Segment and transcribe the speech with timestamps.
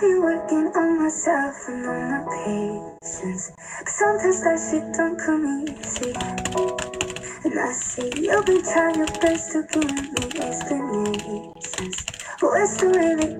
[0.00, 3.52] Been working on myself and on my patience.
[3.80, 6.14] But sometimes that shit don't come easy.
[7.44, 12.06] And I see you've been trying your best to give me explanations.
[12.40, 13.36] But where's the way they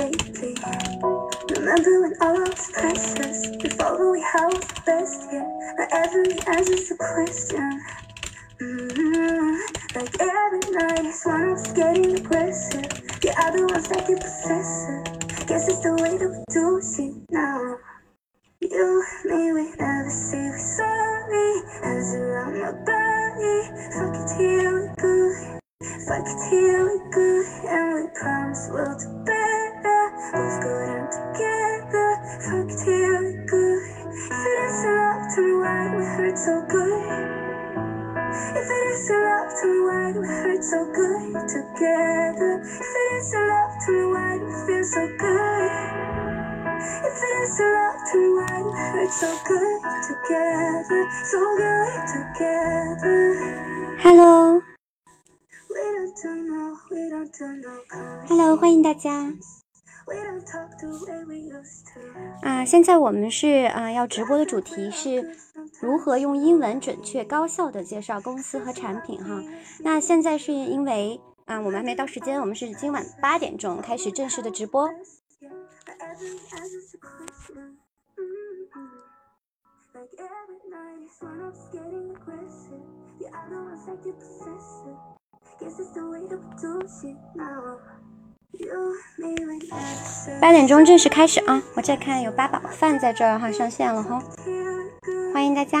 [0.00, 0.56] lately?
[1.54, 3.54] Remember when all was precious?
[3.58, 5.44] Before we had the best, yeah.
[5.76, 7.82] Now every answer's a question.
[8.58, 9.58] mm
[9.94, 12.88] Like every night, it's one of us getting aggressive.
[13.20, 15.09] The other ones that get possessive.
[15.50, 17.74] Guess it's the way that we do shit now.
[18.60, 21.62] You, me, we never say we're sorry.
[21.82, 23.66] Hands around my body.
[23.98, 25.34] Fuck it till we good.
[26.06, 26.89] Fuck it till
[62.90, 65.36] 在我们是啊要直播的主题是
[65.80, 69.40] 如何用英文准确高效的介绍公司和产品哈。
[69.78, 74.90] 那现在是因为啊我们还没到时间，我们是今晚八点钟开始正式的直播。
[90.40, 91.62] 八点钟正式开始啊！
[91.74, 94.22] 我在看有八宝饭在这哈上线了哈，
[95.32, 95.80] 欢迎大家。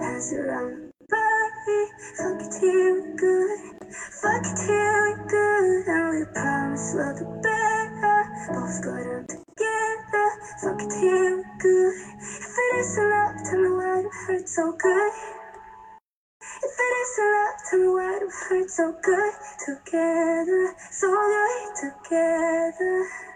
[0.00, 1.80] flies around body.
[2.16, 3.58] Fuck it till we're good.
[4.22, 5.88] Fuck it till we're good.
[5.92, 8.20] And we promise we'll do better.
[8.54, 10.26] Both go down together.
[10.62, 11.94] Fuck it till we're good.
[12.16, 15.12] If it isn't love, tell me why it hurts so good.
[16.64, 19.32] If it isn't love, tell me why it hurts so good.
[19.66, 23.29] Together, so good together.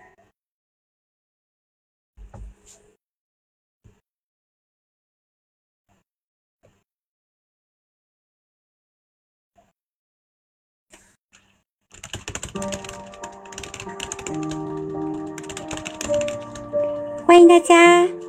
[17.35, 18.24] 欢迎大家。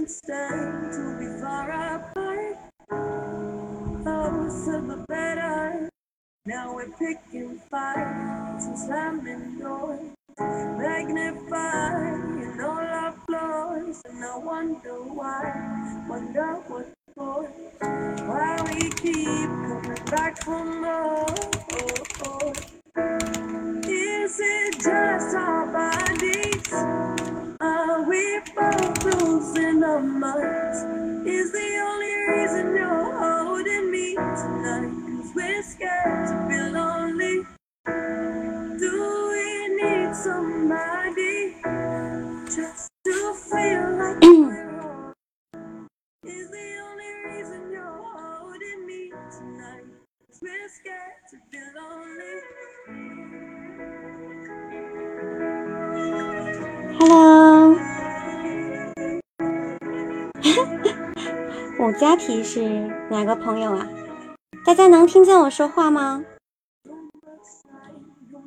[0.00, 2.56] can't stand to be far apart.
[4.02, 5.90] Thought ourselves are better.
[6.46, 10.00] Now we're picking fights and slamming doors,
[10.78, 14.02] magnifying all our flaws.
[14.06, 21.59] And I wonder why, wonder what for, why we keep coming back for more.
[63.20, 63.86] 哪个朋友啊？
[64.64, 66.24] 大家能听见我说话吗？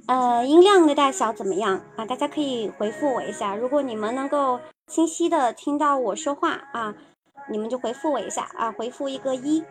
[0.07, 2.03] 呃，音量的大小怎么样啊？
[2.07, 3.55] 大家可以回复我一下。
[3.55, 6.95] 如果你们能够清晰的听到我说话啊，
[7.51, 9.63] 你们就回复我一下啊，回复一个一。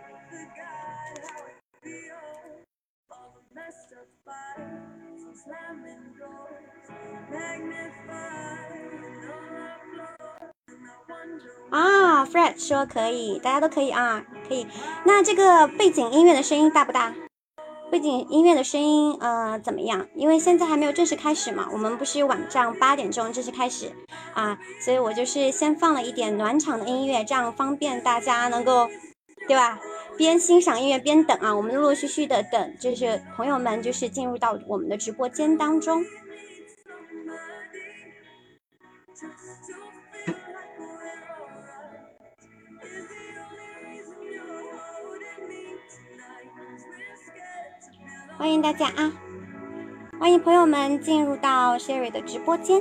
[11.72, 14.66] 啊，Fred 说可以，大家都可以啊，可以。
[15.06, 17.14] 那这个背景音乐的声音大不大？
[17.90, 20.06] 背景音乐的声音呃怎么样？
[20.14, 23.90] 因为现在还没有正式开始嘛，我们不是晚上八点钟正式开始
[24.34, 28.86] 啊，所以我就是先放了一点暖场的音乐，这样方便大家能够，
[29.48, 29.78] 对吧？
[30.18, 36.04] 边欣赏音乐边等啊，我们陆陆续续的等，就是朋友们就是进入到我们的直播间当中。
[48.38, 49.12] 欢迎大家啊！
[50.18, 52.80] 欢迎朋友们进入到 Sherry 的直播间。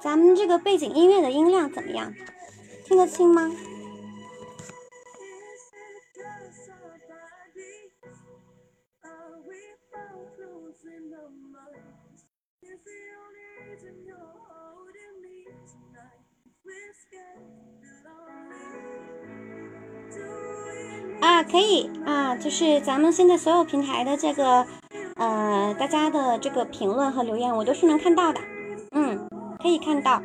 [0.00, 2.12] 咱们这个背景音乐的音量怎么样？
[2.84, 3.50] 听得清吗？
[21.22, 24.66] 啊，可以啊，就是咱们现在所有平台的这个，
[25.14, 28.40] 呃，大家的这个评论和留言，我都是能看到的，
[28.90, 29.28] 嗯，
[29.62, 30.20] 可以看到。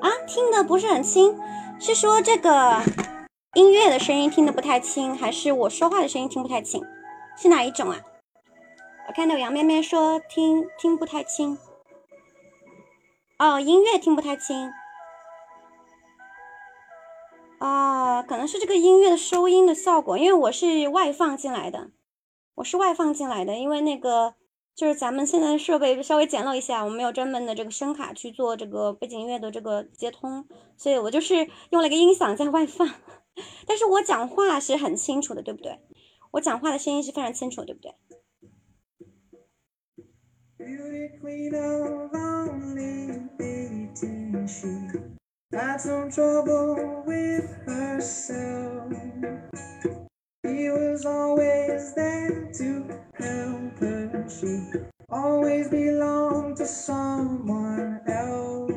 [0.00, 1.34] 啊，听的不是很清，
[1.78, 2.82] 是说这个
[3.54, 6.84] 音乐的声音听得不太清，还是我说话的声音听不太清？
[7.36, 7.96] 是哪一种啊？
[9.10, 11.58] 我看到杨咩咩说听听不太清，
[13.40, 14.70] 哦，音乐听不太清，
[17.58, 21.90] 哦，可能是这个音乐的收音的效果，因为我是外放进来的，
[22.54, 24.36] 我是外放进来的，因为那个
[24.76, 32.88] 就是咱们现在的设备稍微简陋一下，我没有专门的这个声卡去做这个背景音乐的这个接通，所以我就是用了一个音响在外放，
[33.66, 35.80] 但是我讲话是很清楚的，对不对？
[36.30, 37.96] 我讲话的声音是非常清楚，对不对？
[40.60, 45.00] Beauty queen of only 18, she
[45.56, 48.92] had some trouble with herself.
[50.42, 54.26] He was always there to help her.
[54.28, 54.60] She
[55.08, 58.72] always belonged to someone else.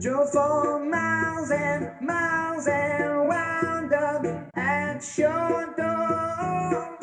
[0.00, 4.24] Drove for miles and miles and wound up
[4.56, 6.98] at your door.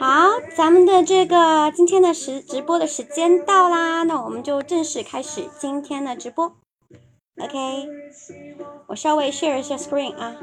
[0.00, 6.56] 好，咱们的这个今天的时直播的时间到啦，那我们就正式开始今天的直播。
[7.38, 7.88] OK，
[8.86, 10.34] 我稍微 share 一下 screen 啊，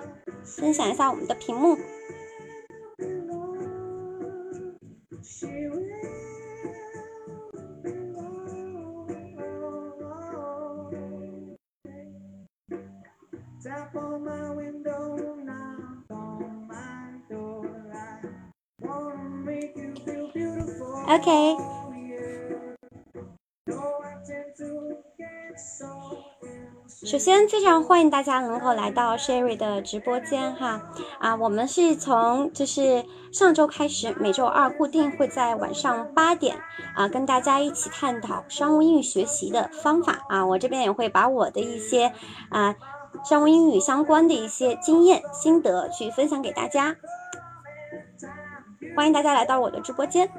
[0.43, 1.77] 分享一下我们的屏幕。
[5.23, 5.87] She will.
[13.63, 15.79] Tap on my window, knock
[16.11, 17.91] on my door.
[17.93, 18.19] I
[18.79, 21.05] wanna make you feel beautiful.
[21.09, 26.25] OK，No, I tend to get so
[26.91, 30.81] 首先非常欢迎大家能够来到 Sherry 的直播间哈
[31.19, 36.57] 啊，我们是从就是上周开始，每周二固定会在晚上八点
[36.95, 42.13] 啊跟大家一起探讨商务英语学习的方法啊，我这边也会把我的一些
[42.49, 42.75] 啊
[43.23, 46.95] 商务英语相关的一些经验心得去分享给大家。
[48.95, 50.29] 欢迎大家来到我的直播间。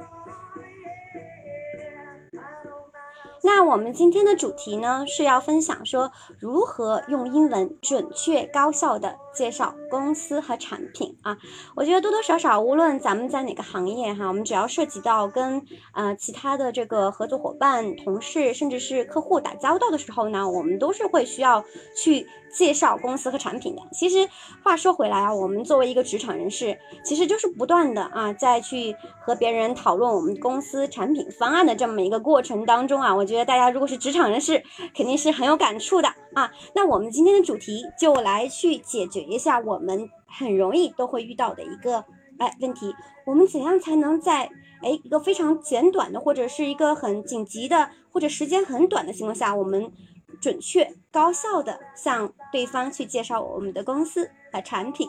[3.45, 11.37] 那我们今天的主题呢，是要分享说如何用英文准确高效的介绍公司和产品啊。
[11.75, 15.63] 我觉得多多少少，无论咱们在哪个行业哈，我们只要涉及到跟
[15.93, 21.65] 呃其他的这个合作伙伴、同事，甚至是客户打交道的时候呢，我们都是会需要
[21.97, 23.83] 去介绍公司和产品的。
[23.93, 24.29] 其实
[24.63, 34.63] 话说回来啊，我们作为一个职场人士，其实就是不断的啊，在去和别人讨论我们公司产品方案的这么一个过程当中啊，我觉得大家如果是职场人士，
[34.95, 36.51] 肯定是很有感触的啊。
[36.75, 42.05] 那我们今天的主题就来去解决一下我们很容易都会遇到的一个
[42.39, 42.95] 哎问题，
[43.27, 44.51] 我们怎样才能在
[44.83, 49.93] 哎一个非常简短的或者是一个很紧急的或者时间很短的情况下，我们
[50.41, 55.09] 准确高效的向对方去介绍我们的公司和产品。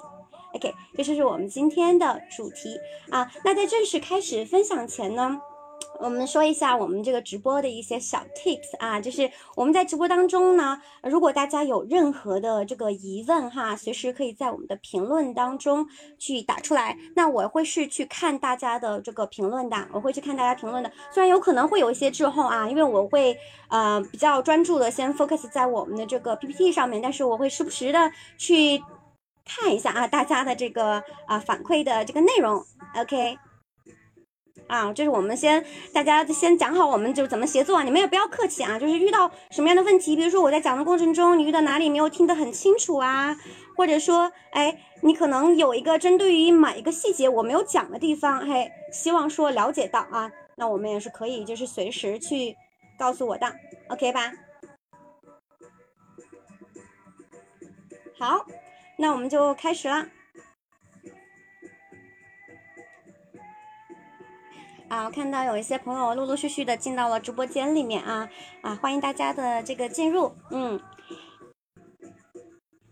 [0.54, 3.32] OK，这就是我们今天的主题啊。
[3.44, 5.42] 那在正式开始分享前呢，
[6.04, 15.88] 我们说一下我们这个直播的一些小 tips 啊，就是我们在直播当中呢，如果大家有任何的这个疑问哈，随时可以在我们的评论当中
[16.20, 16.98] 去打出来。
[17.16, 20.92] 那我会是去看大家的这个评论的，我会去看大家评论的。
[21.10, 23.38] 虽然有可能会有一些滞后啊，因为我会
[23.70, 28.84] 呃比较专注的先 focus 在我们的这个 PPT 上面，但是我会时不时的去
[29.46, 32.62] 看一下啊大家的这个啊反馈的这个内容。
[32.98, 33.38] OK。
[34.68, 38.80] 啊，就是我们先大家先讲好，我们就怎么协作，你们也不要客气啊。
[38.80, 43.36] 就是遇到什么样的问题，比如说我在讲的过程中，你遇到哪里没有听得很清楚啊，
[43.76, 52.56] 或者说，哎，你可能有一个针对于某一个细节我没有讲的地方，嘿，希望说了解到啊，那我们也是可以就是随时去
[52.98, 53.54] 告诉我的
[53.90, 54.32] ，OK 吧？
[58.18, 58.46] 好，
[58.98, 60.08] 那我们就开始啦。
[64.94, 68.30] 啊，我看到有一些朋友陆陆续续的进到了直播间里面啊
[68.62, 70.80] 啊，欢迎大家的这个进入，嗯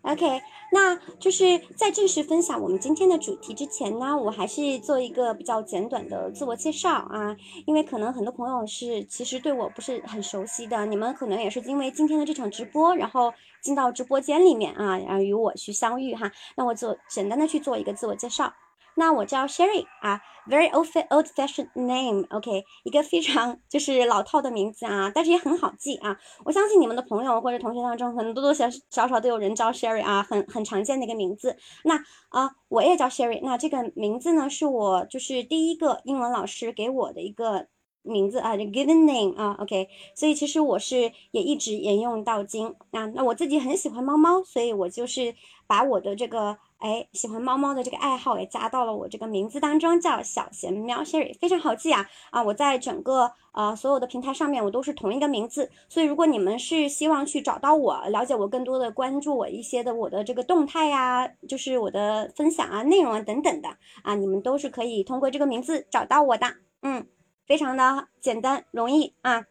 [0.01, 7.37] ，OK，那就是在正式分享我们今天的主题之前呢，我还是做一个比较简短的自我介绍啊，
[7.67, 18.51] 因为可能很多朋友是其实对我不是很熟悉的，你们可能也是因为今天的这场直播，然后进到直播间里面啊，然后与我去相遇哈，那我做简单的去做一个自我介绍。
[18.95, 26.17] 那我叫 Sherry 啊，very old old fashioned name，OK，、一个非常就是老套的名字啊，但是也很好记啊。
[26.43, 31.57] 我相信你们的朋友或者同学当中，可能多多少少少都有人叫 Sherry 啊，很很常见的一个名字。
[31.83, 31.95] 那
[32.29, 37.67] 啊、我也叫 Sherry，那这个名字呢，是我就是第一个英文老师给我的一个。
[38.03, 43.05] 名字啊，这 given name 啊，OK，所以其实我是也一直沿用到今啊。
[43.13, 45.35] 那我自己很喜欢猫猫，所以我就是
[45.67, 52.43] 把我的这个哎喜欢猫猫的这个爱好也加到了我这个名字当中，叫小贤喵 Sherry，非常好记啊啊！
[52.43, 63.69] 我在整个呃所有的平台上面我都是同一个名字，所以如果你们是希望去找到我，了解我更多的，关注我一些的我的这个动态呀、就是我的分享啊、内容啊等等的
[64.03, 66.47] 啊，你们都是可以通过这个名字找到我的，
[66.81, 67.07] 嗯。
[67.47, 69.43] 非常的简单容易啊。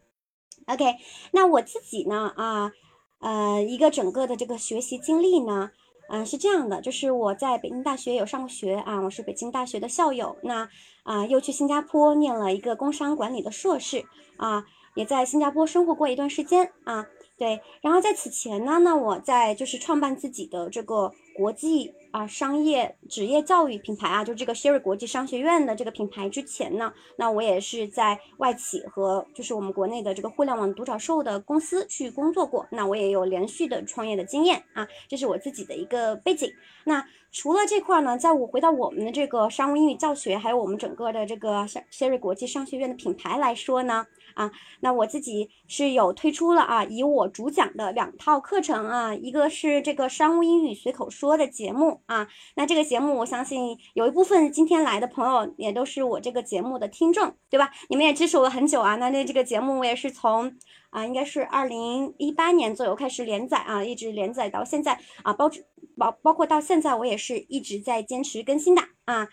[0.65, 0.95] OK，
[1.33, 2.71] 那我自己呢啊，
[3.19, 5.69] 呃，一个整个的这个学习经历呢，
[6.13, 10.67] 嗯、是这样的，就是我在北京大学有上过学啊，我是北京大学的校友，那
[11.03, 14.03] 啊、又去新加坡念了一个工商管理的硕士
[14.35, 17.07] 啊，也在新加坡生活过一段时间啊。
[17.37, 36.47] 对，然后在此前呢，那我在就是创办自己的这个国际啊商业职业教育品牌啊，就这个 Sherry 国际商学院的这个品牌之前呢，那我也是在外企和就是我们国内的这个互联网独角兽的公司去工作过，那我也有连续的创业的经验啊，这是我自己的一个背景。
[36.83, 57.71] 那除了这块呢，在我回到我们的这个商务英语教学，还有我们整个的这个 Sherry 国际商学院的品牌来说呢，啊，那我自己是有推出了啊，以我主讲的两套课程啊，一个是这个商务英语随口说的节目啊，那这个节目我相信有一部分今天来的朋友也都是我这个节目的听众，对吧？
[57.89, 60.53] 你们也支持我很久啊，那那这个节目我也是从
[60.89, 65.49] 啊，应该是二零一八年左右开始连载啊，一直连载到现在啊，包
[65.97, 69.27] 包包括到现在我也是一直在坚持更新的啊。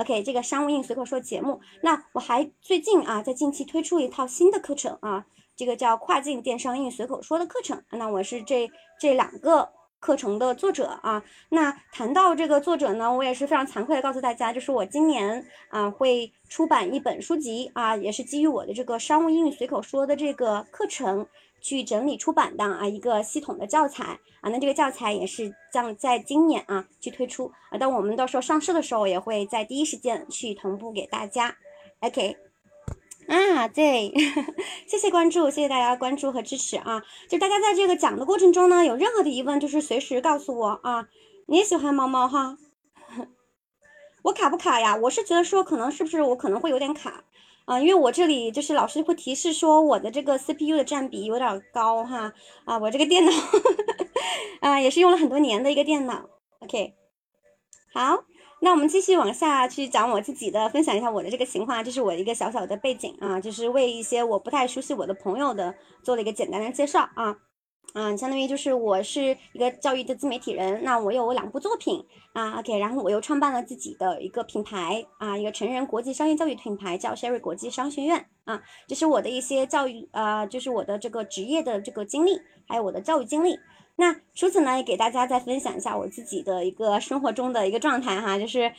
[0.00, 7.82] OK，这个商务英语随口说节目，那我还最近啊，在近期推出一套新的课程啊，这个叫跨境电商英语随口说的课程。
[7.90, 11.22] 那我是这这两个课程的作者啊。
[11.50, 21.26] 那谈到这个作者呢，我也是非常惭愧的告诉大家，就是我今年啊会出版一本书籍啊，也是基于我的这个商务英语随口说的这个课程。
[21.60, 31.56] 去整理出版的啊一个系统的教材啊，那这个教材也是将在今年啊去推出啊，当我们到时候上市的时候，也会在第一时间去同步给大家。
[32.00, 32.36] OK。
[33.28, 34.12] 啊，对，
[34.88, 37.04] 谢谢关注，谢谢大家关注和支持啊！
[37.28, 41.06] 就大家在这个讲的过程中呢，有任何的疑问，就是随时告诉我啊。
[41.46, 42.56] 你也喜欢猫猫哈？
[44.22, 44.96] 我卡不卡呀？
[44.96, 47.22] 我是觉得说，可能是不是我可能会有点卡
[47.64, 47.80] 啊？
[47.80, 52.32] 因为我这里就是老师会提示说，我的这个 CPU 的占比有点高哈
[52.64, 53.32] 啊，我这个电脑
[54.60, 56.28] 啊也是用了很多年的一个电脑。
[56.60, 56.94] OK，
[57.92, 58.24] 好。
[58.62, 67.38] 那我们继续往下去讲我自己的，分享一下我的这个情况，这是我一个小小的背景啊，就是为一些我不太熟悉我的朋友的做了一个简单的介绍啊，
[67.92, 83.58] 啊，相当于就是我是一个教育的自媒体人，那我有两部作品啊，OK，然后我又创办了自己的一个品牌啊，一个成人国际商业教育品牌叫 Sherry 国际商学院啊，这是我的一些教育啊，就是我的这个职业的这个经历，还有我的教育经历。
[83.96, 88.72] 那除此呢，也给大家再分享一下我自己的一个生活中的一个状态哈，就是，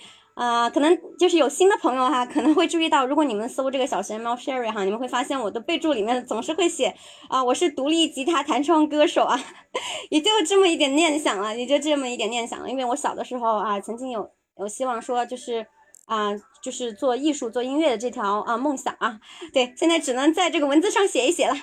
[0.44, 6.96] 啊，可能就是有新的朋友哈， 可能会注意到，如果你们搜这个小熊猫 Sherry 哈，你们会发现我的备注里面总是会写
[7.30, 9.40] 啊，我是独立吉他弹唱歌手啊，
[10.10, 14.28] 也就这么一点念想了，也就这么一点念想了，因为我小的时候啊，曾经有
[14.58, 15.68] 有希望说就是。
[16.08, 19.20] 啊，就是做艺术、做音乐的这条啊梦想啊，
[19.52, 21.56] 对，现在只能在这个文字上写一写了。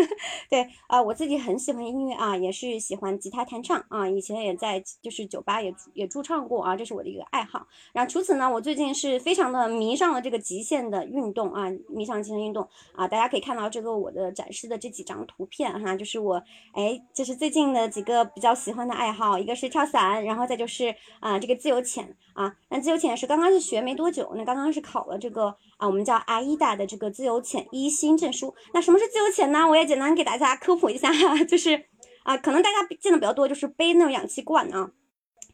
[0.48, 7.66] 对啊，我自己很喜欢音乐啊，也是喜欢吉他弹唱啊，以前也在就是酒吧也也驻唱过啊，这是我的一个爱好。
[7.92, 16.42] 然后除此呢，我最近是非常的迷上了这个极限的运动啊，迷上极限运动啊，大家可以看到这个我的展示的这几张图片哈，就是我
[16.72, 23.96] 哎，就是最近的几个比较喜欢的爱好，一个是跳伞，然后再就是啊这个自由潜啊，那自由潜是刚刚是学没。
[23.96, 24.30] 多久？
[24.34, 28.54] 那刚刚是考了这个啊，我们叫 AIDA 的这个自由潜一星证书。
[28.72, 29.68] 那什么是自由潜呢？
[29.68, 31.84] 我也简单给大家科普一下哈， 就是
[32.22, 34.92] 啊，可能大家见的比较多，就是背那种氧气罐啊，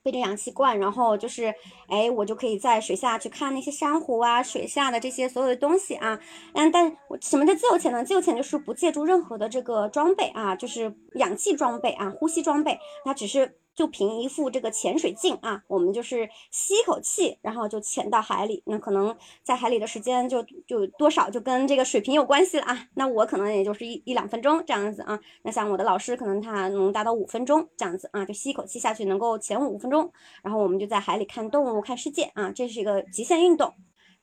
[0.02, 1.54] 背着氧气罐，然后就是
[1.88, 6.20] 哎，我就可以在水下去看那些珊瑚啊，水下的这些所有的东西啊。
[6.52, 8.04] 嗯，但什么叫自由潜呢？
[8.04, 13.58] 自由潜就是不借助任何的这个装备啊，就是氧气装备啊，呼吸装备，它只是。
[13.74, 18.62] 就凭一副这个潜水镜啊，我们就是吸一口气，然后就潜到海里。
[18.66, 22.86] 那可能在海里的时间就就多少就跟这个水平有关系了啊。
[22.94, 25.18] 那我可能也就是一一两分钟这样子啊。
[25.42, 32.52] 那像我的老师可能他能达到五分钟这样子啊，就吸一口气下去能够潜五分钟，然后我们就在海里看动物、看世界啊。
[32.54, 33.72] 这是一个极限运动。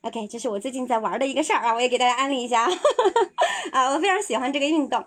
[0.02, 2.70] OK，这是我最近在玩的一个事儿啊，我也给大家安利一下
[3.72, 5.04] 啊， 我非常喜欢这个运动。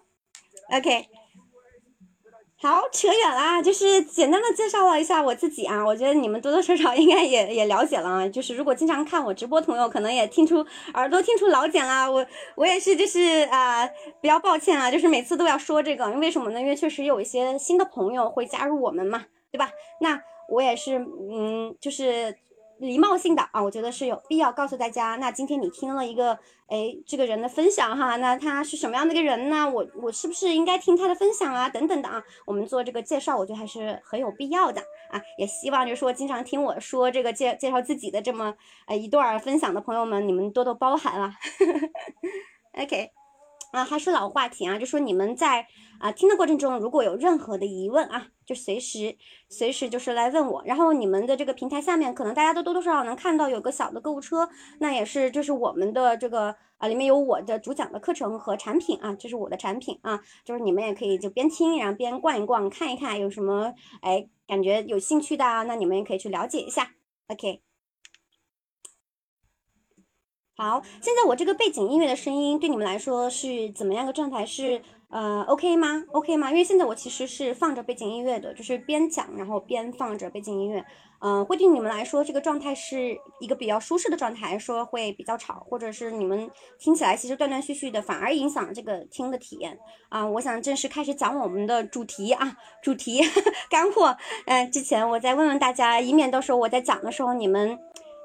[0.71, 1.22] OK。
[2.63, 8.29] 好，扯远了，就是简单的介绍了一下我自己啊，我觉得你们多多少少应该也也了解了啊。
[8.29, 12.09] 就是如果经常看我直播朋友，可能也听出耳朵听出老茧了。
[12.09, 13.21] 我我也是，就是
[13.51, 13.85] 啊，
[14.21, 16.61] 比较抱歉啊，就是每次都要说这个，因为什么呢？
[16.61, 19.69] 因为确实有一些新的朋友会加入我们嘛，对吧？
[20.01, 22.37] 那我也是，嗯，就是。
[22.83, 25.15] 礼貌性的啊，我觉得是有必要告诉大家。
[25.21, 29.71] 那今天你听了一个，哎，这个人的分享哈，那他是什么样的一个人呢？
[29.71, 31.69] 我我是不是应该听他的分享啊？
[31.69, 35.23] 等等的啊，我们做这个介绍，我觉得还是很有必要的啊。
[35.39, 38.53] 也希望就是说，经常听我说这个介介绍自己的这么
[38.87, 41.37] 呃一段分享的朋友们，你们多多包涵啊。
[42.83, 43.13] OK。
[43.73, 45.67] 啊，还是老话题啊，就说你们在
[45.99, 49.17] 啊听的过程中，如果有任何的疑问啊，就随时
[49.49, 50.63] 随时就是来问我。
[50.67, 54.47] 然后你们的这个平台下面，可能大家都多多少少能看到有个小的购物车，
[54.79, 66.93] 那也是就是我们的这个啊里面有我的主讲的课程和产品啊，这是我的产品啊，就是你们也可以就边听，然后边逛一逛，看一看有什么哎感觉有兴趣的啊，那你们也可以去了解一下。
[67.29, 67.72] OK。
[70.63, 74.47] 好，现在我这个背景音乐的声音对你们来说是怎么样个状态？
[74.47, 76.51] 是呃 OK 吗？OK 吗？
[76.51, 80.85] 因为现在我其实是放着背景音乐的，就是边讲然后边放着背景音乐，
[81.21, 86.49] 嗯，会对你们来说这个状态是一个比较舒适的状态，说会比较吵，或者是你们
[86.79, 89.77] 听起来其实断断续续的，反而影响这个听的体验
[90.11, 90.25] 啊？
[90.25, 93.21] 我想正式开始讲我们的主题啊，主题
[93.69, 94.17] 干货。
[94.47, 97.77] 嗯，之前我再问问大家，以免到时候我在讲的时候你们，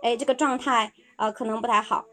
[0.04, 2.06] 哎，这个状态呃可能不太好。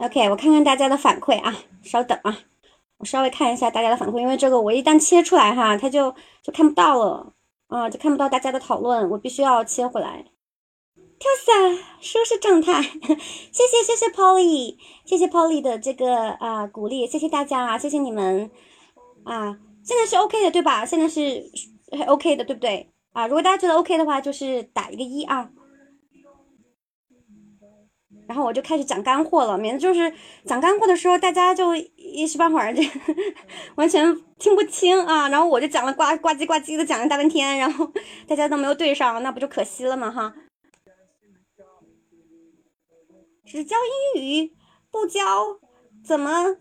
[0.00, 2.38] OK，我看看大家的反馈啊，稍等啊，
[2.96, 7.34] 我稍微看一下大家的反馈，因为这个我一旦切出来哈，它就就看不到了
[7.68, 10.24] 啊，就看不到大家的讨论，我必须要切回来。
[11.18, 12.80] 跳伞，舒适状态，
[13.52, 18.50] 谢谢谢谢 Polly，谢谢 Polly 的这个啊鼓励，谢谢大家啊，谢谢你们
[19.24, 19.58] 啊。
[19.84, 20.86] 现在是 OK 的，对吧？
[20.86, 21.42] 现在是
[21.92, 22.90] 是 OK 的，对不对？
[23.12, 25.50] 啊，如果大家觉得 OK 的话，就是打一个一啊。
[28.30, 30.14] 然后我就开始讲干货了，免得就是
[30.44, 32.80] 讲干货的时候，大家就一时半会儿就
[33.74, 35.28] 完全听不清啊。
[35.30, 37.90] 然后我就讲了呱呱唧呱唧的讲了大半天，然后
[38.28, 40.12] 大家都没有对上，那不就可惜了吗？
[40.12, 40.32] 哈。
[43.44, 43.76] 只教
[44.14, 44.52] 英语
[44.92, 45.58] 不教
[46.04, 46.56] 怎么？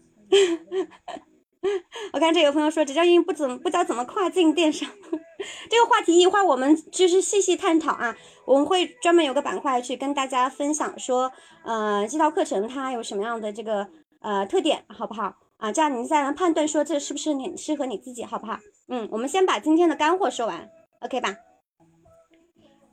[2.13, 4.89] 我看这有朋友说只教英语不怎么不教怎么跨境电商，
[5.69, 8.15] 这个话题一会儿我们就是细细探讨啊。
[8.45, 11.31] 我们会专门有个板块去跟大家分享说，
[11.63, 13.87] 呃，这套课程它有什么样的这个
[14.21, 15.71] 呃特点，好不好啊？
[15.71, 18.57] 这样你再来判断说这是不是你适合你自己，好不好？
[18.87, 20.69] 嗯，我们先把今天的干货说完
[21.01, 21.35] ，OK 吧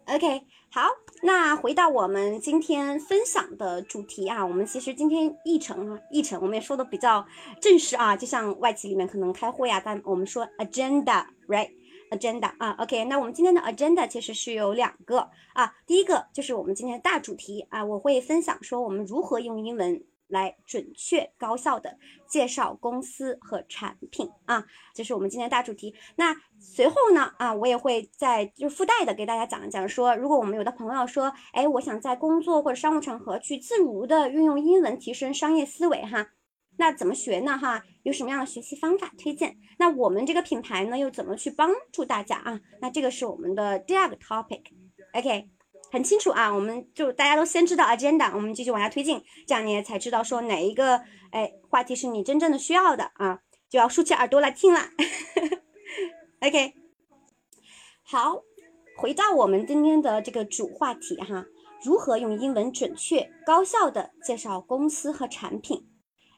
[0.06, 0.42] ？OK，
[0.76, 0.90] 好，
[1.22, 7.26] 那回到我们今天分享的主题啊，我们其实今天议程啊，议程我们也说的比较
[7.62, 25.94] 正式啊，就像外企里面可能开会啊，但我们说 agenda，right？agenda 啊，OK，那我们今天的 agenda 其实是有两个啊，第一个就是我们今天的大主题啊，我会分享说我们如何用英文来准确高效的介绍公司和产品啊，这是我们今天大主题。
[26.16, 36.28] 那随后呢啊，我也会在就附带的给大家讲一讲说，如果我们有的朋友说，哎，我想在工作或者商务场合去自如的运用英文提升商业思维哈。
[36.78, 37.56] 那怎么学呢？
[37.56, 39.56] 哈，有什么样的学习方法推荐？
[39.78, 42.60] 那我们这个品牌呢，又怎么去帮助大家啊？
[42.82, 45.48] 那这个是我们的第二个 topic，OK，
[45.90, 54.80] 很清楚啊，我们就大家都先知道 agenda，我们继续往下推进，这样你也才知道说哪一个哎话题是你真正的需要的啊，就要竖起耳朵来听了
[56.40, 56.74] ，OK，
[58.02, 58.42] 好，
[58.98, 61.46] 回到我们今天的这个主话题哈，
[61.82, 65.86] 如何用英文准确高效的介绍公司和产品？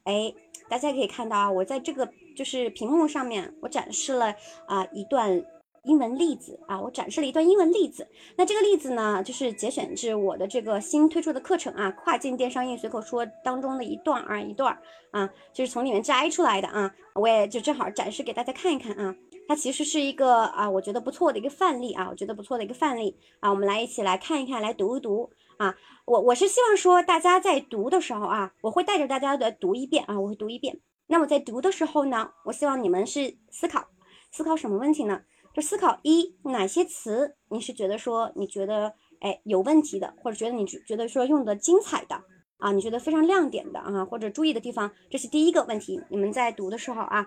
[0.05, 0.35] 哎，
[0.69, 4.35] 大家可以看到啊，我在这个就是屏幕上面，我展示了
[4.67, 5.43] 啊一段
[5.85, 8.07] 英文例子啊，我展示了一段英文例子。
[8.37, 14.77] 那这个例子呢，就是节选自我的这个新推出的课程啊，跨境电商英语随口说当中的一段啊一段
[15.11, 19.15] 啊，就是从里面摘出来的啊，我也就正好展示给大家看一看啊。
[19.47, 25.75] 它其实是一个啊，我觉得不错的一个范例啊，我觉得不错的一个范例啊，我们来一起来看一看，来读一读啊。
[26.05, 30.79] 我我是希望说大家在读的时候啊，我会带着大家的读一遍啊，我会读一遍。
[31.07, 33.87] 那么在读的时候呢，我希望你们是思考
[34.31, 35.23] 思考什么问题呢？
[35.61, 42.23] 思考一哪些词你是觉得说你觉得哎有问题的，或者觉得你觉得说用的精彩的
[42.59, 46.03] 啊，你觉得非常亮点的啊，或者注意的地方，这是第一个问题。
[46.09, 47.27] 你们在读的时候啊。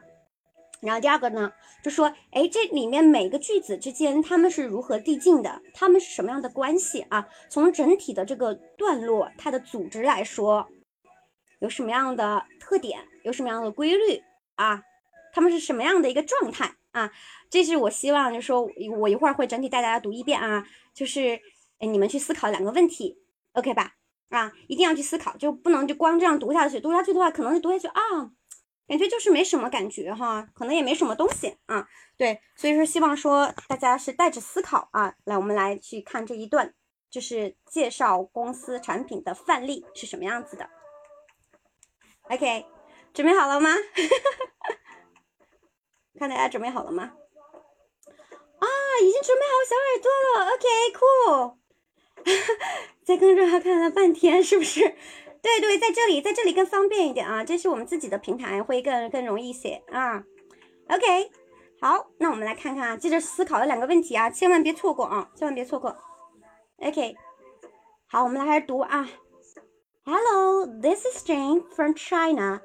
[0.82, 1.52] 然后第二个呢，
[1.84, 5.62] 就说，哎，这里面每个句子之间他们是如何递进的？
[5.76, 7.30] 他们是什么样的关系啊？
[7.50, 10.67] 从整体的这个段落它的组织来说，
[11.60, 13.00] 有什么样的特点？
[13.24, 14.24] 有什么样的规律
[14.56, 14.82] 啊？
[15.32, 17.12] 他们是什么样的一个状态啊？
[17.49, 21.39] 这是我希望，就是说我一会儿会整体带大家读一遍啊，就是
[21.80, 23.17] 哎，你们去思考两个问题
[23.54, 23.95] ，OK 吧？
[24.30, 28.32] 啊，一定要去思考，就不能就光这样读下去，读下去的话，可能就读下去啊。
[28.88, 31.88] 感觉就是没什么感觉哈，可能也没什么东西啊。
[32.17, 36.73] 对，所以说希望说大家是带着思考啊，来我们来去看这一段，
[37.10, 40.69] 就是介绍公司产品的范例是什么样子的。
[42.23, 42.65] OK，
[43.13, 43.69] 准备好了吗？
[46.19, 47.13] 看大家准备好了吗？
[48.60, 48.67] 啊，
[49.02, 50.52] 已经准备好小耳朵了。
[50.54, 51.58] OK，cool。
[53.04, 54.82] 在公众号看了半天，是不是？
[55.41, 60.24] 对对，在这里，在这里更方便一点啊，这是我们自己的平台，会更更容易一些啊。
[60.89, 61.32] OK，
[61.82, 65.97] 好，那我们来看看啊，接着思考的两个问题啊，千万别错过啊，千万别错过。
[66.78, 67.15] OK，
[68.08, 69.10] 好，我们来开始读啊。
[70.04, 72.62] Hello, this is Jane from China,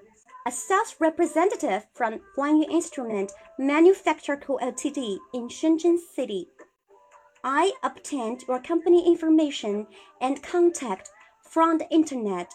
[0.47, 4.59] a sales representative from Huanyu Instrument Manufacture Co.
[4.59, 5.19] Ltd.
[5.35, 6.47] in Shenzhen City.
[7.43, 9.89] I obtained your company information
[10.21, 11.11] and contact
[11.51, 12.55] from the internet.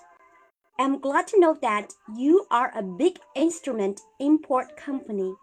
[0.79, 5.33] I'm glad to know that you are a big instrument import company.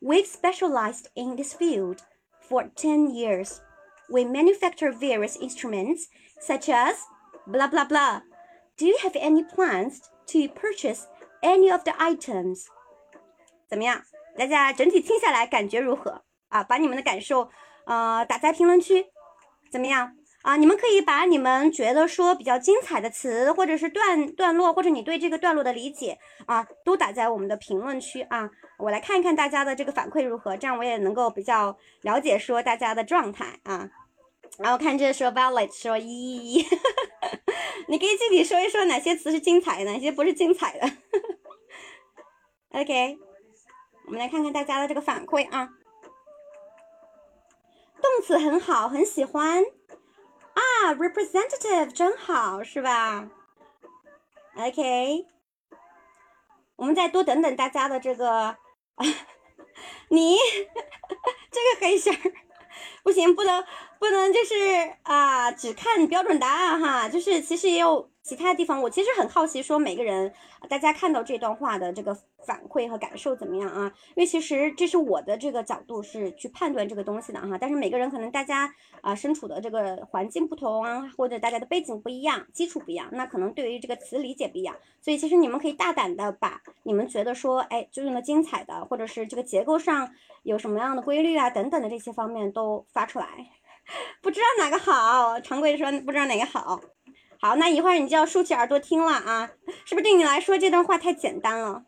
[0.00, 2.00] We've specialized in this field
[2.40, 3.60] for 10 years.
[4.10, 6.08] We manufacture various instruments
[6.40, 6.96] such as
[7.46, 8.22] blah blah blah.
[8.78, 11.06] Do you have any plans to purchase
[11.44, 12.64] any of the items?
[13.68, 14.02] 怎么样？
[14.36, 16.64] 大家整体听下来感觉如何啊？
[16.64, 17.48] 把你们的感受
[17.86, 19.06] 呃打在评论区，
[19.70, 20.16] 怎么样？
[20.42, 33.88] 啊，你们可以把你们觉得说比较精彩的词，或者是段段落，或者你对这个段落的理解啊，都打在我们的评论区啊，我来看一看大家的这个反馈如何，这样我也能够比较了解说大家的状态啊。
[34.58, 36.64] 然后看这说 Violet 说一，
[37.88, 40.86] 你可以具体说一说哪些词是精彩的，哪些不是精彩的。
[42.76, 43.16] OK，
[44.06, 45.68] 我们来看看大家的这个反馈啊。
[48.02, 53.30] 动词很好，很喜欢啊，representative 真好，是吧
[54.56, 55.24] ？OK，
[56.74, 58.56] 我们再多等等大家的这个，
[60.10, 60.36] 你
[61.52, 62.32] 这个黑心儿
[63.04, 63.64] 不行，不能
[64.00, 64.54] 不能就是
[65.04, 68.82] 啊，只看标准答案哈，就是其实也有其他地方。
[68.82, 70.32] 我其实很好奇，说每个人
[70.68, 73.92] 大家看到这段话的这个反馈和感受怎么样啊？
[74.16, 90.10] 因为其实这是我的这个角度是去判断这个东西的哈，但是每个人可能大家啊身处的这个环境不同啊，或者大家的背景不一样，基础不一样，那可能对于这个词理解不一样，所以其实你们可以大胆的把你们觉得说，哎，就用的精彩的，或者是这个结构上
[90.44, 93.26] 有什么样的规律啊等等的这些方面都发出来。
[94.22, 96.80] 不知道哪个好，常规说不知道哪个好。
[97.44, 99.50] 好，那一会儿你就要竖起耳朵听了啊，
[99.84, 101.84] 是不是对你来说这段话太简单了？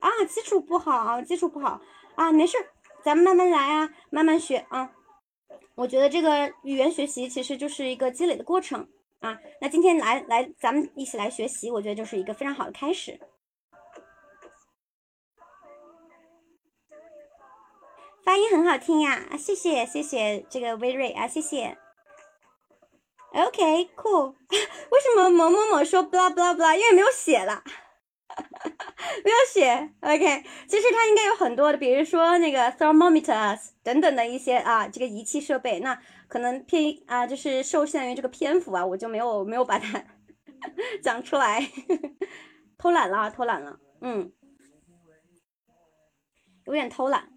[0.00, 1.80] 啊，基础不好，基础不好
[2.16, 2.58] 啊，没事，
[3.04, 4.90] 咱们慢慢来啊，慢慢学啊。
[5.76, 8.88] 我觉得这个语言学习其实就是一个积累的过程
[9.20, 9.38] 啊。
[9.60, 13.20] 那今天来来，咱们一起来学习，我觉得就是一个非常好的开始。
[18.26, 21.78] 发音很好听呀，谢谢谢谢这个微瑞啊，谢谢。
[23.32, 26.76] OK，cool、 为什么某某某说 blah blah blah？
[26.76, 27.62] 因为没有写了，
[29.22, 29.92] 没有写。
[30.00, 35.78] OK，其实它应该有很多的，比如说那个 thermometers 等等的一些啊，这个仪器设备。
[35.78, 40.04] 那可能偏啊，就是受限于这个篇幅啊，我就没有没有把它
[41.00, 41.70] 讲出来，
[42.76, 44.32] 偷懒了，偷懒了，嗯，
[46.64, 47.35] 有点偷懒。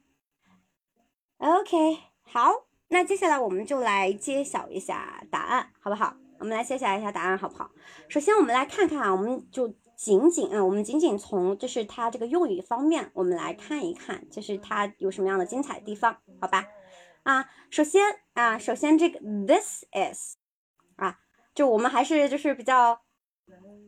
[1.39, 2.51] OK，好，
[2.89, 6.13] 那接下来我们就来揭晓一下答案，好不好？
[6.37, 7.71] 我们来揭晓一下答案，好不好？
[8.09, 16.67] 首先，我们来看看啊，我们就仅仅啊，我们仅仅从就是它这个用语方面，我们来看一看，就是它有什么样的精彩地方，好吧？
[17.23, 20.35] 啊，首先啊，首先这个 this is
[20.97, 21.19] 啊，
[21.55, 22.99] 就我们还是就是比较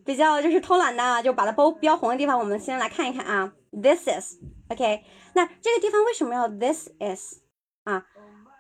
[0.06, 7.41] 比较就是偷懒的啊，就把它标标红的地方，我们先来看一看啊，this is，OK，那这个地方为什么要 this is？
[7.84, 8.06] 啊，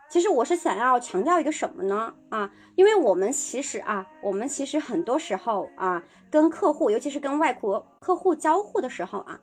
[0.09, 2.13] 其实我是想要强调一个什么呢？
[2.29, 9.39] 啊，因为我们其实啊，我们其实很多时候啊，跟客户，尤其是跟外国客户交互的时候啊，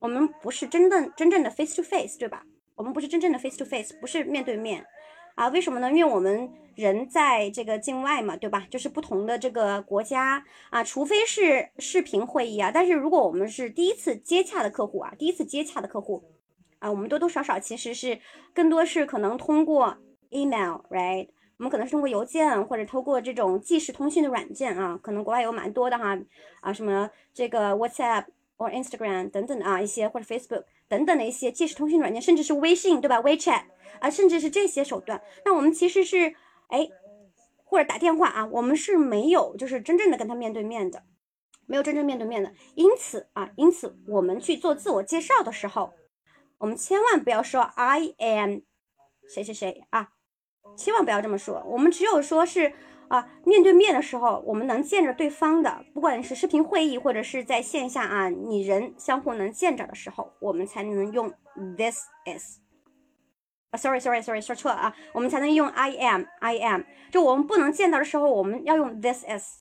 [0.00, 2.44] 我们不是真正真正的 face to face，对吧？
[2.74, 4.84] 我们不是真正的 face to face，不是面对面
[5.36, 5.48] 啊。
[5.48, 5.90] 为什么呢？
[5.92, 8.66] 因为我们人在这个境外嘛，对吧？
[8.68, 16.24] 就是不同的这个国家啊，除非是视频会议啊，但是如果我们是第一次接洽的客户啊，第一次接洽的客户。
[16.80, 18.18] 啊，我们多多少少其实是
[18.52, 19.96] 更多是可能通过
[20.30, 21.28] email，right？
[21.58, 26.18] 我们可能是通过邮件或者通过这种即时通讯的软件啊，可能国外有蛮多的哈
[26.60, 28.24] 啊，什么这个 WhatsApp
[28.56, 33.64] 或 Instagram 等等的啊，一些或者 Facebook 等等的一些即时通讯软件，甚至是微信，对吧？WeChat
[33.98, 36.34] 啊，甚至是这些手段，那我们其实是
[36.68, 36.88] 哎，
[37.64, 41.02] 或者打电话啊，我们是没有就是真正的跟他面对面的，
[41.66, 45.92] 没有真正面对面的，因此啊，因此我们去做自我介绍的时候。
[46.60, 48.60] 我们千万不要说 I am
[49.34, 50.10] 谁谁谁啊，
[50.76, 51.62] 千万不要这么说。
[51.66, 52.74] 我们只有说是
[53.08, 61.32] 啊，面对面的时候，我们能见着对方的，不管是视频会议或者是在线下啊，你人相互能见着的时候，我们才能用
[61.78, 62.58] this is
[63.70, 66.82] 啊，sorry sorry sorry 说错了啊，我们才能用 I am I am。
[67.10, 69.59] 就我们不能见到的时候，我们要用 this is。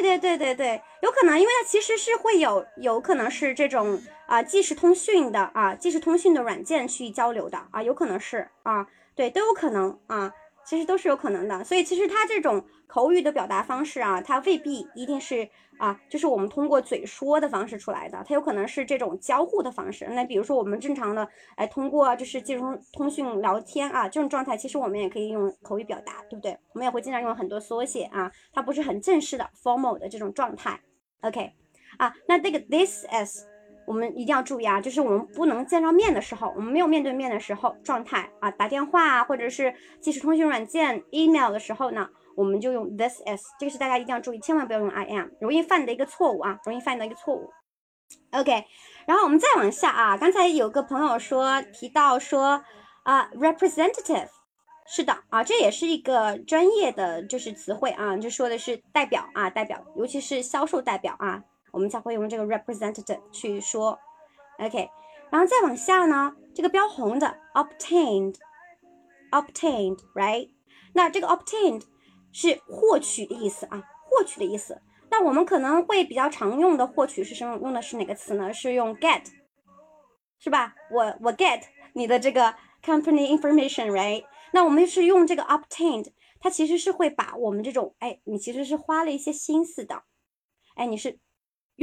[0.00, 10.32] 对对对对对，有可能，因为它其实是会有，有可能是这种啊，即时通讯的啊，即时通讯的软件去交流的啊，有可能是啊，对，都有可能啊。
[10.64, 15.48] 其实都是有可能的，所以其实它这种口语的表达方式啊，它未必一定是
[15.78, 20.06] 啊，就是我们通过嘴说的方式出来的，它有可能是这种交互的方式。
[20.10, 26.56] 那比如说我们正常的哎，通过就是这种通讯聊天啊，这种状态，其实我们也可以用口语表达，对不对？
[26.72, 30.80] 我们也会经常用很多缩写啊，它不是很正式的 formal 的这种状态。
[31.22, 31.52] OK，
[31.98, 33.51] 啊，那这个 this is。
[33.86, 47.50] 我们一定要注意啊，就是我们不能见着面的时候，我们没有面对面的时候状态啊，打电话啊，或者是即时通讯软件 email 的时候呢，我们就用 this is，这个是大家一定要注意，千万不要用 I am，容易犯的一个错误啊，容易犯的一个错误。
[48.30, 48.64] OK，
[49.06, 52.62] 然后我们再往下啊，刚才有个朋友说提到说
[53.02, 54.28] 啊，representative，
[54.86, 61.42] 是的啊，这也是一个专业的就是词汇啊，就说的是代表啊，代表，尤其是销售代表啊。
[61.72, 63.98] 我们才会用这个 representative 去说
[64.58, 64.88] ，OK，
[65.30, 70.50] 然后再往下呢，这个标红的 obtained，obtained，right？
[70.94, 71.82] 那这个 obtained
[72.32, 74.80] 是获取的意思啊，获取的意思。
[75.10, 77.58] 那我们可能会比较常用的获取是什么？
[77.58, 78.52] 用的是哪个词呢？
[78.52, 79.24] 是用 get，
[80.38, 80.74] 是吧？
[80.90, 81.62] 我我 get
[81.94, 84.24] 你的这个 company information，right？
[84.52, 90.02] 那我们是用这个 obtained，它其实是会把我们这种，哎，你其实是花了一些心思的，
[90.76, 91.18] 哎，你是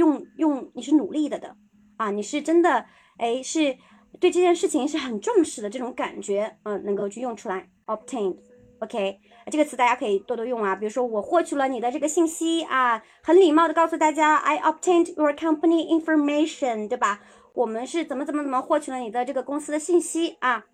[0.00, 1.54] 用用你是努力的的
[1.98, 2.86] 啊，你是真的，
[3.18, 3.76] 哎，是
[4.18, 8.38] 对这件事情是很重视的这种感觉，嗯、能够去用出来 obtained。
[8.78, 9.20] OK，
[9.50, 10.74] 这个词大家可以多多用啊。
[10.74, 17.20] 比如说，我获取了你的这个信息啊，很礼貌的告诉大家，I obtained your company information，对吧？
[17.52, 20.64] 我们是怎么怎么怎么获取了你的这个公司的信息啊？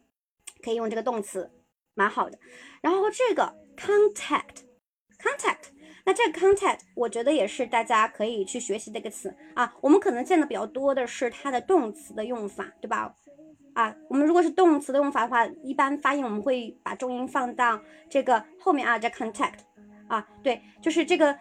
[0.63, 1.51] 可以用这个动词，
[1.95, 2.39] 蛮好的。
[2.81, 5.73] 然后这个 contact，contact，
[6.07, 9.75] 那这个 contact 我觉得也是大家可以去学习的一个词啊。
[9.83, 13.13] 我们可能见的比较多的是它的动词的用法，对吧？
[13.75, 17.79] 啊，我们如果是动词的用法的话，一般发音我们会把重音放到
[18.09, 19.59] 这个后面啊，这 contact
[20.09, 21.37] 啊，对，就是这个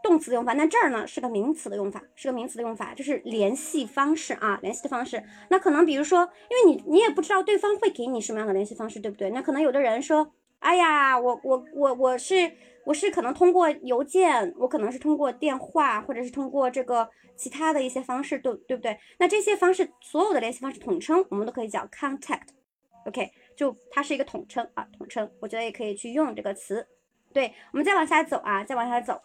[0.00, 0.52] 动词的用法。
[0.52, 5.20] 那这儿呢是个名词的用法，是个名词的用法，就是联系方式啊，联系的方式。
[5.48, 9.30] 那可能比如说，因为你你也不知道对方会给你什么样的联系方式，对不对？
[9.30, 10.30] 那可能有的人说，
[10.60, 12.52] 哎呀，我我我我是
[12.84, 18.98] 我是可能通过邮件，我可能是通过电话，或者是通过这个其他的一些方式，对对不对？
[19.18, 26.86] 那这些方式所有的联系方式统称，我们都可以叫 contact，OK，、就它是一个统称啊，统称，我觉得也可以去用这个词。
[27.32, 29.20] 对，我们再往下走啊，再往下走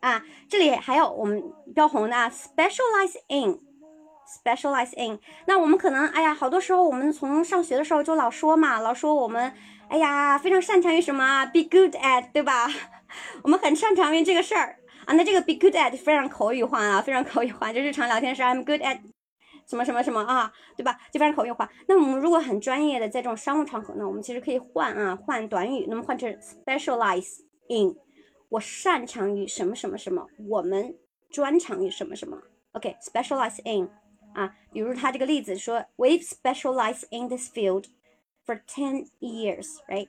[0.00, 1.42] 啊，这里还有我们
[1.74, 3.60] 标红的啊，specialize in。
[4.44, 9.54] specialize in，那我们可能，哎呀，好多时候我们从上学的时候就老说嘛，老说我们，
[9.88, 12.68] 哎呀，非常擅长于什么，be good at，对吧？
[13.42, 15.14] 我们很擅长于这个事儿啊。
[15.14, 18.98] 那这个 be good at 非常口语化啊，非常口语化，就日常聊天时 I'm good at
[19.68, 20.98] 什么什么什么啊，对吧？
[21.12, 21.70] 就非常口语化。
[21.88, 27.94] 那我们如果很专业的在这种商务场合呢，我们其实可以换啊，换短语，那么换成 specialize in，
[28.48, 30.96] 我擅长于什么什么什么，我们
[31.30, 32.38] 专长于什么什么。
[32.72, 33.88] OK，specialize、in。
[34.34, 37.84] 啊，比如他这个例子说，We specialize in this field
[38.46, 40.08] for ten years，right？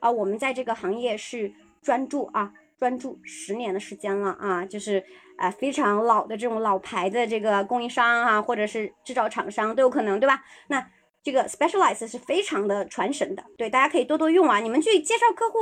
[0.00, 5.02] 啊，我们在这个行业是专注啊，专注十年的时间了啊，就是
[5.36, 10.44] 啊非常老的这种老牌的这个供应商啊，或者是制造厂商都有可能，对吧？
[10.68, 10.86] 那
[11.22, 14.60] 这个 specialize 是非常的传神的，对，大家可以多多用啊。
[14.60, 15.58] 你们去介绍客户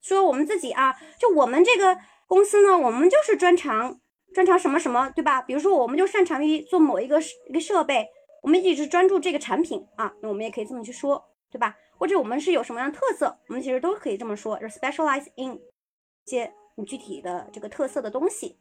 [0.00, 4.00] 说我们自己啊，就我们这个公司呢，我们就是专长。
[4.34, 5.40] 专长什么什么，对吧？
[5.40, 8.06] 比如说，我们就擅长于做某一个一个设备，
[8.42, 11.24] 我们一直专注这个产品啊，那我们也可以这么去说，
[11.56, 11.74] 对吧？
[11.96, 18.58] 或者我们是有什么样的特色，我们其实都可以这么说，就 specialize in 一些你具体的这个特色的东西。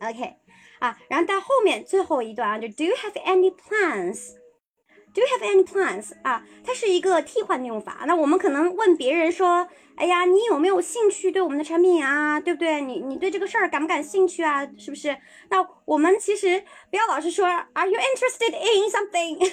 [0.00, 0.36] OK，
[0.78, 6.14] 啊，然后到后面最后一段啊，就 Do you have any plans？Do you have any plans？
[6.22, 8.04] 啊，它是一个替换的用法。
[8.06, 12.40] 那我们可能问别人说，哎呀，你有没有兴趣对我们的产品啊？
[12.40, 12.80] 对不对？
[12.80, 14.66] 你你对这个事儿感不感兴趣啊？
[14.78, 15.14] 是不是？
[15.50, 19.50] 那我们其实不要老是说，Are you interested in something？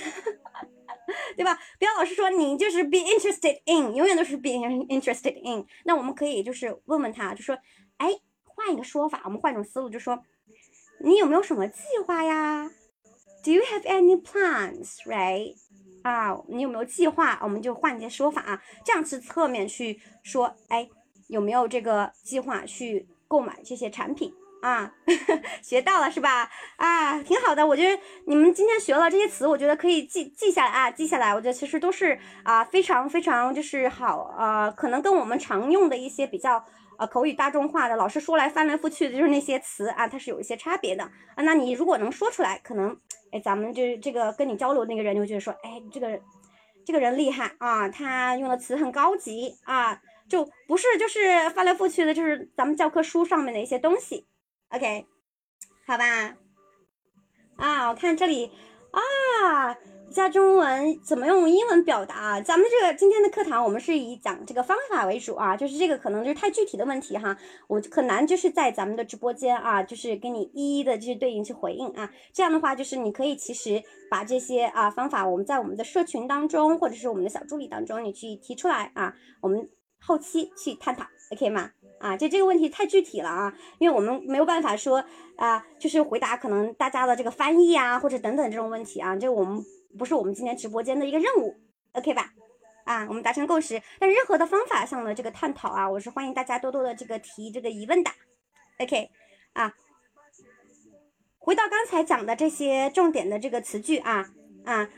[1.35, 1.57] 对吧？
[1.79, 5.65] 不要老是说你就是 be interested in，永远都是 be interested in。
[5.85, 7.57] 那我们可以就是问问他，就说，
[7.97, 8.09] 哎，
[8.43, 10.23] 换一个说法，我们换一种思路，就说，
[10.99, 12.69] 你有没有什么计划呀
[13.43, 15.55] ？Do you have any plans, right?
[16.03, 17.39] 啊，你有没有计划？
[17.41, 20.89] 我们就换一些说法啊，这样是侧面去说，哎，
[21.27, 24.33] 有没有这个计划去购买这些产品
[24.63, 24.91] 啊？
[25.61, 26.49] 学到了是吧？
[26.77, 27.67] 啊，挺好的。
[27.67, 31.35] 我觉得你们今天学了这些词，我觉得可以记记下来啊，记下来。
[31.35, 36.65] 我觉得其实都是啊，非常非常就是好啊，可能跟我们常用的一些比较。
[36.95, 41.37] 呃，口语大众化的，老师说来翻来覆去的就是那些词啊，它是有一些差别的啊。
[41.37, 42.95] 那你如果能说出来，可能，
[43.31, 46.21] 哎，咱们这这个跟你交流那个人就觉得说，哎，这个
[46.85, 49.99] 这个人厉害啊，他用的词很高级啊，
[50.29, 54.27] 就不是就是翻来覆去的，就是咱们教科书上面的一些东西。
[54.73, 55.05] OK，
[55.85, 56.35] 好吧？
[57.57, 58.51] 啊，我看这里
[58.91, 59.77] 啊。
[60.11, 62.41] 加中文怎么用英文表达啊？
[62.41, 67.35] 咱们这个今天的课堂，我们是以讲这个方法为主啊，就是这个可能就是太具体的问题哈，
[67.67, 72.11] 我很难就是在咱们的直播间啊，就是给你一一的就是对应去回应啊。
[72.31, 79.67] 这样的话，就是你可以其实把这些啊方法，我们在我们的社群当中，或者是我们的小助理当中，你去提出来啊，我们
[79.99, 81.71] 后期去探讨，OK 吗？
[82.03, 85.03] 啊，就这个问题太具体了啊，因为我们没有办法说
[85.37, 89.63] 啊，就是回答可能大家的这个翻译啊，或者等等这种问题啊，这我们。
[89.95, 91.55] 不是我们今天直播间的一个任务
[91.91, 92.33] ，OK 吧？
[92.83, 93.79] 啊，我们达成共识。
[93.99, 98.09] 但任何的方法上的这个探讨啊，我是欢迎大家多多的这个提这个疑问的
[98.79, 99.11] ，OK？
[99.53, 99.71] 啊，
[101.37, 104.25] 回到刚才讲的这些重点的这个词句啊
[104.65, 104.89] 啊，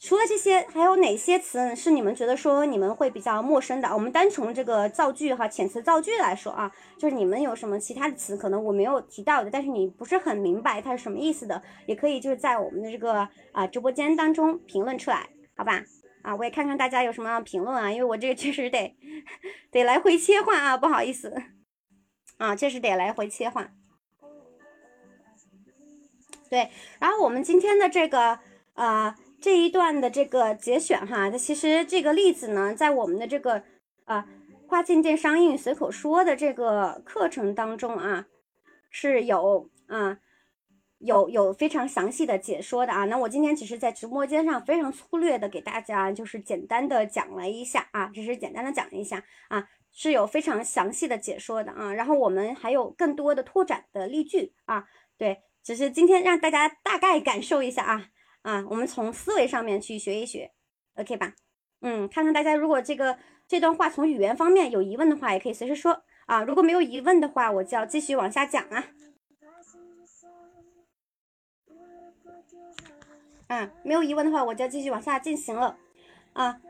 [0.00, 3.88] 除了这些，还有哪些词是你们觉得说你们会比较陌生的？
[3.88, 15.82] 我们单从这个造句哈，遣词造句来说啊，就是你们有什么其他的词，可能我没有提到的，但是你不是很明白它是什么意思的，也可以就是在我们的这个啊直播间当中评论出来，好吧？
[16.22, 18.94] 啊，我也看看大家有什么评论啊，因为我这个确实得
[19.70, 21.34] 得来回切换啊，不好意思
[22.36, 23.72] 啊，确实得来回切换。
[26.50, 26.70] 对，
[27.00, 28.38] 然后我们今天的这个
[28.74, 29.14] 呃
[29.44, 33.62] 这一段的这个节选哈，它其实这个例子呢，在我们的这个
[34.06, 34.26] 啊
[34.66, 38.24] 跨境电商英语随口说的这个课程当中啊，
[38.88, 40.18] 是有啊
[40.96, 43.04] 有有非常详细的解说的啊。
[43.04, 51.92] 那我今天只是在直播间上非常粗略的给大家就是简单的讲了一下啊，只是简单的讲一下啊，是有非常详细的解说的啊。
[51.92, 54.86] 然后我们还有更多的拓展的例句啊，
[55.18, 55.42] 对。
[55.62, 58.08] 只是今天让大家大概感受一下啊
[58.44, 60.52] 啊，我们从思维上面去学一学
[60.96, 61.34] ，OK 吧？
[61.80, 63.18] 嗯，看看大家如果这个
[63.48, 66.42] 这段话从语言方面有疑问的话，也可以随时说啊。
[66.44, 68.84] 如果没有疑问的话，我就要继续往下讲啊。
[73.48, 75.78] 嗯，没有疑问的话，我就要继续往下进行了
[76.34, 76.60] 啊。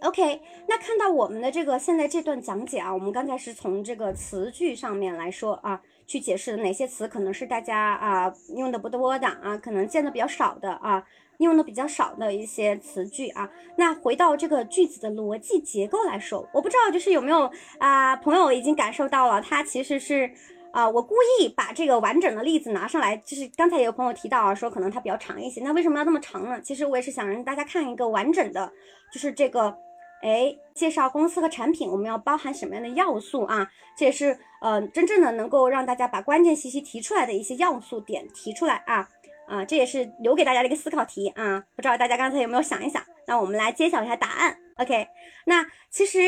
[0.00, 5.80] OK，那看到我们的这个现在这段讲解啊，我们刚才是从这个词句上面来说啊。
[6.06, 11.02] 去解释哪些词可能是大家啊用的不多的啊，可能见的比较少的啊，
[11.38, 13.50] 用的比较少的一些词句啊。
[13.76, 20.30] 那回到这个句子的逻辑结构来说，我不知道就是有没有啊朋友已经感受到了，它其实是
[20.72, 26.60] 啊我故意把这个完整的例子拿上来，就是刚才有朋友提到啊，说可能它比较长一些，那为什么要那么长呢？
[26.60, 28.72] 其实我也是想让大家看一个完整的，
[29.12, 29.76] 就是这个。
[30.24, 33.70] 哎，介绍公司和产品，我们要包含什么样的要素啊？
[33.94, 39.06] 这也是呃真正的能够让大家把关键信息提出来的一些要素点提出来啊
[39.46, 41.62] 啊，这也是留给大家的一个思考题啊。
[41.76, 43.04] 不知道大家刚才有没有想一想？
[43.26, 44.56] 那我们来揭晓一下答案。
[44.76, 45.06] OK，
[45.44, 46.18] 那其实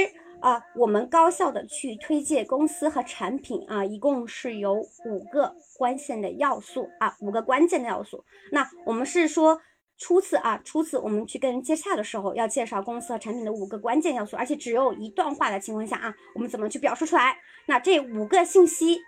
[0.40, 4.74] 啊，我们高效的去推荐公司和产品啊，一共是有
[5.06, 8.22] 五个关键的要素啊，五个关键的要素。
[8.52, 9.58] 那我们是说。
[9.98, 17.36] 初次啊，初次我们去跟人接洽的时候，要介绍公司和产品的五个关键要素，而且只有一段话的情况下啊，我们怎么去表述出来？
[17.66, 19.00] 那这五个信息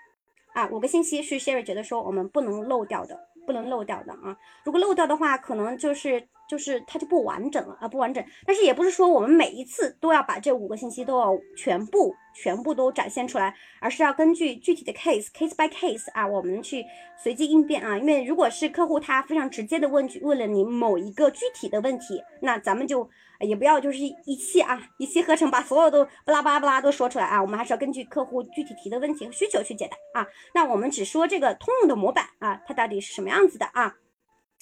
[0.54, 4.36] 啊，五个信息是 Sherry 觉得说我们不能漏掉的，不能漏掉的啊。
[4.64, 6.28] 如果漏掉的话，可能就是。
[6.48, 8.24] 就是它就不完整了啊，不完整。
[8.46, 16.84] 但是也不是说我们每一次都要把这五个信息都要全部全部都展现出来，而是要根据具体的 case case by case 啊，我们去
[17.22, 17.98] 随机应变啊。
[17.98, 23.08] 因为如果是客户他非常直接的问句问了你某一个具体的问题，那咱们就
[23.40, 27.42] 也不要就是一气啊一气呵成把所有都巴拉巴拉巴拉都说出来啊。
[27.42, 30.26] 我们还是要根据客户具体提的问题和需求去解答啊。
[30.54, 33.96] 那我们只说这个通用的模板啊，它到底是什么样子的啊？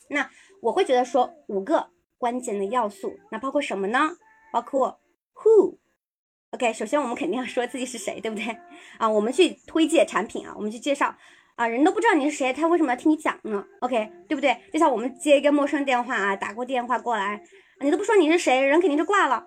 [0.09, 0.29] 那。
[0.63, 4.17] 我会觉得说五个关键的要素，那包括什么呢？
[4.51, 4.99] 包括
[5.35, 8.57] who，OK，首先我们肯定要说自己是谁，对不对？
[8.99, 11.15] 啊，我们去推荐产品啊，我们去介绍
[11.57, 14.57] 啊，人都不知道你是谁，他为什么要听你讲呢？OK，对不对？
[14.73, 17.41] 就像我们接一个陌生电话啊，打过电话过来，
[17.81, 19.45] 你都不说你是谁，人肯定就挂了，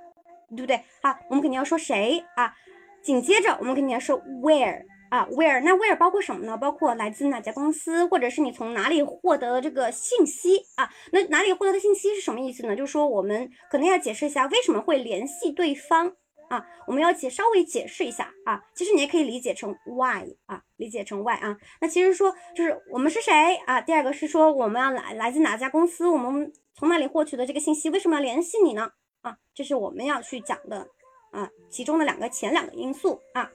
[0.52, 0.78] 对不对？
[1.02, 2.54] 好，我们肯定要说谁啊？
[3.02, 4.86] 紧接着我们肯定要说 where。
[5.10, 6.58] 啊，where 那 where 包括什么呢？
[6.58, 10.90] 包括来自哪家公司，或者是你从哪里获得的这个信息啊？
[11.12, 12.76] 那哪里获得的信息是什么意思呢？
[12.76, 16.14] 就是说我们可能要解释一下为什么会联系对方
[16.50, 16.66] 啊？
[16.86, 18.62] 我们要解稍微解释一下啊。
[18.76, 21.58] 其实你也可以理解成 why 啊，理解成 why 啊。
[21.82, 23.82] 那其实说就是我们是谁啊？
[23.82, 28.92] 第二个是说我们要来来自哪家公司，我们从哪里获取的这个信息，为什么要联系你呢？
[29.22, 30.88] 啊，这是我们要去讲的
[31.32, 33.50] 啊，其中的两个前两个因素啊。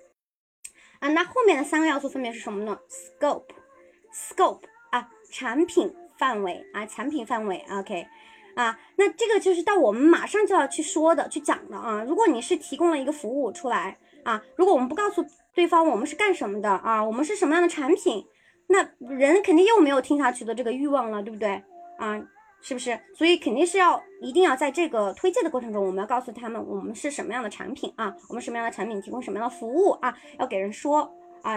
[1.04, 8.06] 啊，那后面的三个要素分别是什么呢？Scope，Scope 啊，产品范围啊，产品范围，OK，
[8.54, 12.02] 啊，那这个就是到我们马上就要去说的、去讲的啊。
[12.08, 18.24] 如果你是提供了一个服务出来啊，如果我们不告诉对方我们是干什么的啊，我们是什么样的产品，
[18.68, 21.62] 那人肯定又没有听下去的这个欲望了，对不对
[21.98, 22.18] 啊？
[22.62, 22.98] 是不是？
[23.14, 31.02] 所以肯定是要一定要在这个推荐的过程中，我们要告诉他们我们是什么样的产品啊，我们什么样的产品提供什么样的服务啊，要给人说
[31.42, 31.56] 啊，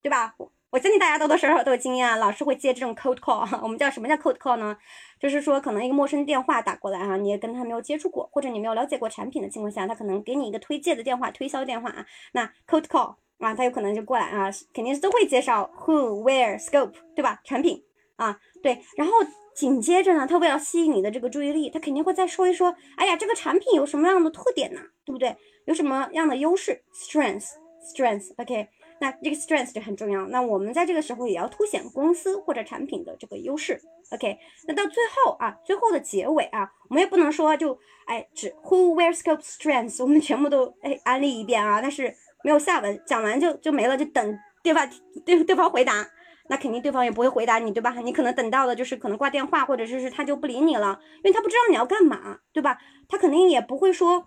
[0.00, 0.34] 对吧？
[0.70, 4.76] 我相信大家多多少少都有经验啊，老是会接这种 cold call，我们叫什么叫 cold call 呢？
[5.20, 17.40] 就是说可能一个陌生电话打过来啊，你也跟他没有接触过，或者你没有了解过产品的情况下，他可能给你一个推荐的电话，推销电话啊，那 cold call 啊，他有可能就过来啊，肯定是都会介绍 who where scope，对吧？
[17.44, 17.80] 产品
[18.16, 19.12] 啊，对，然后。
[19.54, 24.80] 紧接着呢，他为了吸引你的这个注意力，他肯定会再说一说，哎呀，这个产品有什么样的特点呢？
[25.04, 25.36] 对不对？
[25.66, 28.68] 有什么样的优势？Strength，strength，OK。
[29.00, 30.26] 那这个 strength 就很重要。
[30.28, 33.80] 那我们在这个时候也要凸显公司或者产品的这个优势。
[34.10, 44.88] OK，那到最后啊，最后的结尾啊，我们也不能说就哎只 who where scope Strength，我们全部都哎安利一遍啊，但是没有下文，讲完就就没了，就等对方
[45.24, 46.06] 对对方回答。
[46.48, 47.94] 那肯定对方也不会回答你，对吧？
[48.00, 52.78] 你可能等到的就是可能挂电话，或者就是他就不理你了，因为他不知道你要干嘛，对吧？
[53.08, 54.26] 他肯定也不会说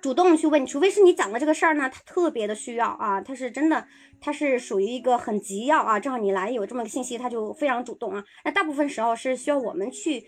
[0.00, 3.86] 主动去问，除非是你讲的这个事儿呢，他特别的需要啊，他是真的，
[4.20, 8.24] 他是属于一个很急要啊，正好你来有这么个信息，他就非常主动啊。
[8.44, 10.24] 那大部分时候是需要我们去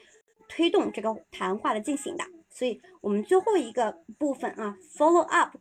[0.49, 5.57] 推动这个谈话的进行的，所以我们最后一个部分啊，follow up。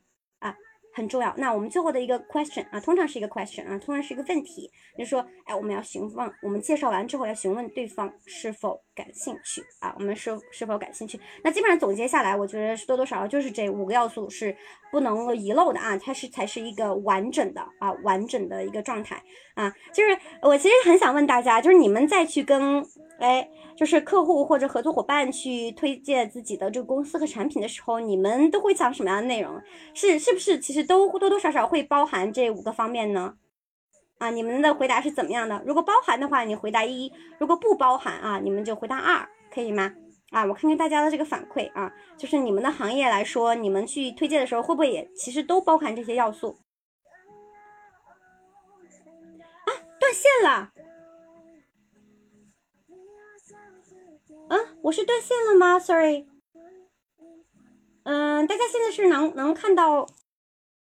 [0.96, 1.32] 很重要。
[1.38, 11.20] 那我们最后的一个 question 啊，通常是一个 question 啊，通常是一个问题，就是说，哎，我们要询问，我们介绍完之后要询问对方是否感兴趣啊，我们是是否感兴趣。
[11.44, 14.56] 那基本上总结下来，我觉得是多多少少就是这五个要素是
[14.92, 19.22] 不能遗漏的啊，它是才是一个完整的啊，完整的一个状态
[19.54, 19.72] 啊。
[19.94, 22.84] 就是我其实很想问大家，就是你们再去跟
[23.20, 23.48] 哎。
[23.76, 29.62] 就是客户或者合作伙伴去推荐自己的这个公司和产品的时候，你们都会讲什么样的内容？
[29.94, 33.34] 是是不是其实都多多少少会包含这五个方面呢？
[34.26, 35.62] 啊，你们的回答是怎么样的？
[35.68, 39.94] 如果包含的话，你回答一；如果不包含啊，你们就回答二，可以吗？
[40.32, 46.58] 啊，我看看大家的这个反馈啊，就是你们的行业来说，你们去推荐的时候会不会也其实都包含这些要素？
[49.66, 49.70] 啊，
[50.00, 50.72] 断线了。
[54.50, 56.28] 嗯，我是断线了吗？Sorry。
[58.04, 60.08] 嗯，大家现在是能能看到，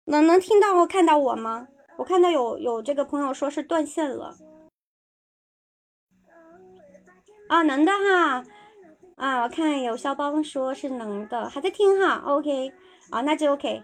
[0.05, 1.67] 能能听到或看到我吗？
[2.01, 4.35] 我看到有有这个朋友说是断线了。
[7.47, 8.43] 啊，能的哈。
[9.17, 12.23] 啊，我看有肖邦说是能的，还在听哈。
[12.25, 12.73] OK，
[13.11, 13.83] 啊，那就 OK。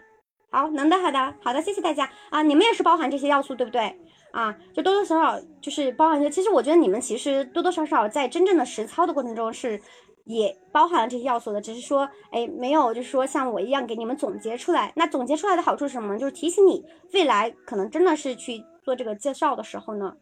[0.49, 2.09] 好，能的，好的，好的，谢谢大家。
[2.31, 3.95] 啊，你们也是包含这些要素，对不对？
[4.31, 6.27] 啊，就多多少少就是包含一些。
[6.27, 9.79] 其实我觉得你们其实多多少少在真正的实操的过程中是
[10.27, 14.93] 也包含了这些要素的，只是说，哎，没有就是说像我一样给你们总结出来。
[14.95, 16.17] 那总结出来的好处是什么？
[16.19, 20.13] 就是提醒你未来可能真的是去做这个介绍的时候呢，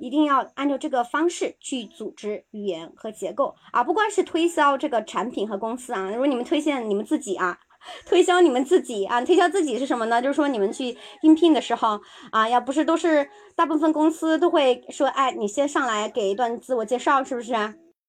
[0.00, 3.84] 一定要按照这个方式去组织语言和结构啊。
[3.84, 7.58] 不光是推销这个产品和公司啊，如果你们推荐你们自己啊。
[8.06, 10.22] 推销你们自己啊，推销自己是什么呢？
[10.22, 12.00] 就是说你们去应聘的时候
[12.32, 17.52] 啊，要不是都是大部分公司都会说，哎，你先上来给一段自我介绍，是不是？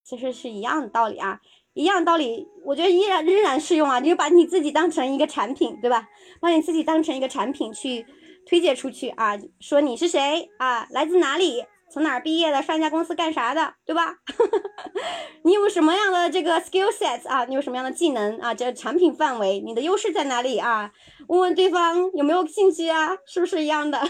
[0.06, 1.40] 其实是一样的道理啊，
[1.74, 6.08] 一样道理，我觉得依然仍然适用啊，你就把你自己当成一个产品，对吧？
[6.40, 8.06] 把你自己当成一个产品去
[8.46, 11.64] 推荐出去啊，说你是谁啊，来自哪里？
[11.88, 12.62] 从哪儿毕业的？
[12.62, 13.74] 上一家公司干啥的？
[13.84, 14.16] 对吧？
[15.42, 17.44] 你有什么样的这个 skill sets 啊？
[17.44, 18.54] 你有什么样的技能啊？
[18.54, 20.92] 这产品范围，你的优势在哪里啊？
[21.28, 23.16] 问问对方有没有兴趣啊？
[23.26, 23.98] 是不是一样的？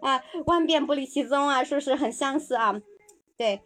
[0.00, 2.74] 啊，万变不离其宗啊，是不是很相似啊？
[3.36, 3.60] 对。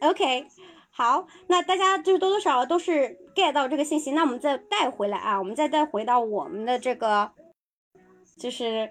[0.00, 0.46] OK，
[0.90, 4.10] 好，那大家就是多多少少都是 get 到这个信息。
[4.12, 7.32] 那我们再带回来啊，我们再带回到我们的这个，
[8.38, 8.90] 就是。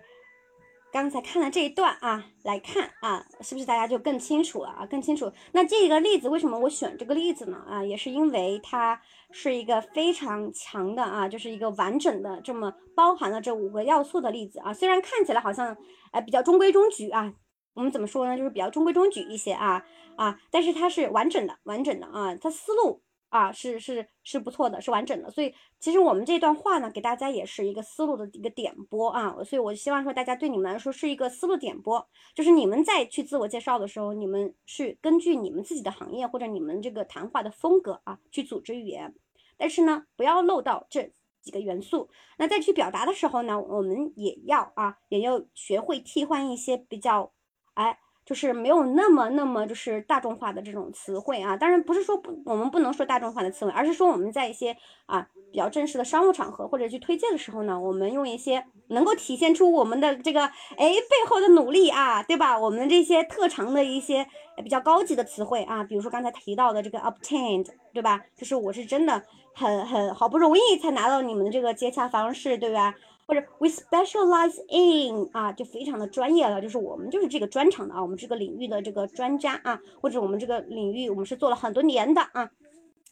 [0.94, 4.86] 刚才看了这一段啊，来看啊，是不是大家就更清楚了啊？
[4.86, 5.32] 更清楚。
[5.54, 7.64] 那这个例子为什么我选这个例子呢？
[7.66, 9.02] 啊，也是因为它
[9.32, 14.74] 是一个非常强的啊，就是一个完整的这么包含了这五个要素的例子啊。
[14.74, 15.74] 虽然看起来好像
[16.12, 17.34] 哎比较中规中矩啊，
[17.74, 18.38] 我们怎么说呢？
[18.38, 19.82] 就是比较中规中矩一些啊
[20.22, 23.02] 啊，但是它是完整的，完整的啊，它思路。
[23.32, 25.32] 啊，是是是不错的，是完整的。
[25.32, 29.34] 所以其实我们这段话呢，给大家也是一个思路的一个点拨啊。
[29.46, 32.06] 所以我希望说，大家对你们来说是一个思路点拨，
[32.36, 39.16] 就是你们在去自我介绍的时候，你们是根据你们自己的行业或者你们这个谈话的风格啊去组织语言，
[39.56, 42.10] 但是呢，不要漏到这几个元素。
[42.38, 47.32] 那在去表达的时候呢，我们也要啊，也要学会替换一些比较，
[47.76, 47.98] 哎。
[48.26, 62.58] 就是没有那么那么就是大众化的这种词汇啊，当然不是说不我们不能说大众化的词汇，而是说我们在一些啊比较正式的商务场合或者去推荐的时候呢，我们用一些能够体现出我们的这个哎背后的努力啊，对吧？
[62.58, 64.26] 我们这些特长的一些
[64.64, 68.22] 比较高级的词汇啊，比如说刚才提到的这个 obtained，对吧？
[68.38, 69.22] 就是我是真的
[69.54, 72.94] 很很好不容易才拿到你们的这个接洽方式，对吧？
[73.32, 82.52] 或者 we specialize in 啊，就非常的专业了，就是我们就是这个专长的啊，我们这个领域的这个专家啊，或者我们这个领域我们是做了很多年的啊，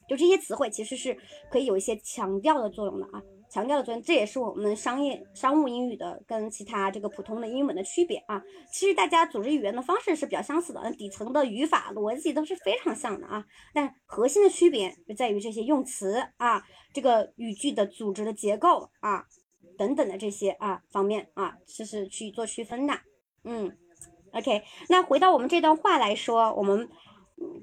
[0.09, 1.17] 就这些词汇其实是
[1.49, 8.43] 可以有一些强调的作用的啊，强调的作用，这也是我们商业商务英语的跟其他这个普通的英文的区别啊。
[8.73, 16.61] 其实大家组织语言的方式是比较相似的，那底层的语法逻辑都是非常像的啊，但核心的区别就在于这些用词啊，
[16.93, 19.23] 这个语句的组织的结构啊。
[19.79, 22.93] 等等的这些啊方面啊，就是去做区分的。
[23.45, 23.71] 嗯
[24.33, 26.89] ，OK，那回到我们这段话来说，我们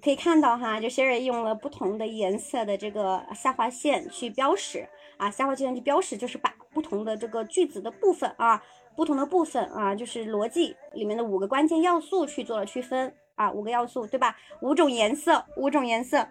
[0.02, 4.88] 可以看到哈，就 Sherry 用了不同的颜色的这个下划线去标识
[5.18, 8.62] 啊，下划线去标识就是把不同的这个句子的部分啊，
[8.96, 14.34] 不同的部分啊，就是逻辑里面的五个关键要素去做了区分啊，五个要素对吧？
[14.62, 16.26] 五种颜色，五种颜色。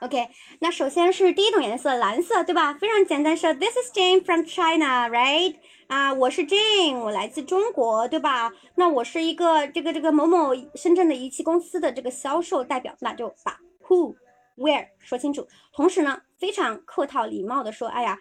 [0.00, 0.28] OK，
[0.60, 2.72] 那首先是第一种颜色，蓝色，对吧？
[2.72, 5.56] 非常简单，说 This is Jane from China，right？
[5.88, 8.50] 啊，我是 Jane，我来自中国，对吧？
[8.76, 14.14] 那我是一个这个这个某某深圳的仪器公司的这个销售代表，那就把 Who、
[14.56, 15.46] Where 说清楚。
[15.74, 18.18] 同时呢，非常客套礼貌的说，哎呀。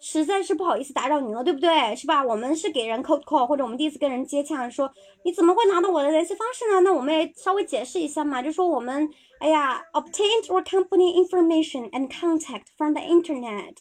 [0.00, 1.94] 实在是不好意思打扰您了，对不对？
[1.96, 2.24] 是吧？
[2.24, 4.92] 我们是给人 cold call，或者我们第一次跟人接洽，说
[5.24, 6.80] 你怎么会拿到我的联系方式呢？
[6.80, 9.08] 那我们也稍微解释一下嘛，就说我们，
[9.40, 13.74] 哎呀，obtained your company information and contact from the internet，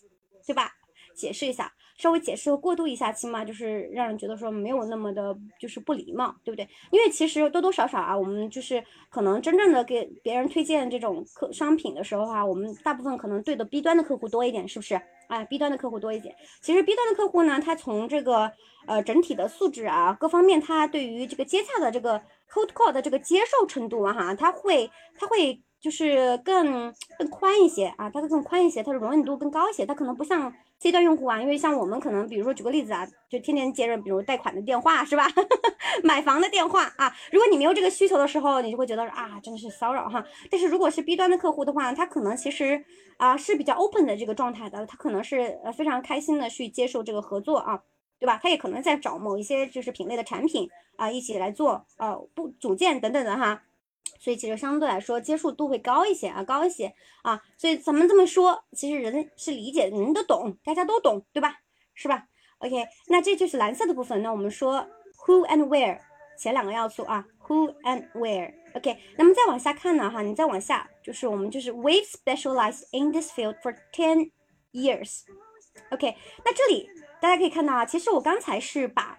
[0.45, 0.71] 对吧？
[1.15, 6.67] 解释一下，稍微解释过渡一下，起码就是让人觉得说没有那么的，就是不礼貌，对不对？
[6.91, 14.99] 因为其实多多少少啊，我们就是可能真正的给别人推荐这种客商品的时候啊，我们大部分可能对的 B 端的客户多一点，是不是？
[15.27, 16.35] 哎，B 端的客户多一点。
[16.61, 18.51] 其实 B 端的客户呢，他从这个
[18.85, 22.19] 呃整体的素质啊，各方面，他对于这个接洽的这个
[22.51, 29.85] cold call 的这个接受程度啊，哈，他会他会就是更更宽一些啊，他会更宽一些，他的容忍度更高一些。
[29.85, 35.27] 他可能不像 C 端用户啊，因为像我们可能，比如说举个例子啊，就天天接着比如贷款的电话是吧，
[36.03, 40.23] 买房的电话啊，如果你没有这个需求的时候，你就会觉得啊，真的是骚扰哈。
[40.51, 42.85] 但是如果是 B 端的客户的话，他可能其实
[43.17, 47.81] 啊是比较 open 的这个状态的，他可能是呃非常开心的去接受这个合作啊，
[48.19, 48.39] 对吧？
[48.41, 53.63] 他也可能在找某一些就是品类的产品啊，一起来做呃不组件等等的哈。
[54.19, 56.93] 所以其实相对来说接受度会高一些啊，高一些
[57.23, 57.41] 啊。
[57.57, 61.55] 所以咱们这么说，其实人是理解，人都懂，大家都懂，对吧？
[61.93, 62.27] 是吧
[62.59, 64.21] ？OK，那这就是蓝色的部分。
[64.21, 64.87] 那我们说
[65.25, 65.99] who and where
[66.37, 68.53] 前两个要素啊，who and where。
[68.75, 74.31] OK，那么再往下看呢，哈，你再往下就是我们就是 we've specialized in this field for ten
[74.71, 75.21] years。
[75.89, 76.15] OK，
[76.45, 76.87] 那这里
[77.19, 79.17] 大家可以看到啊，其实我刚才是把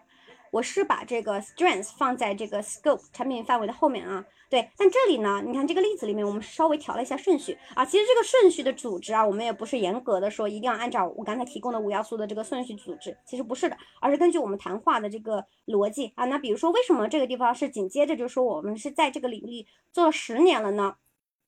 [0.51, 4.24] 我是把这个 strength 放在这个 scope 产品范围的后面啊。
[4.51, 7.84] 对，但这里呢，你看这个例子里面，我们稍微调了一下顺序啊。
[7.84, 16.24] 其实这个顺序的组织啊，我们也不是严格的说一定要按照我刚才提供的五要素的这个顺序组织，其实不是的，而是根据我们谈话的这个逻辑啊。
[16.24, 20.96] 那比如说，为什么这个地方是紧接着就说我们是在这个领域做了十年了呢？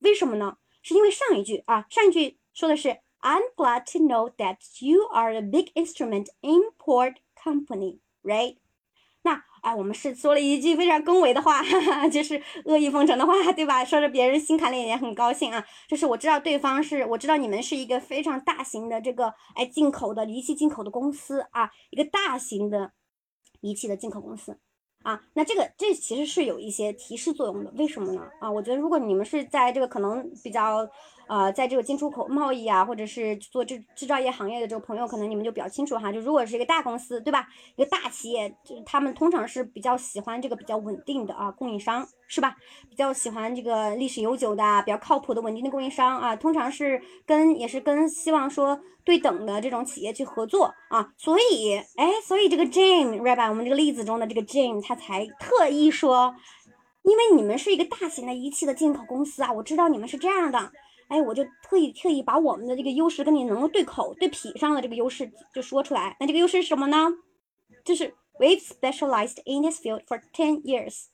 [0.01, 0.59] 为什么呢？
[0.83, 8.57] 是因为上一句啊，上一句说的是 I'm glad to know that you are a big instrument import company, right?
[9.63, 13.85] 那啊，我们是说了一句非常恭维的话，哈哈，就是阿谀奉承的话， 对吧？
[13.85, 15.65] 说着别人心坎里也很高兴啊。
[15.89, 22.93] 就是我知道对方是，我知道你们是一个非常大型的这个哎进口的仪器进口的公司啊，一个大型的
[23.61, 24.59] 仪器的进口公司
[25.03, 25.23] 啊。
[25.35, 28.23] 那这个这其实是有一些提示作用的，为什么呢？
[28.41, 30.89] 啊，我觉得如果你们是在这个可能比较。
[31.31, 36.11] 呃，在这个进出口贸易啊，或者是做制制造业行业的这个朋友，可能你们就比较清楚哈。
[36.11, 37.47] 就如果是一个大公司，对吧？
[37.77, 42.57] 一个大企业，就他们通常是比较喜欢这个比较稳定的啊供应商，是吧？
[42.89, 46.35] 比较喜欢这个历史悠久的、比较靠谱的稳定的供应商啊。
[46.35, 51.13] 通常是跟也是跟希望说对等的这种企业去合作啊。
[51.17, 56.35] 所以，哎，所以这个 Jane，right 我们这个例子中的这个 Jane，他才特意说，
[57.03, 60.73] 因为你们是一个大型的仪器的进口公司啊，我知道你们是这样的。
[61.11, 66.17] 哎，我就特意特意把我们的这个优势跟你能够对口对匹上的这个优势就说出来。
[66.21, 67.09] 那这个优势是什么呢？
[67.85, 71.07] 就是 we specialized in this field for ten years，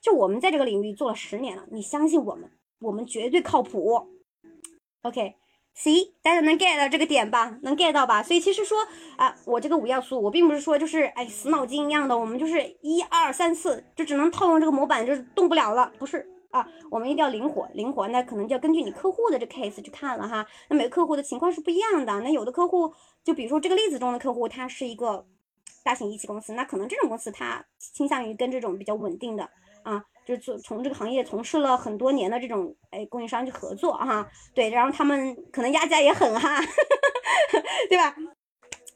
[0.00, 1.64] 就我们在这个领域做了十年了。
[1.70, 4.08] 你相信我们，我们绝对靠谱。
[5.02, 7.58] OK，see，大家能 get 到这个点吧？
[7.62, 8.22] 能 get 到吧？
[8.22, 8.78] 所以其实说
[9.16, 16.26] 啊，我这个五要素，我并不是说就是哎死脑筋一样的，我们就是一二三四，就只能套用这个模板，就是动不了了，不是。
[16.56, 20.46] 啊，我们一定要灵活，灵活，那可能就要根据你客户的这 case 去看了哈。
[20.68, 22.90] 那每个客户的情况是不一样的，那有的客户，
[23.22, 25.26] 就比如说这个例子中的客户，他是一个
[25.84, 29.48] 大型仪器公司，那可能这种公司他倾向于跟这种比较稳定的
[29.82, 34.26] 啊，就是从从这个行业从事了很多年的这种哎供应商去合作哈。
[34.54, 36.60] 对，然后他们可能压价也狠哈，
[37.90, 38.14] 对吧？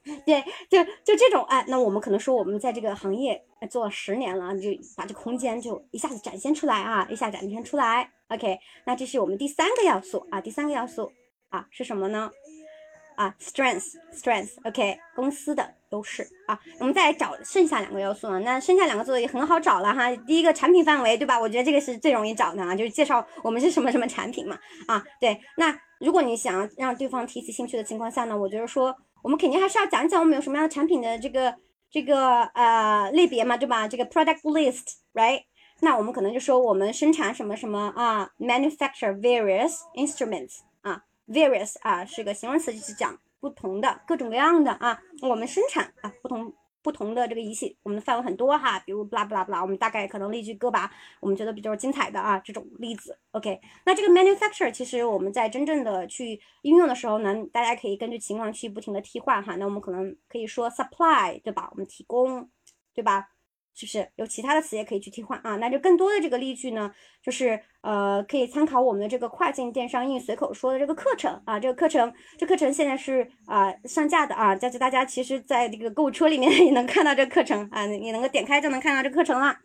[0.25, 8.11] 对，就就这种哎，那我们可能说我们在这个行业做了十年了，就把这空间就一下子展现出来啊，一下展现出来。
[8.29, 11.13] OK，那这是我们第三个要素啊，第三个要素
[11.51, 12.31] 啊是什么呢？
[13.17, 16.59] 啊，strength，strength，OK，公司的优势啊。
[16.79, 20.17] 我们再来找剩下两个要素啊，那剩下两个做的也很好找了哈。
[20.17, 21.39] 第一个产品范围，对吧？
[21.39, 24.59] 我觉得这个是最容易找的啊，就是介绍我们是什么什么产品嘛。
[24.87, 28.97] 啊，对，那如果你想让对方提起兴趣的情况下呢，我觉得说。
[29.23, 31.55] 我们肯定还是要讲讲我们有什么样的产品的这个
[31.91, 33.89] 这个呃类别嘛，对吧？
[33.89, 35.43] 这个 product list，right？
[35.81, 46.53] 那我们可能就说我们生产什么什么啊，manufacture various instruments 啊，various 啊是个形容词，就是讲不同的各种各样的啊，我们生产啊不同
[46.83, 61.69] 不同的这个仪器，我们的范围很多哈，比如布拉布拉布拉我们大概可能例举个把我们觉得比较精彩的啊这种例子，OK，那这个 manufacture 其实我们在真正的去应用的时候呢，大家可以根据情况去不停的替换哈，那我们可能可以说 supply 对吧？
[61.73, 62.49] 我们提供
[62.95, 63.29] 对吧？
[63.75, 65.57] 是不是有其他的词也可以去替换啊？
[65.57, 66.93] 那就更多的这个例句呢，
[67.23, 71.59] 就是呃，可以参考我们的这个跨境电商英语随口说的这个课程啊。
[71.59, 79.57] 这个课程，这课程现在是啊、上架的啊，但是大家其实在这个购物车里面 也能看到这个课程啊，你能够点开就能看到这个课程了。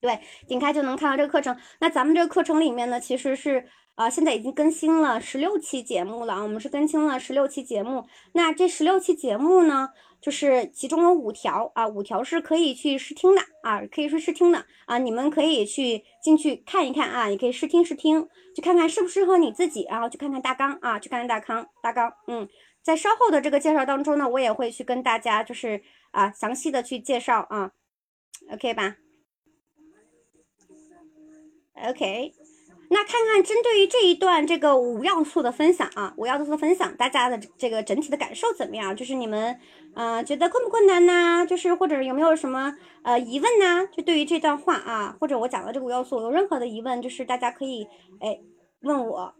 [0.00, 0.18] 对，
[0.48, 1.56] 点开就能看到这个课程。
[1.80, 8.04] 那咱们这个课程里面呢，其实是啊，现在已经更新了十六期节目了啊，我们是更新了十六期节目。
[8.32, 9.90] 那这十六期节目呢，
[10.22, 22.48] 就是其中有五条啊，五条是可以去试听的啊，可以去试听的啊，你们可以去进去看一看啊，也可以试听试听，去看看适不适合你自己，然后去看看大纲啊，去看看大纲大纲，嗯，
[22.82, 27.72] 在稍后的这个介绍当中呢，我也会去跟大家就是啊详细的去介绍啊
[28.52, 28.96] ，OK 吧
[31.88, 32.41] ？OK。
[32.92, 38.94] 那看看针对于这一段这个五要素的分享啊，五要素的分享，大家的这个整体的感受怎么样？
[38.94, 39.58] 就是你们，
[39.94, 41.46] 呃，觉得困不困难呐？
[41.46, 43.86] 就是或者有没有什么呃疑问呐？
[43.86, 47.88] 就对于这段话啊，或者我讲的这个五要素有任何的疑问，就是大家可以
[48.20, 48.38] 哎
[48.82, 49.34] 问我。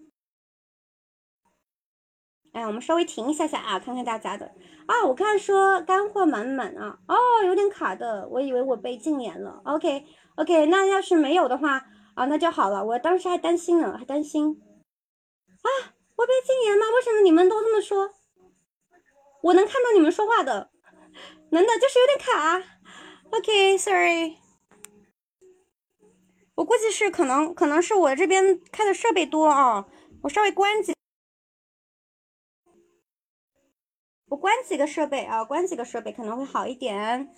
[2.53, 4.47] 哎，我们稍微停一下下啊，看看大家的
[4.87, 5.05] 啊。
[5.07, 9.61] 我看说干货满满啊，哦，有点卡的，我以为我被禁言了。
[9.65, 10.05] OK
[10.37, 11.85] OK，那要是没有的话。
[12.15, 12.85] 啊，那就好了。
[12.85, 14.63] 我当时还担心呢，还担心
[15.63, 15.69] 啊，
[16.17, 16.87] 我被禁言吗？
[16.95, 18.15] 为什么你们都这么说？
[19.43, 20.71] 我能看到你们说话的，
[21.51, 22.63] 能的，就是有点卡。
[23.31, 24.37] OK，sorry，
[26.55, 29.89] 我估计是可能，可能是我这边开的设备多啊，
[30.23, 30.95] 我稍微关几，
[34.29, 37.35] 我关几个设备啊，关几个设备可能会好一点。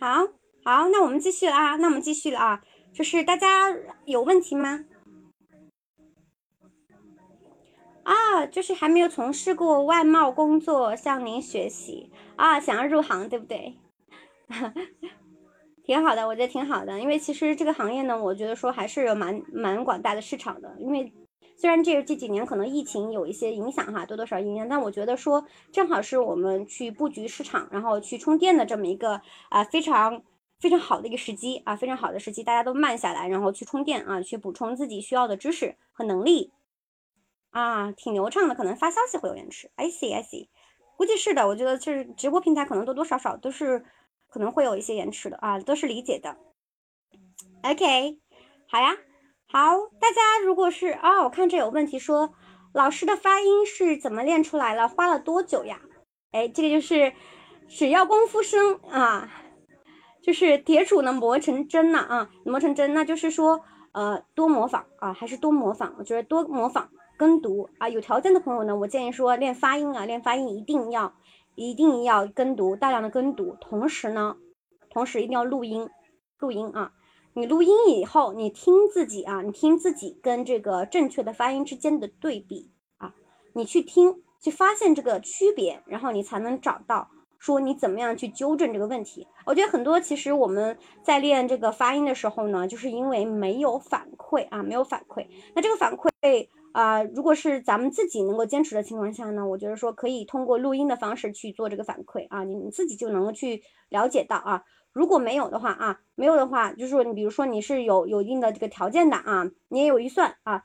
[0.00, 0.28] 好
[0.64, 3.74] 好，那我们继续了啊，那我们继续了啊，就是大家
[4.04, 4.84] 有问题吗？
[8.04, 13.74] 啊，就是还没有从事过外贸工作，向您学习啊，想要入行，对不对？
[15.84, 21.12] 挺好的，我觉得挺好的，因为其实这个行业呢，我觉得说还是有蛮蛮广大的市场的，因为
[21.60, 30.22] 虽然这这几年可能疫情有一些影响哈，多多少少影响，但我觉得说正好是我们去布局市场，然后去充电的这么一个啊非常
[30.60, 36.52] 非常好的一个时机啊，非常好的时机，大家都慢下来，然后去充电啊，去补充自己需要的知识和能力
[37.50, 40.46] 啊，挺流畅的，可能发消息会有延迟，I see I see，
[40.96, 43.84] 估计是的，我觉得就是直播平台可能多多少少都是
[44.28, 46.36] 可能会有一些延迟的啊，都是理解的。
[47.64, 48.20] OK，
[48.68, 49.07] 好呀。
[49.50, 52.34] 好，大家如果是啊、我看这有问题说，
[52.74, 54.86] 老师的发音是怎么练出来了？
[54.86, 55.80] 花了多久呀？
[56.32, 57.14] 哎，这个就是
[57.66, 59.30] 只要功夫深啊，
[60.22, 65.94] 就是铁杵能磨成针呐啊，磨成针，那就是说呃多模仿啊，还是多模仿？
[65.98, 71.14] 我觉得多模仿跟读啊，有条件的朋友呢，我建议说练发音啊，练发音一定要
[71.54, 74.36] 一定要跟读，大量的跟读，同时呢，
[74.90, 75.88] 同时一定要录音，
[76.38, 76.92] 录音啊。
[77.34, 83.14] 你录音以后，你听自己啊，你听自己跟这个正确的发音之间的对比啊，
[83.52, 87.08] 你去听，去发现这个区别，然后你才能找到
[87.38, 89.26] 说你怎么样去纠正这个问题。
[89.46, 95.26] 我觉得很多其实我们在练这个发音的时候呢，就是因为没有反馈啊，没有反馈。
[95.54, 104.64] 那这个反馈啊，如果是咱们自己能够坚持的情况下呢，我觉得说可以通过录音的方式去做这个反馈啊，你们自己就能够去了解到啊。
[104.98, 110.64] 如果没有的话啊，没有的话，就是说你比如说你是有有一定的这个条件的啊，你也有预算啊，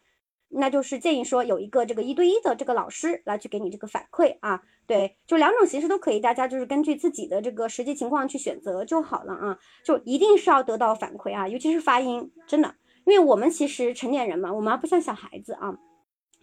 [0.50, 12.74] 那就是建议说有一个这个一对一的这个老师来去给你这个反馈啊，对，就两种形式都可以，大家就是根据自己的这个实际情况去选择就好了啊，就一定是要得到反馈啊，尤其是发音，真的，
[13.06, 15.78] 因为我们其实成年人嘛，我们还不像小孩子啊。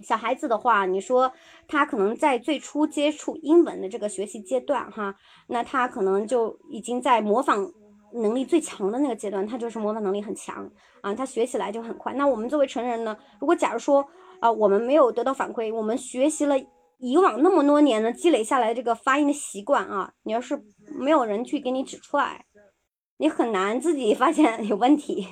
[0.03, 1.31] 小孩子的话，你说
[1.69, 5.15] 他可能在最初接触英文的这个学习阶段，哈，
[5.49, 7.71] 那他可能就已经在模仿
[8.15, 12.13] 能力最强的那个阶段，他就是模仿能力很强啊，他学起来就很快。
[12.15, 14.07] 那我们作为成人呢，如果假如说
[14.41, 16.57] 啊，我们没有得到反馈，我们学习了
[16.99, 20.63] 以往那么多年的积累下来这个发音的习惯啊，你要是
[20.99, 22.45] 没有人去给你指出来，
[23.19, 25.27] 你很难自己发现有问题，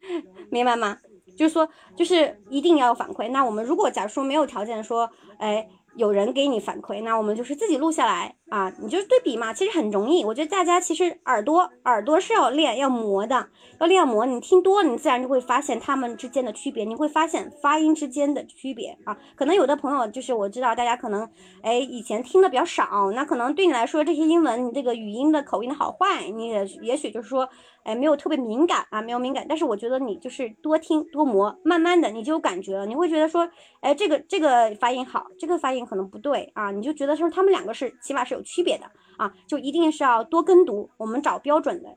[0.50, 0.98] 明白吗？
[1.36, 3.28] 就是说，就是一定要有反馈。
[3.30, 5.66] 那我们如果假如说没有条件说，哎，
[5.96, 10.24] 有人给你反馈，那我们就是自己录下来啊，你就是对比嘛，其实很容易。
[10.24, 13.48] 我觉得大家其实耳朵耳朵是要练要磨的，
[13.80, 14.26] 要练磨。
[14.26, 19.16] 你听多，你自然就会发现他们之间的区别，你会发现发音之间的区别啊。
[19.36, 21.28] 可能有的朋友就是我知道大家可能
[21.62, 27.48] 哎以前听的比较少，那可能对你来说这些英文你这个语音的口音的好坏，你也也许就是说。
[27.84, 33.46] 哎，没有特别敏感啊，没有敏感，但是我觉得你就是多听多磨，慢慢的你就有感觉了，你会觉得说，
[33.80, 41.94] 哎，这个这个发音好，这个发音可能不对啊，你就觉得说他们两个是起码是有区别的啊，就一定是要多跟读，我们找标准的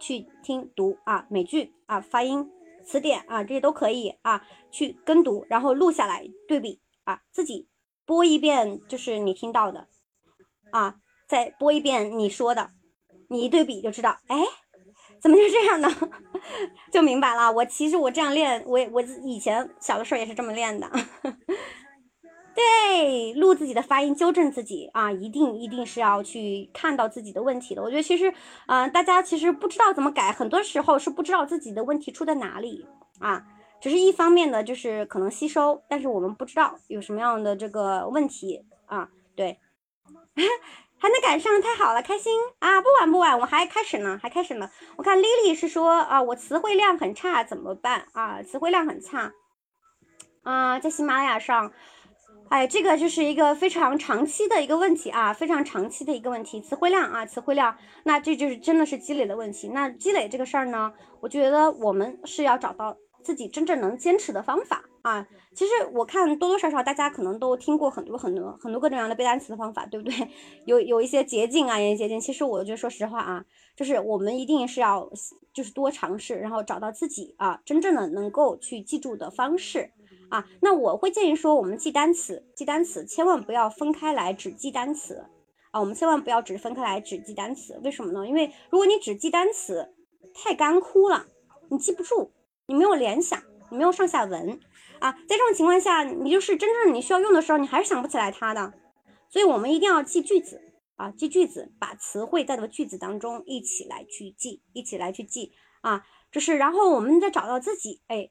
[0.00, 2.50] 去听读啊，美剧啊，发音
[2.84, 7.68] 词典啊这些都可以啊，去跟读，然后录下来对比啊，自己
[8.04, 9.86] 播一遍就是你听到的
[10.72, 10.96] 啊，
[11.28, 12.70] 再播一遍你说的，
[13.28, 14.36] 你一对比就知道，哎。
[15.26, 15.88] 怎么就这样呢？
[16.92, 17.50] 就明白了。
[17.50, 20.88] 我其实我这样练，我我以前小的时候也是这么练的。
[22.54, 27.82] 对，录自己的发音，纠正自己啊，一定一定是要去看到自己的问题的。
[27.82, 28.32] 我觉得其实，
[28.66, 32.86] 啊，大家其实不知道怎么改，很多时候是不知道自己的问题出在哪里
[33.18, 33.44] 啊。
[33.80, 39.08] 只是一方面的，就是可能吸收，但是我们不知道有什么样的这个问题啊。
[39.34, 39.58] 对。
[40.98, 42.80] 还能赶上，太好了，开心啊！
[42.80, 44.70] 不晚不晚，我还开始呢，还开始呢。
[44.96, 48.42] 我看 Lily 是说啊，我词汇量很差，怎么办啊？
[48.42, 49.32] 词汇量很差
[50.42, 51.72] 啊，在喜马拉雅上，
[52.48, 59.68] 哎，这个就是一个非常长期的一个问题啊，非常长期的一个问题，词汇量啊，词汇量，那这就是真的是积累的问题。
[59.68, 62.96] 那积累这个事儿呢，我觉得我们是要找到。
[63.24, 70.28] 自己真正能坚持的方法啊，其实我看多多少少大家可能都听过很多很多很多各种各样的背单词的方法，对不对？
[70.66, 72.20] 有有一些捷径啊，一些捷径。
[72.20, 73.44] 其实我觉得说实话啊，
[73.76, 75.08] 就是我们一定是要
[75.52, 79.92] 就是多尝试，然后找到自己啊真正的能够去记住的方式
[80.28, 80.44] 啊。
[80.60, 85.24] 那我会建议说，我们记单词，记单词千万不要分开来只记单词
[85.70, 87.80] 啊，我们千万不要只分开来只记单词。
[87.84, 88.26] 为什么呢？
[88.26, 89.94] 因为如果你只记单词，
[90.34, 91.26] 太干枯了，
[91.70, 92.32] 你记不住。
[92.68, 93.40] 你没有联想，
[93.70, 94.58] 你没有上下文
[95.00, 98.72] 啊，在这种情况下，你就是真正你需要用的时候，你还是想不起来它的。
[99.28, 100.60] 所以我们一定要记句子
[100.96, 108.30] 啊，记句子，把词汇在这个句子当中一起来去记，一起来去记啊，就是然后我们再找到自己，哎。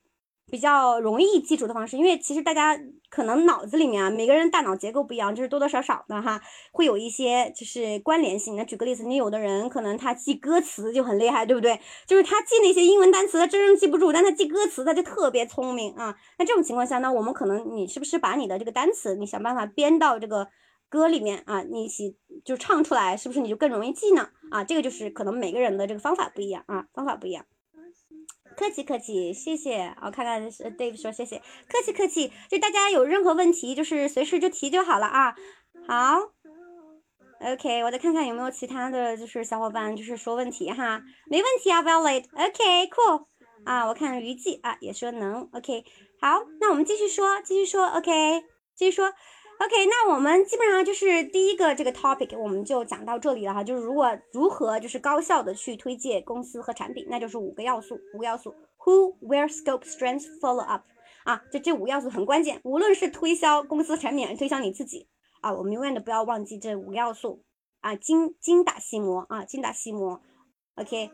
[0.50, 2.80] 比较容易记住的方式，因为其实大家
[3.10, 6.40] 可能脑子里面啊，每个人大脑结构不一样，就是多多少少的哈，
[6.72, 8.56] 会有一些就是关联性。
[8.56, 11.80] 那举个例子，你有的人可能他记歌词就很厉害，对不对？
[12.06, 16.16] 就是他记那些英文单词，他真正记不住，但他记歌词他就特别聪明啊。
[16.38, 20.48] 那这种情况下呢，我们可能你是不是把你的这个单词，你想办法编到这个
[20.90, 21.64] 歌里面啊？
[21.64, 24.30] 你一起就唱出来，是不是你就更容易记呢？
[24.52, 27.46] 啊，这个就是可能每个人的这个方法不一样啊，方法不一样。
[28.56, 29.94] 客气客气，谢谢。
[30.02, 32.32] 我看看是 Dave 说谢谢，客气客气。
[32.50, 35.36] 就大家有任何问题，就是随时就提就好了啊。
[35.88, 36.20] 好
[37.40, 42.26] ，OK，我再看看有没有其他的就是小伙伴就是说问题哈，没问题啊，Valid。
[42.34, 43.26] OK，Cool。
[43.66, 45.50] 啊，我看余记啊也说能。
[45.52, 45.84] OK，
[46.22, 47.88] 好，那我们继续说，继续说。
[47.88, 48.44] OK，
[48.76, 49.12] 继续说。
[49.58, 53.64] OK，那我们基本上就是第一个这个 topic，我们就讲到这里了哈。
[53.64, 60.84] 就是如果如何就是高效的去推荐公司和产品，那就是五个要素，五个要素：who、where、scope、strength、follow up。
[61.24, 62.60] 啊，就这五个要素很关键。
[62.64, 65.08] 无论是推销公司产品，还是推销你自己
[65.42, 67.42] 啊，我们永远都不要忘记这五个要素
[67.80, 70.22] 啊，精精打细磨啊，精打细磨。
[70.76, 71.10] OK，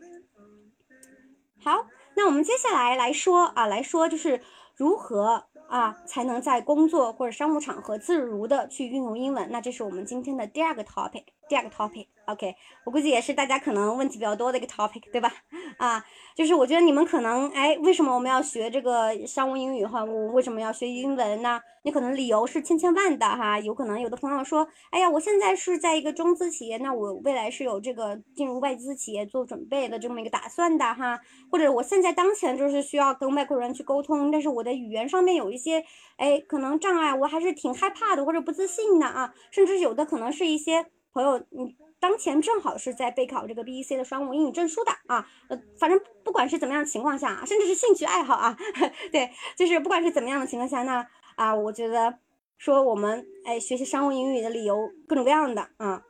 [1.64, 1.86] 好，
[2.16, 4.42] 那我们接下来来说啊，来说就是
[4.76, 5.46] 如何。
[5.72, 9.50] 啊，才能在工作或者商务场合自如的去运用英文。
[9.50, 12.06] 那这是我们今天的第二个 topic，第二个 topic。
[12.24, 12.54] OK，
[12.86, 15.30] 我估计也是大家可能问题比较多的一个 topic，对吧？
[15.76, 16.02] 啊，
[16.34, 20.02] 就是我觉得你们可能，哎，为什么我们要学这个商务英语哈？
[20.02, 21.60] 我为什么要学英文呢？
[21.82, 23.58] 你可能理由是千千万的哈。
[23.58, 31.20] 有可能有的朋友说，哎呀，我现在是在一个中资企业，那我未来是有这个进入外资企业做准备的这么一个打算的哈。
[31.50, 35.84] 或者我现在当前就是需要跟外国人去沟通，但是我的语言上面有一些，
[36.16, 39.34] 哎，可能障碍，我还是挺害怕的或者不自信的啊。
[39.50, 41.76] 甚至有的可能是一些朋友，你。
[42.02, 48.58] 当前正好是在备考这个 B E C 的商务英语证书的啊，呃，反正不管是怎么样的情况下啊，甚至是兴趣爱好啊，
[49.12, 51.06] 对，就是不管是怎么样的情况下呢，
[51.36, 52.18] 啊，我觉得
[52.58, 56.02] 说我们哎学习商务英语的理由各种各样的啊，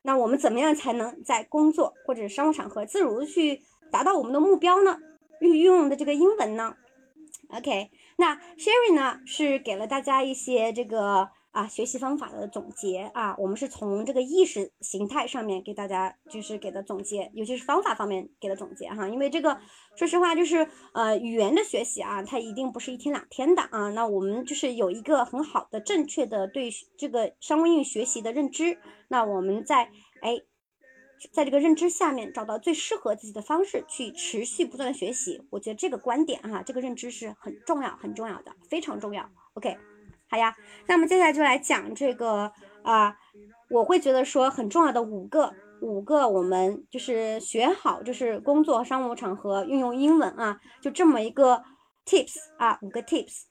[0.00, 3.60] 那我们怎么样才能在工作或者商务场合自如的去
[3.92, 4.98] 达到我们的目标呢？
[5.40, 6.74] 运运用的这个英文呢
[7.50, 19.08] ？OK，那 Sherry 呢是给了大家一些这个啊学习方法的总结啊，我们是从这个意识形态上面给大家就是给的总结，尤其是方法方面给的总结哈。
[19.08, 19.58] 因为这个
[19.96, 23.88] 说实话就是呃语言的学习啊，它一定不是一天两天的啊。
[23.90, 28.78] 那我们就是有一个很好的正确的对这个商务英语学习的认知，
[29.08, 29.90] 那我们在
[30.20, 30.42] 哎。
[31.32, 39.30] 在这个认知下面找到最适合自己的方式去持续不断的学习，我觉得这个观点哈，这个认知是很重要很重要的，非常重要。
[39.54, 39.74] OK，
[40.28, 40.54] 好呀，
[40.86, 42.52] 那么接下来就来讲这个
[42.82, 43.16] 啊，
[43.70, 51.62] 我会觉得说很重要的五个五个我们就是学好就是工作商务场合运用英文啊，就这么一个
[52.06, 53.42] tips 啊，五个 tips。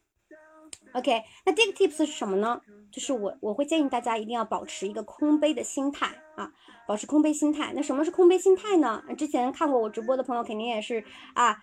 [0.93, 2.61] OK，那第一个 tips 是什么呢？
[2.91, 6.51] 就是我我会建议大家一定要保持一个空杯的心态啊，
[6.87, 7.73] 保持空杯心态。
[7.75, 9.01] 那什么是空杯心态呢？
[9.17, 11.03] 之前看过我直播的朋友肯定也是
[11.33, 11.57] 啊，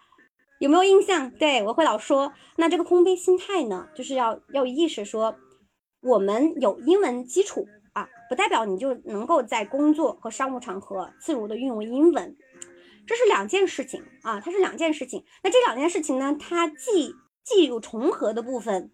[0.61, 1.31] 有没有印象？
[1.31, 5.35] 对我会老说，那这个空杯心态呢，就是要要意识说，
[6.03, 12.37] 我们有英文基础啊，不代表你就能够在工作和商务场合自如的运用英文，
[13.07, 15.25] 这是两件事情啊，它是两件事情。
[15.43, 18.93] 那这两件事情呢，它既既有重合的部分。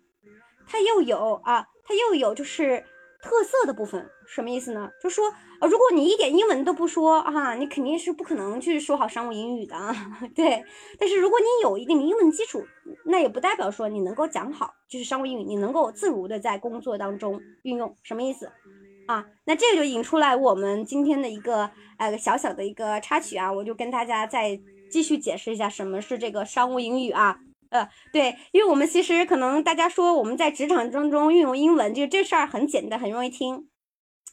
[0.68, 2.84] 它又有啊，它又有就是
[3.22, 4.90] 特色的部分，什么意思呢？
[5.02, 5.24] 就说
[5.60, 9.76] 呃，如果你一点英文都不说啊，你肯定是不可能去说好商务英语的，
[10.34, 10.62] 对。
[10.98, 12.64] 但是如果你有一定的英文基础，
[13.04, 18.50] 那也不代表说你能够讲好就是商务英语，你能够自如的在工作当中运用，什么意思
[19.06, 19.26] 啊？
[19.44, 24.60] 那这个就引出来我们今天的一个呃小小的一个插曲啊，我就跟大家再
[24.90, 27.40] 继续解释一下什么是这个商务英语啊。
[27.70, 33.68] 呃，对，因为我们其实可能大家说我们在职场当中运用英文，就这事儿很简单，很容易听。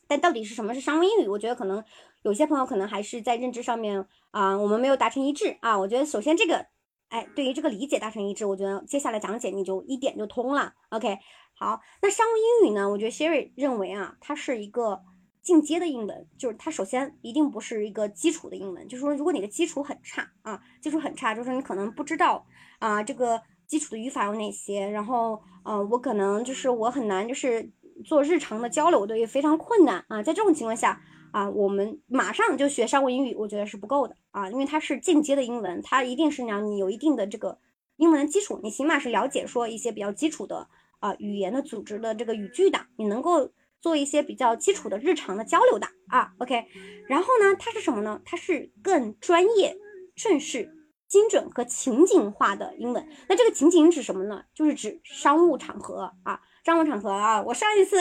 [0.08, 1.28] 但到底是什么是商务英语？
[1.28, 1.84] 我觉得可能
[2.24, 5.80] 有些朋友可能还是在认知上面啊，我们没有达成一致啊。
[5.80, 6.68] 我觉得首先这个，
[7.10, 10.74] 哎，对于这个理解达成一致，我觉得接下来讲解你就一点就通了。
[10.90, 11.18] OK，
[11.56, 12.32] 好，那商务
[12.66, 12.90] 英语呢？
[12.90, 15.02] 我觉得 Sherry 认为啊，它是一个
[15.42, 22.46] 进阶的英文，就是它首先一定不是一个基础的英文，就是说如果你的基础很差啊，基础很差，就是你可能不知道。
[22.84, 24.86] 啊，这个基础的语法有哪些？
[24.90, 27.72] 然后，呃，我可能就是我很难，就是
[28.04, 30.22] 做日常的交流的也非常困难啊。
[30.22, 37.58] 在这种情况下啊，我们马上就学商务英语，我觉得是不够的啊，因为它是进阶的英文，它一定是让你有一定的这个
[37.96, 40.68] 英文的基础，你起码是了解说一些比较基础的
[41.00, 43.50] 啊语言的组织的这个语句的，你能够
[43.80, 46.34] 做一些比较基础的日常的交流的啊。
[46.40, 46.66] OK，
[47.08, 48.22] 然后呢，它是什么呢？
[48.26, 49.78] 它是更专业、
[50.18, 50.70] 正式。
[51.14, 54.46] 精准和情景化的英文，那这个情景指什么呢？
[54.52, 57.40] 就是指商务场合啊，商务场合啊。
[57.40, 57.98] 我上一次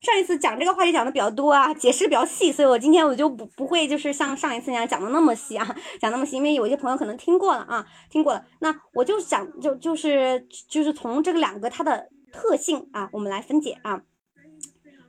[0.00, 8.46] 上一次讲这个话题讲的比较多啊，解释比较细，所以我今天我就不不会就是像上一次那样讲的那么细啊， 讲那么细，因为有些朋友可能听过了啊，听过了。
[8.60, 14.00] 那我就讲就就是就是从这个两个它的特性啊，我们来分解啊。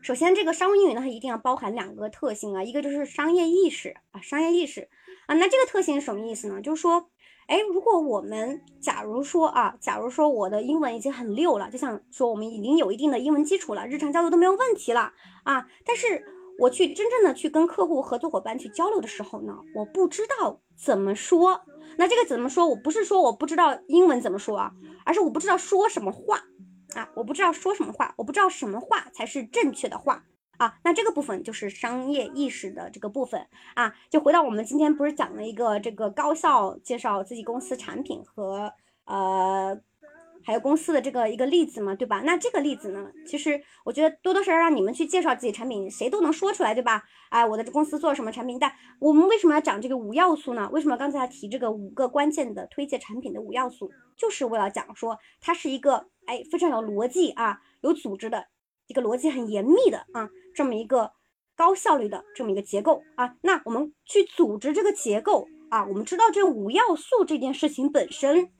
[0.01, 4.89] 首先，这个商务英语呢，它一定要包含两个特性啊，一个就是商业意识啊，商业意识
[5.27, 5.35] 啊。
[5.35, 6.61] 那这个特性是什么意思呢？
[6.61, 7.09] 就是说。
[7.47, 15.11] 哎，如果我们假如说啊，假如说我的英文已经很溜了，就像说我们已经有一定的英文基础了，日常交流都没有问题了
[15.43, 16.25] 啊，但是
[16.59, 21.61] 我去真正的去跟客户、合作伙伴去交流的时候呢，我不知道怎么说。
[21.97, 22.67] 那这个怎么说？
[22.67, 24.71] 我不是说我不知道英文怎么说啊，
[25.05, 26.41] 而是我不知道说什么话
[26.95, 30.23] 啊，我不知道说什么话，我不知道什么话才是正确的话。
[30.57, 38.73] 啊，那这个部分就是商业意识的这个部分啊，就回到我们今天不是讲了一个这个高效介绍自己公司产品和
[39.05, 39.79] 呃
[40.43, 42.21] 还有公司的这个一个例子嘛，对吧？
[42.23, 47.03] 那这个例子呢，其实我觉得多多少少让你们去介绍自己产品，谁都能说出来，对吧？
[47.29, 48.59] 哎，我的公司做什么产品？
[48.59, 50.69] 但我们为什么要讲这个五要素呢？
[50.71, 53.91] 为什么刚才提这个五个关键的推荐产品的五要素？
[54.15, 58.47] 就是为了讲说它是一个哎非常有逻辑啊，有组织的。
[58.87, 61.11] 一个逻辑很严密的啊，这么一个
[61.55, 68.51] 高效率的这么一个结构啊，那我们去组织这个结构啊，我们知道这五要素这件事情本身，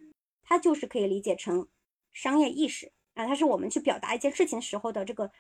[0.44, 1.68] 它就是可以理解成
[2.14, 5.32] 商业意识啊，它是我们去表达一件事情时候的这个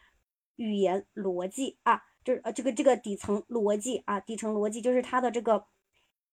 [0.55, 5.65] 语言逻辑啊，就是呃这个这个底层逻辑啊，底层逻辑就是它的这个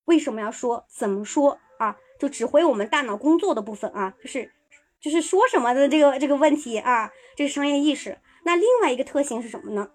[0.05, 4.53] 为什么要说，怎么说啊，就指挥我们大脑工作的部分啊，就是
[5.01, 8.19] 就是说什么的这个这个问题啊，这是商业意识。
[8.44, 9.90] 那另外一个特性是什么呢？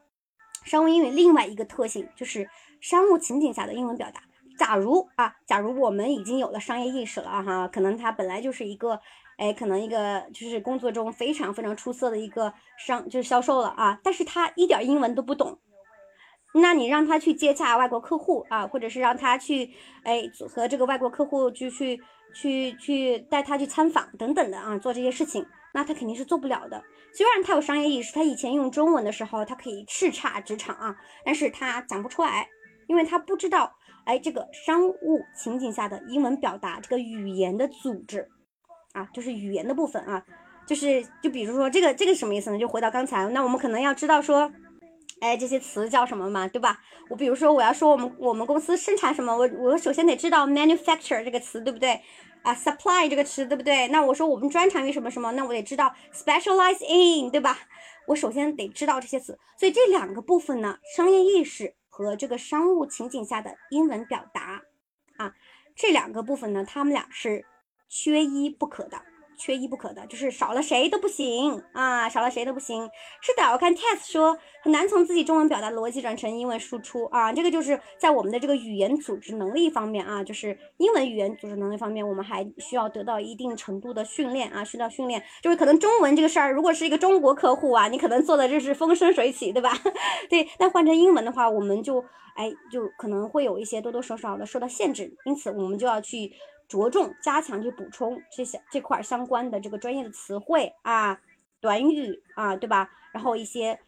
[0.67, 2.47] 商务英语另外一个特性就是
[2.81, 4.21] 商务情景下的英文表达。
[4.59, 8.99] 假如啊，假如我们已经有了商业意识了哈，可能他本来就是一个，
[9.37, 15.59] 哎，可能一个就是工作中非常非常出色的一个商，就是销售了啊，但是他一点英文都不懂，
[16.55, 19.71] 那你让他去接洽外国客户啊，或者是让他去，
[20.03, 22.01] 哎，和这个外国客户就去
[22.33, 25.45] 去去带他去参访等等的啊，做这些事情。
[25.77, 26.83] 那他肯定是做不了的。
[27.13, 32.49] 虽然他有商业意识，他以前用中文的时候，他可以叱咤职场啊，但是他讲不出来，
[32.87, 33.71] 因为他不知道，
[34.03, 38.27] 哎，这个商务情景下的英文表达，这个语言的组织，
[38.93, 40.25] 啊，就是语言的部分啊，
[40.65, 42.57] 就是就比如说这个这个什么意思呢？
[42.57, 44.51] 就回到刚才，那我们可能要知道说。
[45.19, 46.79] 哎，这些词叫什么嘛，对吧？
[47.09, 51.99] 我比如说我要说我们我们公司生产什么，我我首先得知道 manufacture 这个词，对不对？
[52.47, 53.89] 啊，supply 这个词，对不对？
[53.89, 57.59] 那我说我们专长于什么什么，那我得知道 specialize in，对吧？
[58.07, 64.61] 我首先得知道这些词，所以这两个部分呢，商业意识和这个商务情景下的英文表达
[65.17, 65.33] 啊，
[65.75, 67.43] 这两个部分呢，他们俩是
[67.89, 69.01] 缺一不可的。
[69.37, 72.89] 缺一不可的，就是少了谁都不行啊，少了谁都不行。
[73.21, 85.23] 是的，我看 Tess 说很难从自己中文表达逻辑转成英文输出啊，这个就是在我们的这个语言组织能力方面啊，就是英文语言组织能力方面，我们还需要得到一定程度的训练啊，需要训练。
[85.41, 89.71] 就是可能中文这个事儿，如果是一个中国客户啊，你可能做的就是风生水起，对吧？
[90.29, 92.03] 对，那换成英文的话，我们就
[92.35, 96.31] 哎就可能会有一些多多少少的受到限制，因此我们就要去。
[96.67, 101.19] 着重加强去补充这些这块相关的这个专业的词汇啊、
[101.59, 102.89] 短语啊，对吧？
[103.13, 103.79] 然后一些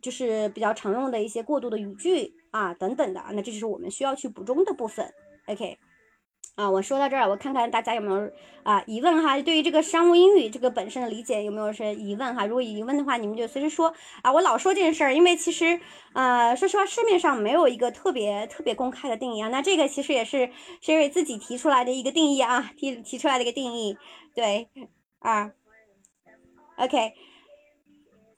[0.00, 5.12] 就是比较常用的一些过渡的语句啊等等的，那这就是我们需要去补充的部分。
[5.46, 5.78] OK。
[6.56, 8.30] 啊，我说到这儿，我看看大家有没有
[8.64, 9.40] 啊疑问哈？
[9.40, 12.44] 对于这个商务英语这个本身的理解有没有些疑问哈？
[12.44, 14.30] 如果有疑问的话，你们就随时说啊。
[14.30, 15.80] 我老说这件事儿，因为其实
[16.12, 19.48] 呃，说实话，市面上没有一个特别特别公开的定义啊。
[19.48, 20.50] 那这个其实也是
[20.82, 23.96] Sherry 自己提出来的一个定义啊，提提出来的一个定义。
[24.34, 24.68] 对
[25.20, 25.52] 啊
[26.76, 27.14] ，OK，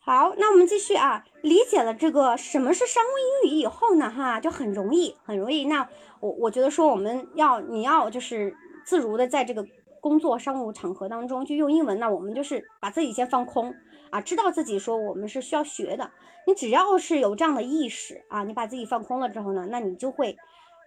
[0.04, 1.24] 好，那我们继续啊。
[1.42, 5.66] 理解了这个什么是商务英语以后呢，哈，就很容易，很容易。
[5.66, 5.88] 那
[6.18, 8.52] 我我觉得说我们要你要就是
[8.84, 9.64] 自如的在这个
[10.00, 13.72] 工作商务场合当中去用英文，那我们就是把自己先放空
[14.10, 16.10] 啊，知道自己说我们是需要学的。
[16.48, 20.36] 你只要是有这样的意识啊，你把自己放空了之后呢，那你就会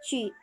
[0.06, 0.34] 去，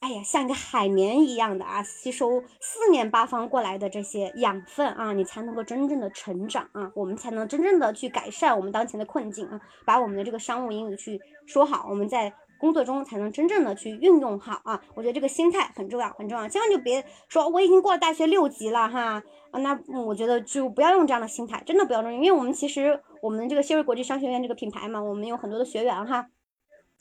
[0.00, 12.32] 哎呀，像个海绵一样的啊，吸收四面八方过来的这些养分啊，你才能够真正的成长啊，我们才能真正的去改善我们当前的困境啊，把我们的这个商务英语去说好，我们在。
[12.58, 14.82] 工作中才能真正的去运用好啊！
[14.94, 26.28] 我觉得这个心态很重要，很重要，千万就别说我已经过了大学六级了哈啊，那我觉得就不要用这样的心态，真的不要用，因为我们其实我们这个谢瑞国际商学院这个品牌嘛，我们有很多的学员哈。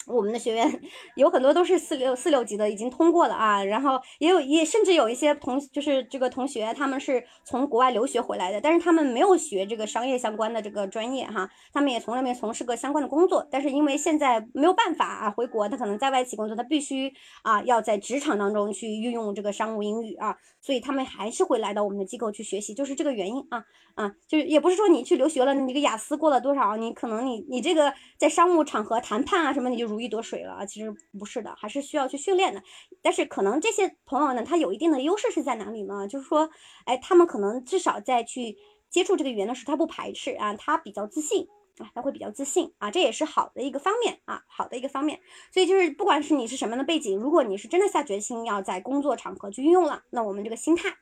[0.08, 0.82] 我们的学员
[1.16, 3.64] 有很多都是四六四六级的，已经通过了啊。
[3.64, 13.48] 然后也有也甚至有一些同就是这个同学，他们是从国外留学回来的，但是他们没有学这个商业相关的这个专业哈，他们也从来没从事过相关的工作。
[13.50, 17.12] 但是因为现在没有办法啊，回国他可能在外企工作，他必须
[17.42, 23.64] 啊要在职场当中去运用这个商务英语啊，所以他们还是会来到我们的机构去学习，就是这个原因啊
[23.96, 29.95] 啊，就是也不是说你去留学了，你这个雅思过了多少，你可能你你这个在商务场合谈判啊什么你就。
[29.96, 32.62] 如鱼得水了啊，其实不是的，还是需要去训练的。
[33.02, 36.06] 但是可能这些朋友呢，他有一定的优势是在哪里呢？
[36.06, 36.50] 就是说，
[36.84, 38.58] 哎，他们可能至少在去
[38.90, 41.48] 接触这个语言的时候，他不排斥啊，他比较自信
[41.78, 45.22] 啊，他会比较自信啊，这也是好的一个方面啊，好的一个方面。
[45.54, 50.94] 所以就是不管是你是什么样的背景，如果你是真的下决心要在工作场合去运用了，那我们这个心态，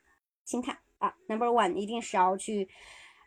[0.46, 2.70] 心态啊，Number One 一定是要去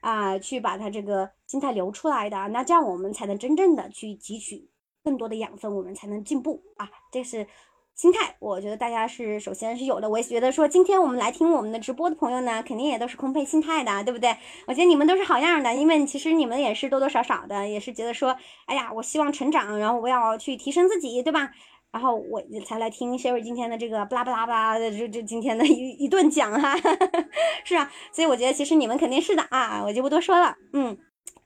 [0.00, 4.68] 啊，去把它这个心态留出来的，那这样我们才能真正的去汲取。
[5.06, 6.90] 更多的养分，我们才能进步啊！
[7.12, 7.46] 这是
[7.94, 10.10] 心态，我觉得大家是首先是有的。
[10.10, 14.36] 我也觉得说，今天我们来听我们的直播的朋友呢，肯定也都是空配心态的，对不对？
[14.66, 21.52] 我觉得你们都是好样的，因为其实你们也是多多少少的，也是觉得说，哎呀，我希望成长，然后我要去提升自己，对吧？
[21.92, 26.76] 然后我才来听 Sherry 今天的这个巴拉巴拉巴拉的这这今天的一一顿讲哈，
[27.62, 30.98] 是啊，所以我觉得其实你们肯定是的啊，我就不多说了，嗯，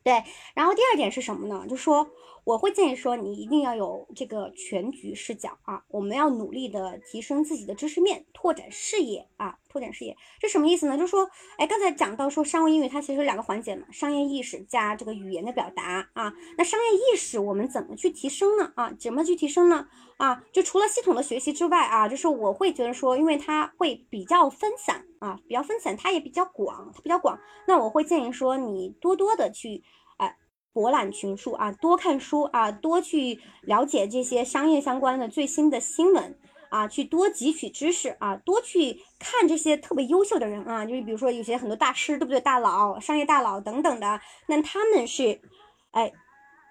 [0.02, 0.24] 对。
[0.54, 1.66] 然后第二点是什么呢？
[1.68, 2.08] 就说。
[2.44, 5.82] 我会建议说，你一定要有这个全局视角啊！
[5.88, 10.16] 我们要努力的提升自己的知识面，拓展视野啊，拓展视野。
[10.40, 10.96] 这什么意思呢？
[10.96, 16.32] 就是说，哎，刚才讲到说商务英语它其实有两个环节嘛，商业意识加这个语言的表达啊。
[16.56, 18.72] 那商业意识我们怎么去提升呢？
[18.74, 19.86] 啊，怎么去提升呢？
[20.16, 27.38] 啊，就除了系统的学习之外啊，就是我会觉得说，因为它会比较分散啊，比较分散，它也比较广，它比较广。
[27.66, 29.82] 那我会建议说，你多多的去。
[30.72, 36.38] 博览群书啊，多看书啊，多去了解这些商业相关的最新的新闻
[36.68, 42.40] 啊，去多汲取知识啊，多去看这些特别优秀的人啊，就是比如说有些很多大师，对不对？
[42.40, 45.40] 大佬、商业大佬等等的，那他们是，
[45.90, 46.12] 哎，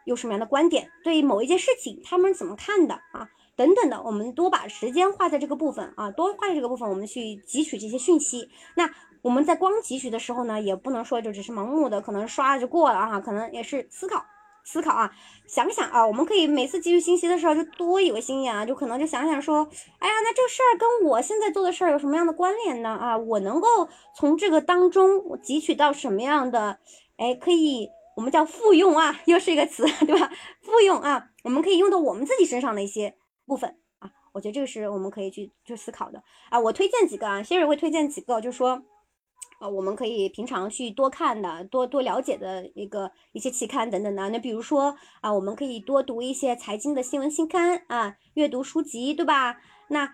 [0.05, 0.89] 有什么样的观点？
[1.03, 3.27] 对于某一件事情，他们怎么看的啊？
[3.57, 8.49] 等等的，我们多把时间花在这个部分啊，多花在这个部分，我们去汲取这些讯息。
[8.75, 8.89] 那
[9.21, 14.23] 我们在光汲取的时候呢，也不能说就只是盲目的，可能刷就过了啊，可能也是思考
[14.63, 15.11] 思考啊，
[15.47, 19.67] 想想啊，我们可以每次汲取信息的时候就多有个心眼啊，就可能就想想说，
[19.97, 22.89] 哎呀，那这事儿跟我现在做的事儿有什么样的关联呢？
[22.89, 26.77] 啊，我能够从这个当中汲取到什么样的，
[27.17, 30.31] 哎，可以我们叫复用啊，又是一个词，对吧？
[30.61, 33.15] 复用啊，我们可以用到我们自己身上的一些
[33.47, 36.59] 部分啊，我觉得这个是我们可以去去思考的啊。
[36.59, 38.83] 我推荐几个啊，Siri 会推荐几个，就是说。
[39.59, 44.29] 啊，我们可以平常去多看的、多多了解的一个一些期刊等等的。
[44.29, 49.57] 那比如说啊，我们可以多读一些财经的新闻新刊啊，阅读书籍，对吧？
[49.89, 50.13] 那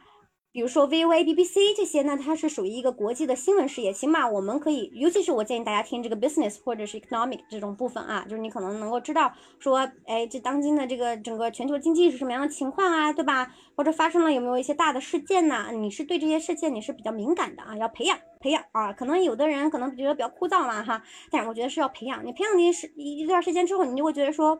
[0.55, 13.53] 比如说 VOA、BBC 这些呢，它是属于一个国际的新闻视野，起码我们可以，尤其是我建议大家听这个 business 或者是 economic 这种部分啊，就是你可能能够知道说，哎，这当今的这个整个全球经济是什么样的情况啊，对吧？
[13.75, 15.71] 或者发生了有没有一些大的事件呐？
[15.73, 18.93] 你是对这些事件你是比较敏感的啊，要培养培养啊。
[18.93, 22.25] 可能有的人可能觉得比较枯燥嘛哈，但是我觉得是要培养。
[22.25, 24.57] 你培养你是一一段时间之后，你就会觉得说。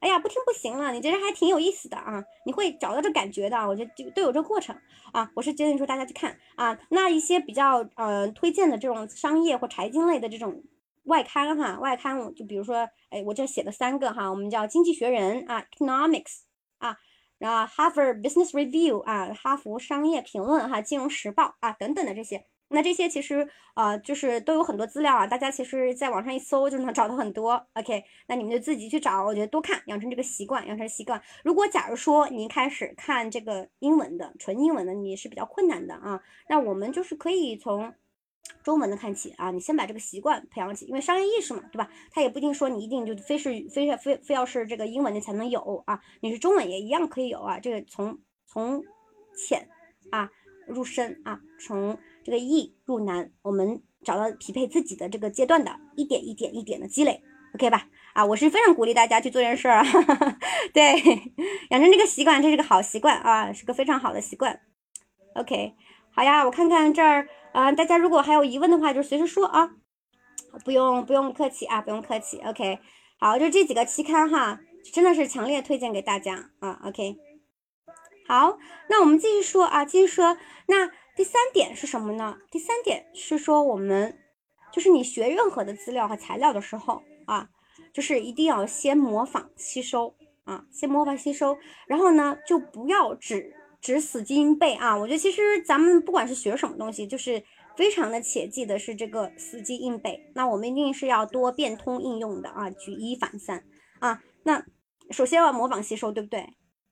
[0.00, 2.22] 哎呀，不听不行了，你这人还挺有意思的啊！
[2.44, 4.76] 你会找到这感觉的，我觉得就都有这个过程
[5.12, 5.30] 啊。
[5.34, 10.62] 我是建议说大家去看啊，那一些比较呃推荐的这种商业或财经类的这种
[11.04, 16.40] 外刊哈，外刊就比如说，哎，我这写了三个哈，我们叫《经济学人》啊，Economics
[16.78, 16.98] 啊，
[17.38, 22.46] 然后 Harvard Business Review 啊，哈佛商业评论哈，《金融时报》啊等等的这些。
[22.68, 27.66] 那这些其实呃就是都有很多资料啊，大家其实在网上一搜就能找到很多。
[27.74, 31.22] OK，那你们就自己去找，我觉得多看，养成这个习惯，养成习惯。
[31.44, 37.94] 如果假如说你一开始看这个英文的纯英文的你是比较困难的啊，那我们就是可以从
[38.62, 41.88] 中文的看起啊，你先把这个习惯培养起，因为商业意识嘛，对吧？
[42.10, 47.60] 它也不一定说你一定就非是非非非要是这个英文的才能有啊，你是中文也一样可以有啊。
[47.60, 48.82] 这个从从
[49.36, 49.68] 浅
[50.10, 50.30] 啊
[50.66, 51.96] 入深啊，从
[52.26, 57.22] 这个易入难，我们找到匹配自己的这个阶段的，一点一点一点的积累
[57.54, 57.86] ，OK 吧？
[58.14, 59.84] 啊，我是非常鼓励大家去做这件事儿啊，
[60.74, 60.96] 对，
[61.70, 64.58] 养成这个习惯，这是个好习惯啊，是个非常好的习惯。
[65.36, 65.74] OK，
[66.10, 69.76] 好呀，我看看这儿啊，大家如果还有疑问的话，就随时说啊，
[70.64, 72.40] 不用不用客气啊，不用客气。
[72.40, 72.80] OK，
[73.20, 74.58] 好，就这几个期刊哈，
[74.92, 76.80] 真的是强烈推荐给大家啊。
[76.86, 77.18] OK，
[78.26, 78.58] 好，
[78.90, 80.36] 那我们继续说啊，继续说
[80.66, 80.90] 那。
[81.16, 82.36] 第三点是什么呢？
[82.50, 84.18] 第三点是说，我们
[84.70, 87.48] 就是你学任何的资料和材料的时候啊，
[87.92, 90.14] 就是一定要先模仿吸收
[90.44, 91.56] 啊，先模仿吸收，
[91.86, 94.94] 然后呢，就不要只只死记硬背啊。
[94.94, 97.42] 我觉得其实咱们不管是学什么东西，就是
[97.76, 100.30] 非常的切记的是这个死记硬背。
[100.34, 103.64] 那我们一定是要多变通应用的啊，举一反三
[104.00, 104.22] 啊。
[104.42, 104.62] 那
[105.10, 106.46] 首先要模仿吸收，对不对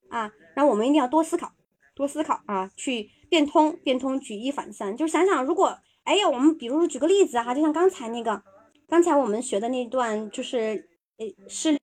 [0.09, 0.33] 啊？
[0.57, 1.53] 那我们一定要多思考，
[1.95, 3.11] 多思考啊，去。
[3.31, 8.41] 变通，变通，举一反三，就是想想，如果，哎呀，我们比如说举个例子哈，就像刚才那个，
[8.87, 11.77] 刚才我们学的那段，就是呃，是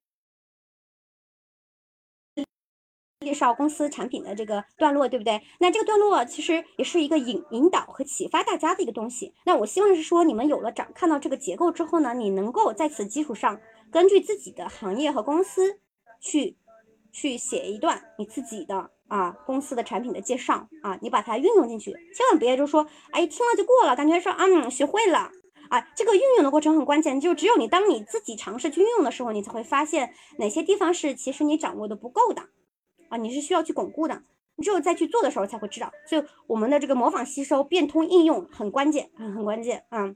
[3.19, 5.41] 介绍公司产品的这个段落，对不对？
[5.59, 9.33] 那这个段落其实也是一个引引导和启发大家的一个东西。
[9.45, 13.59] 那我希望是说，你们有了长看到这个结构之后呢，你能够在此基础上，
[13.91, 15.81] 根据自己的行业和公司
[16.21, 16.55] 去
[17.11, 18.91] 去写一段你自己的。
[19.11, 25.29] 啊，公司的产品的介绍啊，你把它运用进去，千万别就说，哎，听了就过了，感觉说，嗯，学会了
[25.69, 25.85] 啊。
[25.97, 32.43] 这个运用的过程很关键，就只有你当你自己尝试去运用的时候，你才会发现哪些地方是其实你掌握的不够的
[33.09, 34.23] 啊，你是需要去巩固的。
[34.55, 35.91] 你只有再去做的时候才会知道。
[36.07, 40.15] 所以我们的这个模仿吸收、变通应用很关键，很很关键啊。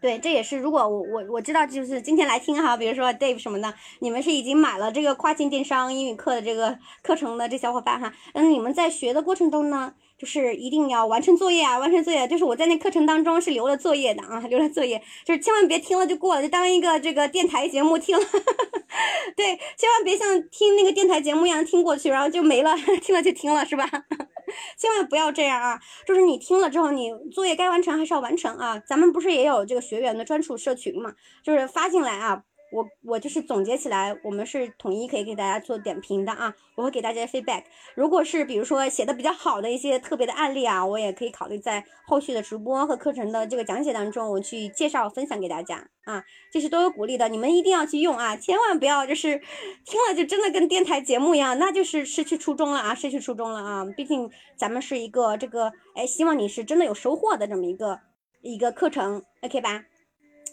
[0.00, 18.24] 对，这也是如果我我我知道，就是今天来听哈，比如说 Dave 什么的，你们是已经买了这个跨境电商英语课的这个课程的这小伙伴哈，那你们在学的过程中呢，就是一定要完成作业啊，完成作业，就是我在那课程当中是留了作业的啊，留了作业，就是千万别听了就过了，就当一个这个电台节目听了，
[19.34, 23.88] 对，千万别像听那个电台节目一样听过去，然后就没了， 听了就听了是吧？
[24.76, 25.80] 千万不要这样啊！
[26.04, 28.78] 就是你听了之后，你作业该完成还是要完成啊。
[28.84, 31.14] 咱们不是也有这个学员的专属社群嘛？
[31.42, 32.42] 就是发进来啊。
[32.72, 37.64] 我我就是总结起来，我们是统一可以给大家做点评的啊，我会给大家 feedback。
[37.94, 49.38] 如果是比如说写的比较好的一些特别的案例啊，我也可以考虑在后续的直播和课程的这个讲解当中，我去介绍分享给大家啊，这是都有鼓励的，你们一定要去用啊，千万不要就是
[49.84, 57.98] 听了就真的跟电台节目一样，那就是失去初衷了啊，失去初衷了啊，毕竟咱们是一个这个哎，希望你是真的有收获的这么一个
[58.42, 59.84] 一个课程，OK 吧？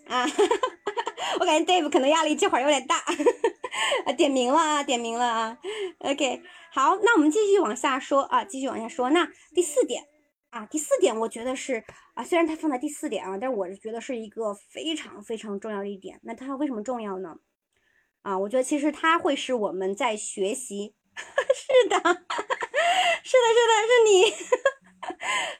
[0.07, 0.25] 啊。
[1.39, 2.97] 我感觉 Dave 可能压力这会儿有点大，
[4.05, 5.57] 啊，点名了啊，点名了啊
[5.99, 9.09] ，OK，好，那我们继续往下说啊，继续往下说。
[9.11, 10.03] 那第四点
[10.49, 11.83] 啊，第四点我觉得是
[12.15, 16.19] 啊，虽然它放在第四点啊，但是我是觉得是一个非常非常重要的一点。
[16.23, 17.35] 那它为什么重要呢？
[18.23, 22.15] 啊，我觉得其实它会是我们在学习， 是的，是的，
[23.23, 24.33] 是的，是你，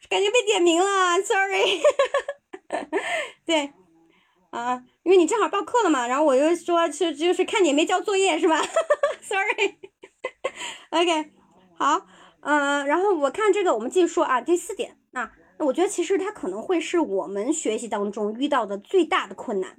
[0.10, 1.82] 感觉被点名了，sorry，
[3.46, 3.74] 对，
[4.50, 8.62] 啊，因为你正好报课了嘛，然后我就说是就是看你没交作业是吧？
[9.22, 11.32] sorry，OK，
[11.78, 12.06] 好，
[12.42, 15.30] 嗯、然后我看这个，我们继续说啊，第四点，那
[15.60, 19.78] 那我觉得其实它可能会是我们学习当中遇到的最大的困难，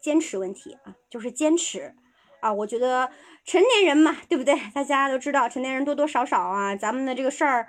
[0.00, 1.94] 坚持问题啊，就是坚持。
[2.40, 3.10] 啊，我觉得
[3.44, 4.54] 成年人嘛，对不对？
[4.72, 7.68] 大家都知道，成年人多多少少啊，咱们的这个事儿，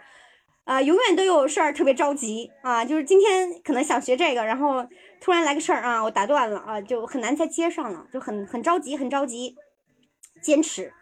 [0.70, 2.86] 啊，永远都有事儿特别着急啊。
[2.86, 4.86] 就是今天可能想学这个，然后
[5.20, 9.56] 突然来个事儿啊，我打断了啊，就很难再接上了，就很很着急，很着急。
[10.44, 10.94] 坚持，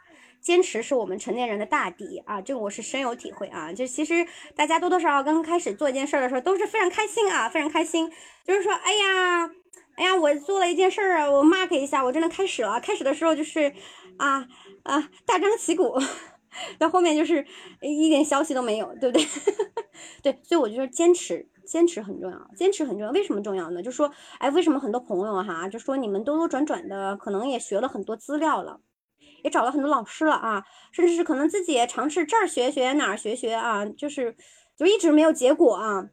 [0.42, 3.74] 坚持是我们成年人的大敌啊，这个我是深有体会啊。
[3.74, 4.26] 就其实
[4.56, 8.10] 大家多多少少刚刚开始做一件事儿的时候，都是非常开心啊，非常开心，
[8.46, 9.52] 就是说，哎呀。
[9.98, 12.80] 哎呀，我做了一件事儿啊，我 mark 一下，我真的开始了。
[12.80, 13.74] 开始的时候就是，
[14.20, 14.48] 啊
[14.84, 16.00] 啊，大张旗鼓，
[16.78, 17.46] 到后面就是
[17.82, 19.28] 一点消息都没有，对不对？
[20.22, 23.12] 对，所以我觉得坚持，坚持很重要，坚持很重要。
[23.12, 23.82] 为什么重要呢？
[23.82, 28.80] 就说，哎，为什么很多朋友哈，就说你们兜兜转转的，可能也学了很多资料了，
[29.44, 34.36] 也找了很多老师了啊，甚至是可能自己也尝试这儿学学哪儿学学啊，就是
[34.76, 36.10] 就一直没有结果啊。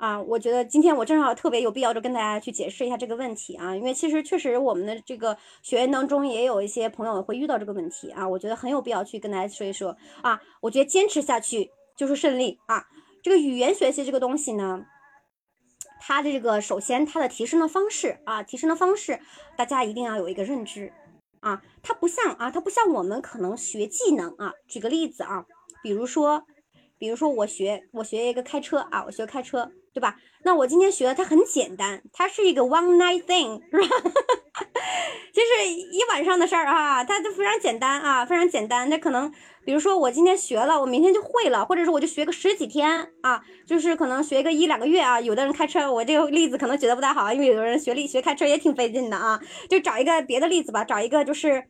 [0.00, 12.82] 啊，我觉得今天我正好特别有必要就跟大家去解释一下这个问题啊，因为其实确实我们的这个学员当中也有一些朋友会遇到这个问题啊，我觉得很有必要去跟大家说一说啊，我觉得坚持下去就是胜利啊。
[13.22, 14.86] 这个语言学习这个东西呢，
[16.00, 19.20] 它的这个首先它的提升的方式啊，提升的方式
[19.54, 20.94] 大家一定要有一个认知
[21.40, 25.44] 啊，它不像啊，它不像我们可能学技能啊，举个例子啊，
[25.82, 26.42] 比如说，
[26.96, 29.70] 比如说我学我学一个开车啊，我学开车。
[29.92, 30.16] 对吧？
[30.44, 33.88] 那我今天学的它很简单，它是一个 one night thing，是吧？
[35.32, 38.88] 就是一晚上的事儿哈，它就非常简单啊，非常简单。
[38.88, 39.32] 那可能，
[39.64, 45.20] 比如说我今天学了，我明天就会了，或者是我就学个十几天啊，就是可能学个一两个月啊。
[45.20, 49.40] 有的人开车，我这个例子可能举得不太好，因为有的人学力学开车也挺费劲的啊。
[49.68, 51.64] 就找一个别的例子吧，找一个就是，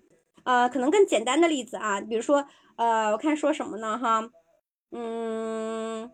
[0.45, 4.29] 呃，可能更简单的例子啊，比如说，呃，我看说什么呢哈，
[4.93, 6.11] 嗯。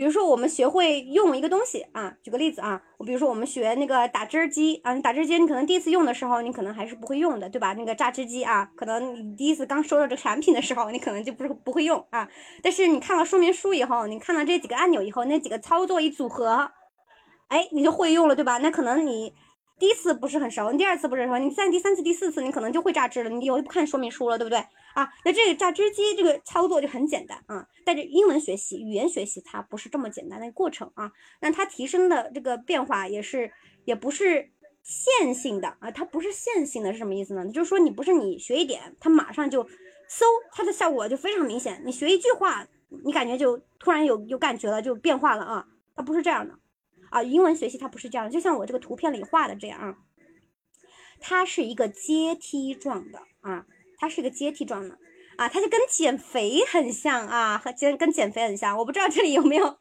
[0.00, 7.74] 比如说，我们学会用一个东西啊，举个例子啊，我比如说我们学那个打汁机啊，打汁机你可能第一次用的时候，你可能还是不会用的，对吧？
[7.74, 12.26] 那个榨汁机啊，可能你第一次刚收到这个产品的时候，你可能就不是不会用啊。
[12.62, 16.70] 但是你看了说明书以后，你看了这几个按钮以后，那几个操作一组合，
[17.48, 18.56] 哎，你就会用了，对吧？
[18.56, 19.34] 那可能你。
[19.80, 23.30] 第一次不是很熟，你第二次不是很熟，你再第三次、第四次，你可能就会榨汁了。
[23.30, 24.58] 你以后就不看说明书了，对不对
[24.94, 25.10] 啊？
[25.24, 27.66] 那这个榨汁机这个操作就很简单啊。
[27.82, 31.10] 但是英文学习、语言学习它不是这么简单的过程啊。
[31.40, 33.50] 那它提升的这个变化也是，
[33.86, 34.50] 也不是
[34.82, 35.90] 线性的啊。
[35.90, 37.46] 它不是线性的是什么意思呢？
[37.50, 39.70] 就是说你不是你学一点，它马上就嗖，
[40.52, 41.80] 它的效果就非常明显。
[41.86, 42.66] 你学一句话，
[43.02, 45.66] 你感觉就突然有有感觉了，就变化了啊。
[45.96, 46.54] 它不是这样的。
[47.10, 49.96] 啊，英文学习它不是这样的，就像我这个图片里画的这样啊，
[51.20, 53.66] 它是一个阶梯状的啊，
[53.98, 54.96] 它是一个阶梯状的
[55.36, 58.76] 啊，它就跟减肥很像啊，和减跟减肥很像。
[58.76, 59.76] 我不知道这里有没有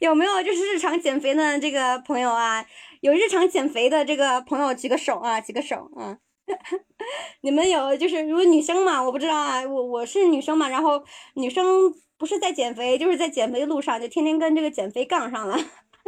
[0.00, 2.64] 有没有就是日常减肥的这个朋友啊，
[3.00, 6.18] 有日常减肥的这个朋友举个手啊，举个手啊。
[7.42, 11.00] 你们有就是如果女生嘛，我不知道啊，我我是女生嘛，然后
[11.34, 15.56] 女生不是在减肥，就是在减肥路上，就天天跟这个减肥杠上了。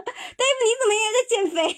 [0.04, 1.76] 大夫，你怎么也在减肥？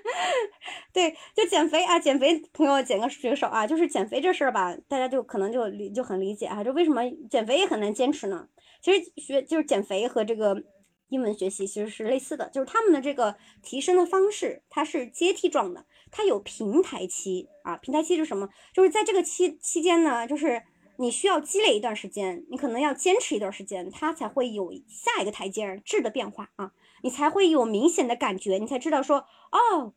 [0.92, 8.48] 对，就减肥啊，减肥朋友减个举手啊，就是减肥这事儿吧，大家就可能就理就很理解啊，就为什么减肥也很难坚持呢？
[8.80, 10.62] 其实学就是减肥和这个
[11.08, 18.48] 英文学习其实是类似的，就是他们的这个提升的方式，它是阶梯状的，它有平台期啊，平台期是什么？
[18.72, 20.62] 就是在这个期期间呢，就是。
[20.96, 26.72] 你需要积累一段时间，你可能要坚持一段时间，它才会有下一个台阶质的变化啊，
[27.02, 29.18] 你才会有明显的感觉，你才知道说
[29.52, 29.92] 哦，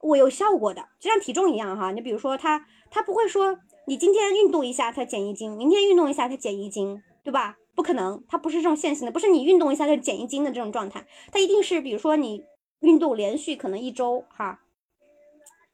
[0.00, 1.92] 我有效果的，就像体重一样哈。
[1.92, 7.56] 你比如说它，它不会说你今天运动一下才减一斤，明天运动一下才减一斤，对吧？
[7.74, 12.44] 不可能，它不是这种线性的，不是你运动一下就减一斤的这种状态，它一定是比如说你
[12.80, 14.60] 运动连续可能一周哈，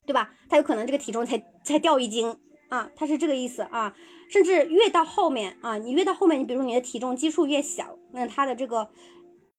[0.06, 0.30] 对吧？
[0.48, 2.38] 它有可能这个体重才才掉一斤。
[2.68, 3.96] 啊，它是这个意思啊，
[4.30, 8.90] 甚至越到后面啊，你越到后面，你比如说你的体重基数越小，那它的这个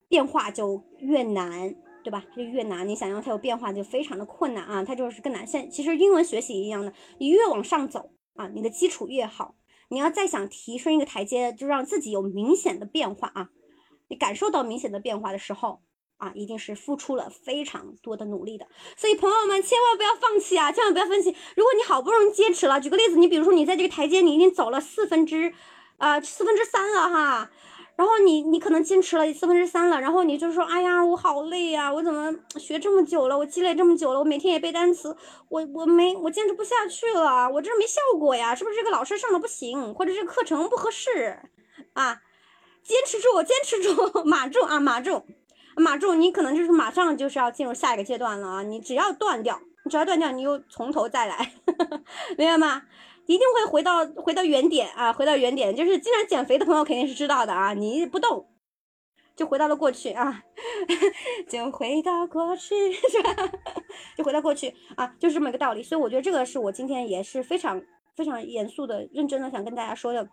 [0.10, 1.74] 变化就越难，
[2.04, 2.26] 对吧？
[2.36, 5.46] 就越难，你想要它有变化就非常的困难啊，它就是更难。
[5.46, 9.56] 现其实英文学习一样的，你越往上走啊，你的基础越好，
[9.90, 13.50] 你要再想提升一个台阶，就让自己有明显的变化啊，
[14.10, 15.82] 你感受到明显的变化的时候
[16.18, 18.68] 啊，一定是付出了非常多的努力的。
[18.98, 21.30] 所以朋友们千万不要放弃啊，千万不要放弃。
[21.56, 25.54] 如果你好不容易坚持了，举个例子，你比如说你在这个台阶你已经走了四分之，
[25.98, 27.52] 啊四分之三了哈。
[28.00, 35.14] 然后你你可能坚持了四分之三了，然后你就说，哎呀，我好累呀，我怎么学这么久了，我积累这么久了，我每天也背单词，
[35.50, 41.40] 我我没我坚持不下去了，我这没效果呀，是不是这个老师上的不行，或者这个课程不合适
[41.92, 42.22] 啊？
[42.82, 45.22] 坚持住，坚持住， 码住啊，码住，
[45.76, 51.52] 码住，你可能就是马上就是要进入下一个阶段了啊，你只要断掉，你只要断掉，你又从头再来，
[52.38, 52.84] 明白吗？
[53.30, 58.50] 一定会回到回到原点啊，回到原点，就是经常减肥的朋友肯定是知道的啊，你不动，
[59.36, 60.44] 就回到了过去啊，
[61.48, 63.32] 就回到过去 是吧？
[64.18, 65.84] 就回到过去啊，就是这么一个道理。
[65.84, 67.80] 所以我觉得这个是我今天也是非常
[68.16, 70.28] 非常严肃的、认真的想跟大家说的，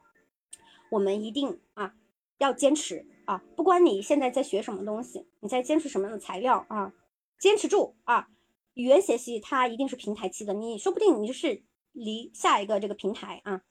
[0.91, 1.93] 我们一定啊
[2.39, 6.95] 要坚持啊，不管你现在在学什么东西，你在坚持什么样的材料啊，
[7.39, 8.29] 坚持住啊。
[8.73, 11.63] 语言学习它一定是平台期的，你说不定你就是。
[11.97, 13.63] 离下一个这个平台啊，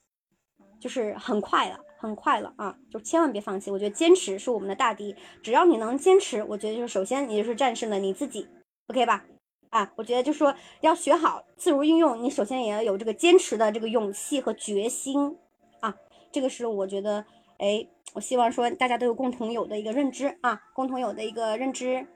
[0.80, 2.76] 就是很快了，很快了啊！
[2.90, 3.70] 就千万别放弃。
[3.70, 8.48] 我觉得坚持是我们的大敌，只要你能坚持，我觉得就是首先你就是战胜了你自己
[8.88, 9.24] ，OK 吧？
[9.70, 15.38] 啊，我觉得就是说要学好自如应用，你首先也要有这个坚持的这个勇气和决心
[15.82, 15.96] 啊！
[16.32, 17.24] 这个是我觉得，
[17.60, 22.08] 哎，我希望说大家都有共同有的一个认知啊，共同有的一个认知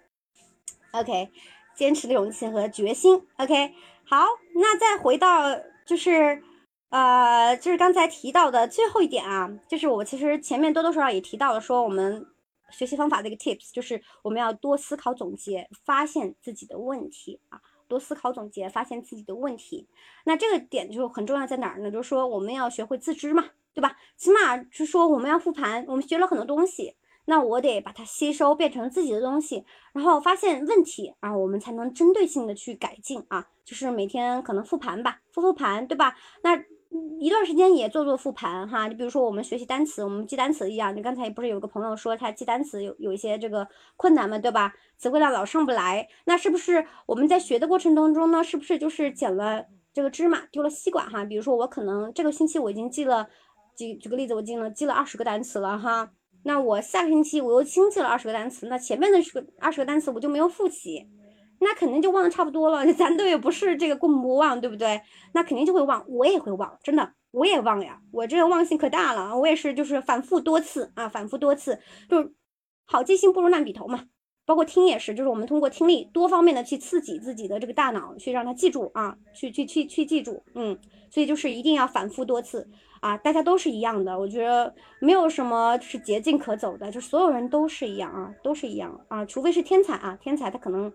[0.91, 1.29] ，OK，
[1.75, 3.75] 坚持的勇气和决心，OK。
[4.05, 4.25] 好，
[4.55, 5.55] 那再回到。
[5.89, 6.43] 就是，
[6.89, 12.27] 呃，就是刚才提到的最后一点啊，就是我其实前面多多少少也提到了，说我们
[12.69, 19.87] 学习方法的一个 tips，就是我们要多思考总结，发现自己的问题啊，多思考总结，发现自己的问题。
[20.25, 21.89] 那这个点就很重要在哪儿呢？
[21.89, 23.97] 就是说我们要学会自知嘛，对吧？
[24.15, 26.95] 起码是说我们要复盘，我们学了很多东西。
[27.29, 33.45] 那我得把它吸收变成自己的东西，然后发现问题啊，我们才能针对性的去改进啊。
[33.63, 36.15] 就是每天可能复盘吧，复复盘，对吧？
[36.41, 36.59] 那
[37.19, 38.87] 一段时间也做做复盘哈。
[38.87, 40.95] 你比如说我们学习单词，我们记单词一样。
[40.95, 44.73] 你刚才不是有个朋友说他记单词有有一些这个困难嘛，对吧？
[44.97, 48.43] 词汇量老上不来，那是不是我们在学的过程当中呢？
[48.43, 51.23] 是不是就是捡了这个芝麻丢了西瓜哈？
[51.23, 53.29] 比如说我可能这个星期我已经记了，
[53.77, 56.09] 举举个例子，我记了记了二十个单词了哈。
[56.49, 61.05] 那我下个星期我又新记了二十个单词，那前面的十个二十个单词我就没有复习，
[61.59, 62.83] 那肯定就忘的差不多了。
[62.93, 64.99] 咱都也不是这个过目不忘，对不对？
[65.35, 72.33] 那肯定就会忘，我也会忘，真的我也忘呀，我这个忘性可大了，我也是就是反复多次啊，反复多次，就是
[72.83, 74.05] 好记性不如烂笔头嘛。
[74.47, 80.75] 包括听也是，就是我们通过听力多方面的去刺激自己的这个大脑，去让它记住啊，去去去去记住，嗯，
[81.11, 82.67] 所以就是一定要反复多次。
[83.01, 90.91] 啊，大家都是一样的，我觉得没有什么是捷径可走的，就所有人都是一样啊，都是一样啊，除非是天才啊，天才他可能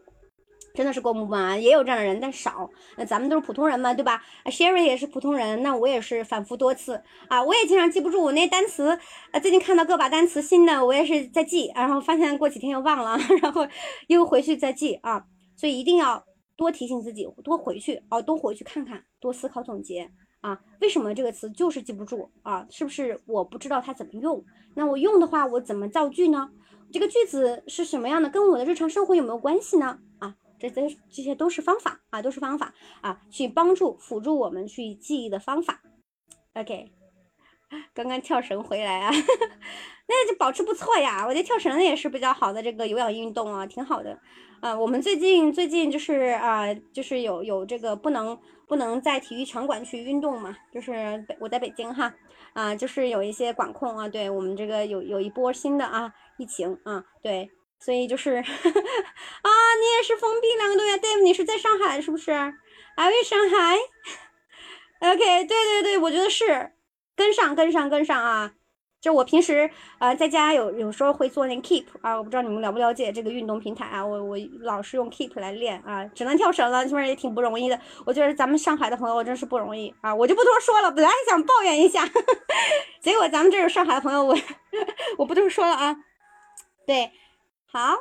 [0.75, 2.69] 真的是过目不忘，也有这样的人，但少。
[2.97, 8.99] 那咱们都是普通人嘛，对吧啊？Sherry 也是普通人，那我也是反复多次啊，我也经常记不住我那单词。
[9.31, 13.67] 呃，最近看到个把单词新的，我也是在记，然后发现过几天又忘了， 然后
[14.09, 15.25] 又回去再记啊，
[15.57, 16.25] 所以一定要
[16.57, 20.11] 多提醒自己，多回去哦，多回去看看，多思考总结。
[20.45, 22.66] 啊，为什么这个词就是记不住啊？
[22.71, 24.45] 是不是我不知道它怎么用？
[24.75, 26.51] 那我用的话，我怎么造句呢？
[26.93, 28.29] 这个句子是什么样的？
[28.29, 29.99] 跟我的日常生活有没有关系呢？
[30.19, 35.81] 啊，这这这些都是方法啊，都是方法啊，去帮助辅助我们去记忆的方法。
[36.53, 36.93] OK，
[37.95, 39.11] 刚刚跳绳回来啊，
[40.07, 41.25] 那就保持不错呀。
[41.27, 44.21] 我觉得跳绳也是比较好的这个有氧运动啊，挺好的。
[44.61, 48.39] 啊，我们最近最近就是啊，就是有有这个不能。
[48.66, 50.57] 不能在体育场馆去运动嘛？
[50.73, 52.12] 就是我在北京哈，
[52.53, 63.77] 啊，就是有一些管控啊，对我们这个有有一波新的啊疫情啊，对，所以就是 啊，你也是封闭两个多月，Dave，你是在上海是不是？Are you 上海？
[65.11, 66.73] OK，对对对，我觉得是
[67.15, 68.55] 跟上跟上跟上啊。
[69.05, 77.79] 就我平时呃在家有有时候会做那个 Keep 啊，我不知道你们了不了解这个运动平台啊，我我老是用 Keep 来练啊，只能跳绳了，这边也挺不容易的。
[78.07, 82.03] 我觉得咱们上海的朋友真是不容易啊，我就不多说了，本来还想抱怨一下，
[83.03, 84.35] 结果咱们这有上海的朋友，我
[85.19, 85.97] 我不多说了啊。
[86.87, 87.13] 对，
[87.67, 87.95] 好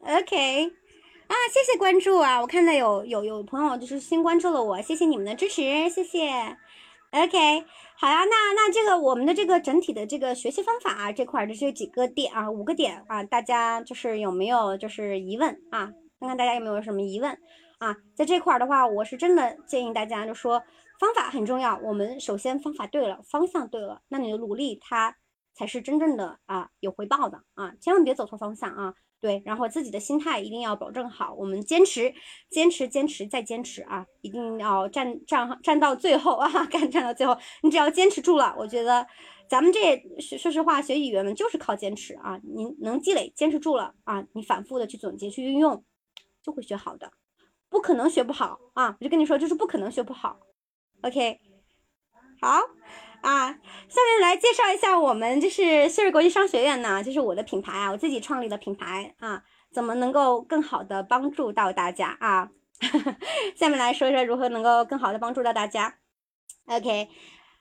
[0.00, 6.28] ，OK，啊，谢谢关注啊，我看到有有有朋友就是新关注了我，谢谢你们的支持，谢谢
[7.12, 7.64] ，OK。
[8.00, 15.92] 好呀，那那这个我们的这个整体的这个学习方法啊，这块的这几个点啊，五个点啊，大家就是有没有就是疑问啊？
[16.20, 17.36] 看看大家有没有什么疑问
[17.78, 17.96] 啊？
[18.14, 20.62] 在这块的话，我是真的建议大家就说
[21.00, 25.16] 方法很重要，我们首先方法对了，方向对了，那你的努力它
[25.52, 28.94] 才是真正的啊有回报的啊，千万别走错方向啊。
[29.20, 32.14] 对，然后自己的心态一定要保证好，我们坚持，
[32.48, 39.04] 坚持，坚持再坚持啊，一定要站站站到最后啊， 干站到最后，你只要坚持住了，我觉得
[39.48, 45.82] 咱们这说说实话，学语言嘛就是靠坚持啊，你能积累，坚持住了啊，你反复的去总结去运用，
[46.40, 47.10] 就会学好的，
[47.68, 50.38] 不可能学不好啊，我就跟你说，就是不可能学不好
[51.02, 51.40] ，OK，
[52.40, 52.60] 好。
[53.20, 53.48] 啊，
[53.88, 59.42] 下面来介绍一下我们就是希尔国际商学院呢，就是我的品牌啊，我自己创立的品牌啊，
[59.72, 62.50] 怎么能够更好的帮助到大家啊？
[63.56, 65.96] 下面来说一说如何能够更好的帮助到大家。
[66.66, 67.08] OK，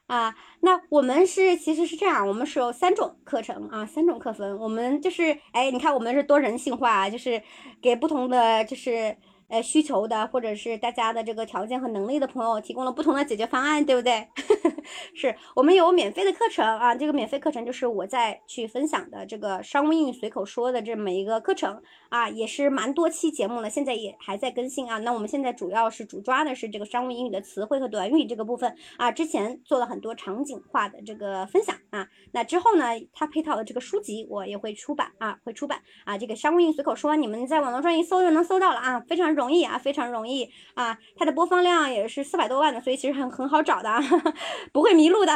[0.05, 7.41] 啊，那我们是其实是这样，我们是有三种课程啊，三种课分，我们就是哎，你看我们是多人性化，就是
[7.81, 9.17] 给不同的就是。
[9.49, 14.27] 呃，需求的或者是大家的这个条件和能力的朋友提供了不同的解决方案，对不对？
[15.15, 24.97] 是我们有免费的课程啊，这个免费课程就是我在去分享的这个商务英语随口说的这么一个课程啊，也是蛮多期节目了，现在也还在更新啊。
[24.99, 39.36] 那我们现在主要是主抓的是这个商务英语的词汇和短语这个部分啊，之前做了很多场景化的这个分享啊，那之后呢，它配套的这个书籍我也会出版啊，会出版啊，这个商务英语随口说，你们在网络上一搜就能搜到了啊，非常。
[39.37, 43.89] 容易啊，非常容易啊，它的播放量也是四百多万的，所以其实很很好找的，
[44.73, 45.31] 不会迷路的。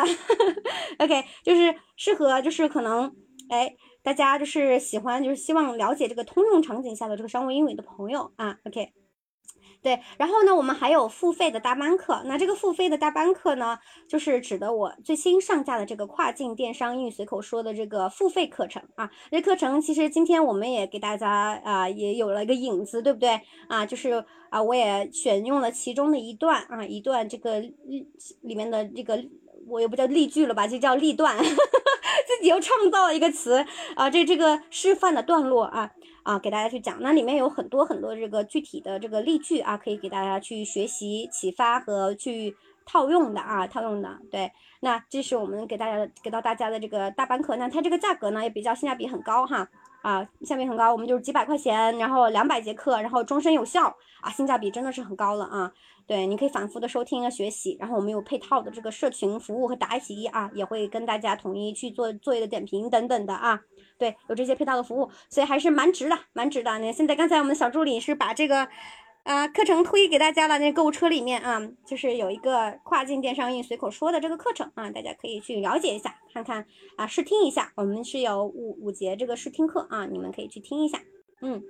[0.99, 3.15] OK，就是适合，就是可能，
[3.49, 3.73] 哎，
[4.03, 8.57] 大家就是喜欢，就是希望了解这个通用场景下的这个商务英语的朋友啊。
[8.65, 9.00] OK。
[9.83, 12.21] 对，然后呢，我们还有付费的大班课。
[12.25, 19.09] 那这个付费的大班课呢，就是指的我最新上架的这个跨境电商英语随口说的这个付费课程啊。
[19.31, 23.83] 这课程其实今天我们也给大家啊，也有了一个影子，对不对啊？
[23.83, 28.07] 就是啊，我也选用了其中的一段啊，一段这个里
[28.41, 29.19] 里面的这个，
[29.67, 35.89] 我也不叫例句了吧，就叫例段， 自己又创造了一个词啊，这这个示范的段落啊。
[36.23, 44.19] 啊，给大家去讲，那里面有很多很多这个具体的这个例句啊，可以给大家去学习、启发和去套用的啊，套用的。
[44.29, 49.67] 对，那这是我们给大家给到大家的这个大班课，那它这个价格呢也比较性价比很高哈，
[50.01, 55.71] 啊，性价比很高，我们就是几百块钱，然后两百节课，然后终身有效啊，性价比真的是很高了啊。
[56.07, 63.61] 对，你可以反复的收听和学习，然后我们有配套的这个社群服务和答疑啊，也会跟大家统一去做作业的点评等等的啊。
[64.01, 66.79] 对，有这些配套的服务，所以还是蛮值的，蛮值的。
[66.79, 68.67] 那现在刚才我们小助理是把这个，
[69.21, 76.65] 啊，课程推给大家了，那购物车里面啊，就是有一个跨境电商运随口说的这个课程啊，大家可以去了解一下，看看
[76.97, 77.71] 啊，试听一下。
[77.75, 80.99] 我们是有五五节这个试听课啊，你们可以去听一下。
[81.43, 81.61] 嗯，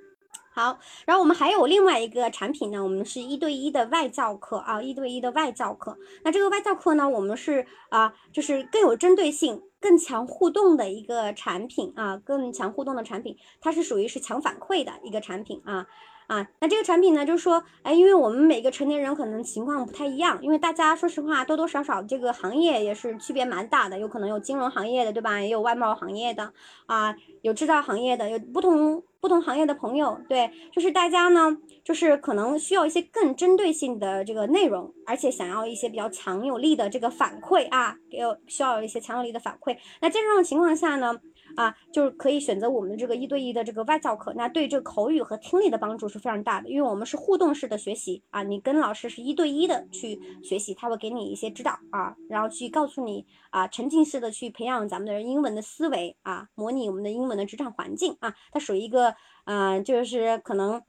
[0.54, 0.78] 好。
[1.06, 5.98] 然后我们还有另外一个产品呢，我们是一对一的外教课啊，一对一的外教课。
[6.24, 9.64] 那这个外教课呢，我们是啊，就是更有针对性。
[9.82, 15.88] 更强互动的一个产品啊，更强互动的产品，它是属于是强反馈的一个产品啊
[16.32, 25.42] 啊，那这个产品呢，就是说，哎，因为我们每个成年人可能情况不太一样，因为大家说实话，多多少少这个行业也是区别蛮大的，有可能有金融行业的，对吧？
[25.42, 26.54] 也有外贸行业的
[26.86, 29.04] 啊，有制造行业的，有不同。
[29.22, 39.78] 不同行业的朋友，对，就是大家呢，就是可能需要一些更针对性的这个内容，而且想要一些比较强有力的这个反馈啊，有需要一些强有力的反馈。
[40.02, 41.20] 那在这种情况下呢？
[41.56, 59.16] 啊，就是可以选择我们的这个一对一的这个外教课，那对这个口语和听力的帮助是非常大的，因为我们是互动式的学习啊，你跟老师是一对一的去学习，他会给你一些指导啊，然后去告诉你啊，沉浸式的去培养咱们的英文的思维啊，模拟我们的英文的职场环境啊，它属于一个
[59.46, 60.82] 嗯，就是可能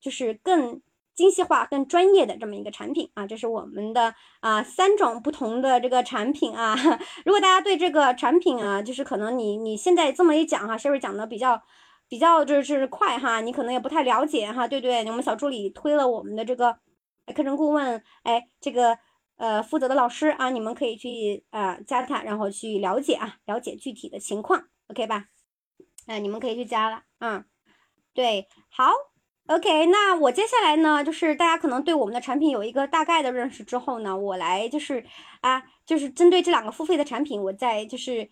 [0.00, 0.80] 就是更。
[1.20, 6.74] 精细化、更专业的这么一个产品啊，这是我们的啊三种不同的这个产品啊。
[7.26, 11.62] 如果大家对这个产品啊，就是可能你你现在这么一讲哈是不是讲的比较
[12.08, 15.04] 比较就是快哈，你可能也不太了解哈，对对？
[15.08, 16.78] 我们小助理推了我们的这个
[17.34, 18.96] 课程顾问，哎，这个
[19.36, 25.26] 呃负责的老师啊，你们可以去啊加他，然后去了解啊，了解具体的情况，OK 吧？
[26.06, 27.44] 哎，你们可以去加了，嗯，
[28.14, 29.09] 对，好。
[29.50, 35.04] OK，那我接下来呢，就是大家可能对我们的产品有一个大概的认识之后呢，我来就是
[35.40, 38.30] 啊，就是针对这两个付费的产品，我再就是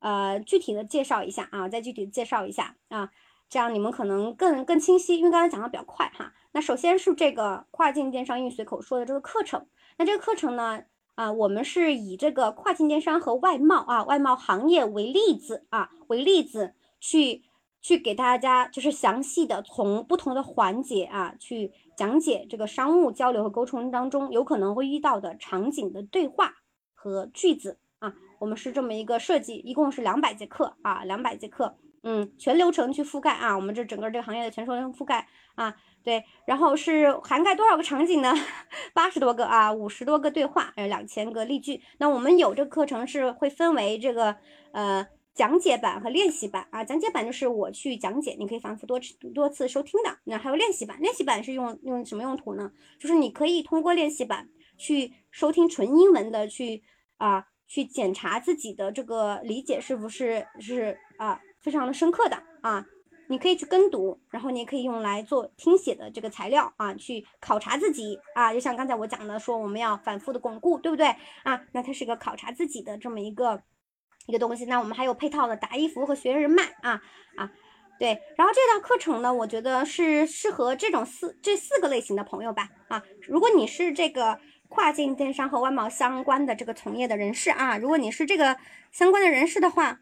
[0.00, 3.08] 呃具体的介绍一下啊，再具体的介绍一下啊，
[3.48, 6.32] 这样你们可能更更清晰，因为刚才讲的比较快哈。
[6.50, 9.68] 那首先是这个跨境电商英语随口说的这个课程，
[9.98, 10.82] 那这个课程呢
[11.14, 17.44] 啊，我们是以这个跨境电商和外贸啊外贸行业为例子啊为例子去。
[17.86, 26.54] 去给大家就是详细的从不同的环节啊去讲解这个商务交流和沟通当中有可能会遇到的场景的对话
[26.94, 35.72] 和句子啊，我们是这么一个设计，一共是两百节课啊，两百节课，嗯，全流程去覆盖啊，我们这整个这个行业的全流程覆盖啊，
[36.02, 38.34] 对，然后是涵盖多少个场景呢？
[38.92, 41.80] 八十多个啊，五十多个对话，还有两千个例句。
[41.98, 44.34] 那我们有这个课程是会分为这个
[44.72, 45.06] 呃。
[45.36, 50.18] 讲解版和练习版啊，讲解版就是我去讲解，你可以反复多次多次收听的。
[50.24, 52.72] 那还有练习版，练习版是用用什么用途呢？
[52.98, 54.48] 就是你可以通过练习版
[54.78, 56.82] 去收听纯英文的，去
[57.18, 62.86] 啊去检查自己的这个理解是不是是啊非常的深刻的啊。
[63.28, 68.54] 你可以去跟读，然后你也可以用来做听写的这个材料啊，去考察自己啊。
[68.54, 71.60] 就像刚才我讲的，说我们要反复的巩固，对不对啊？
[71.72, 73.62] 那它是个考察自己的这么一个。
[74.26, 77.00] 一个东西，那我们还有配套的答疑服务和学员人脉啊
[77.36, 77.50] 啊，
[77.98, 84.38] 对，然后这道课程呢，我觉得是适合这种四这四个类型的朋友吧啊，如果你是这个
[84.68, 88.56] 跨境电商和外贸相关的这个从业的人士啊，如果你是这个
[88.90, 90.00] 相关的人士的话，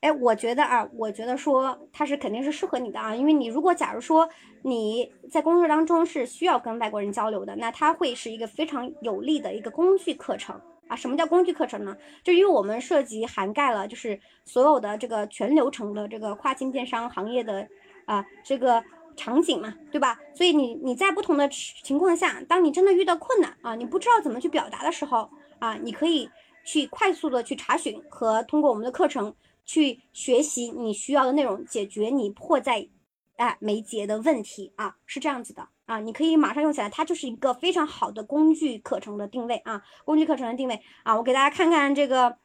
[0.00, 4.28] 哎，我觉得啊，我觉得说它是肯定是适合你的啊，因为你如果假如说
[4.62, 10.58] 你在工作当中是需要跟外国人交流的，那它会是一个非常有利的一个工具课程。
[10.88, 11.96] 啊，什么叫工具课程呢？
[12.24, 17.68] 就因为我们涉及涵盖了，就是所有的这个全流程的这个跨境电商行业的
[18.06, 18.82] 啊这个
[19.16, 20.18] 场景嘛，对吧？
[20.34, 26.28] 所以你你在不同的情况下，当你真的遇到困难啊，你不知道怎么去表达的时候啊，你可以
[26.64, 29.34] 去快速的去查询和通过我们的课程
[29.64, 32.88] 去学习你需要的内容，解决你迫在
[33.36, 35.68] 哎眉睫的问题啊，是这样子的。
[35.88, 42.36] 啊，你可以马上用起来，它就是一个非常好的工具课程的定位啊，工具课程的定位啊，我给大家看看这个，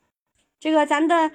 [0.61, 1.29] 这个咱的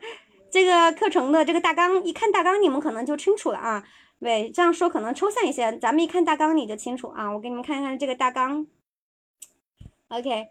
[0.52, 3.82] 这个课程的这个大纲，一看大纲你们可能就清楚了啊。
[4.20, 7.32] 对，这样说可能抽象一些，咱们一看大纲你就清楚啊。
[7.32, 8.66] 我给你们看看这个大纲
[10.08, 10.48] ，OK，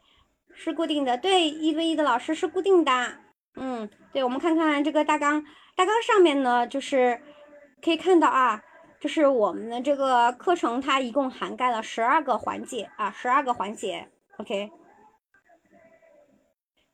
[0.55, 3.17] 是固定的，对，一对一的老师是固定的，
[3.55, 5.45] 嗯，对，我们看看这个大纲，
[5.75, 7.21] 大纲上面呢就是
[7.83, 8.63] 可以看到啊。
[9.03, 14.07] 就是我们的这个课程，它一共涵盖了十二个环节啊，十二个环节
[14.37, 14.71] ，OK，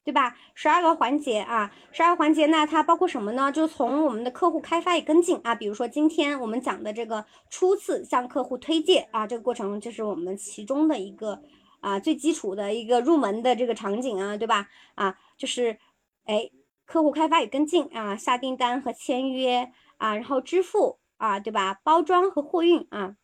[0.03, 0.35] 对吧？
[0.55, 3.51] 十二个环节啊，十二个环节，那它包括什么呢？
[3.51, 11.39] 就从我们的客户开发与跟进啊，比如说今天我们讲的这个初次向客户推荐啊，这个过程就是我们其中的一个
[11.79, 14.67] 啊最基础的一个入门的这个场景啊，对吧？
[14.95, 15.77] 啊，就是
[16.25, 16.49] 哎，
[16.87, 20.97] 客户开发与跟进啊，下订单和签约啊，然后支付。
[21.19, 21.79] 啊，对吧？
[21.83, 23.15] 包装和货运啊，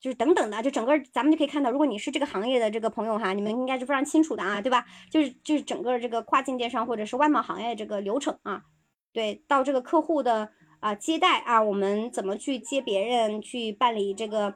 [0.00, 4.84] 就是等等的，就整个咱们就可以看到，如果你是这个行业的这个朋友哈，你们应该是非常清楚的啊，对吧？
[5.10, 8.64] 就是就是整个这个跨境电商或者是外贸行业这个流程啊，
[9.12, 10.50] 对，到这个客户的
[10.80, 14.54] 啊接待啊，我们怎么去接别人去办理这个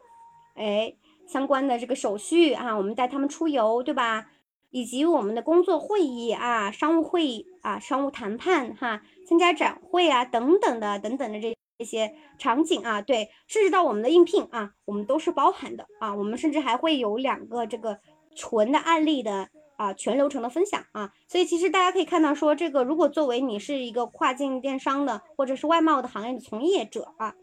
[0.55, 0.93] 哎
[1.27, 4.27] 相关的这个手续啊，我们带他们出游，对吧？
[4.71, 11.58] 以及我们的工作会议啊、商务会议啊、商务谈判哈、参加展会啊等等的等等的这。
[11.79, 16.15] 一些场景啊，对，甚至到我们的应聘啊，我们都是包含的啊。
[16.15, 17.99] 我们甚至还会有两个这个
[18.37, 21.13] 纯的案例的啊，全流程的分享啊。
[21.29, 27.35] 所以其实大家可以看到，说这个如果作为你是一个跨境电商的或者是外贸的行业的从业者啊，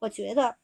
[0.00, 0.56] 我觉得。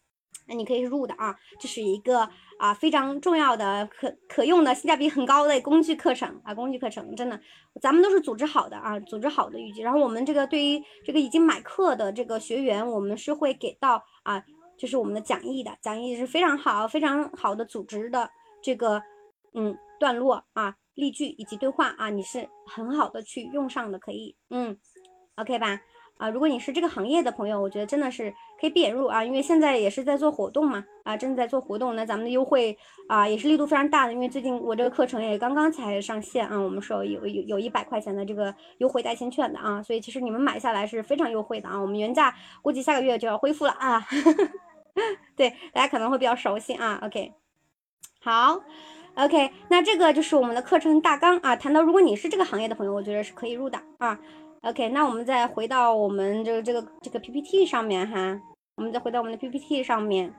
[0.47, 2.28] 那你可以入的啊，这是一个
[2.61, 7.41] 啊非常重要的可可用的性价比很高的工具课程啊，工具课程真的，
[7.81, 9.81] 咱们都是组织好的啊，组织好的预计。
[9.81, 14.45] 然后我们这个对于这个已经买课的这个学员，我们是会给到啊，
[14.77, 18.28] 就是我们的讲义的，讲义是非常好、非常好的组织的
[18.62, 19.03] 这个
[19.55, 24.77] 嗯段落啊、例句以及对话啊，你是很好的去用上的，可以嗯
[25.37, 25.81] ，OK 吧？
[26.21, 28.31] 啊，如果你是这个行业的朋友，我觉得真的是
[28.61, 32.77] 可以闭眼入啊，因为现在也是在做活动嘛，啊，正在做活动，那咱们的优惠
[33.09, 44.07] 啊也是力度非常大的，因为最近我这个课程也刚刚才上线啊，我们说有有有一百块钱的这个优惠代金券的啊，所以其实你们买下来是非常优惠的啊，我们原价估计下个月就要恢复了啊，
[45.35, 47.33] 对，大家可能会比较熟悉啊，OK，
[48.23, 48.61] 好
[49.15, 54.21] ，OK，那这个就是我们的课程大纲啊，谈到如果你是这个行业的朋友，我觉得是可以入的啊。
[54.62, 58.39] OK，那我们再回到我们这个这个这个 PPT 上面哈，
[58.77, 60.35] 我们再回到我们的 PPT 上面。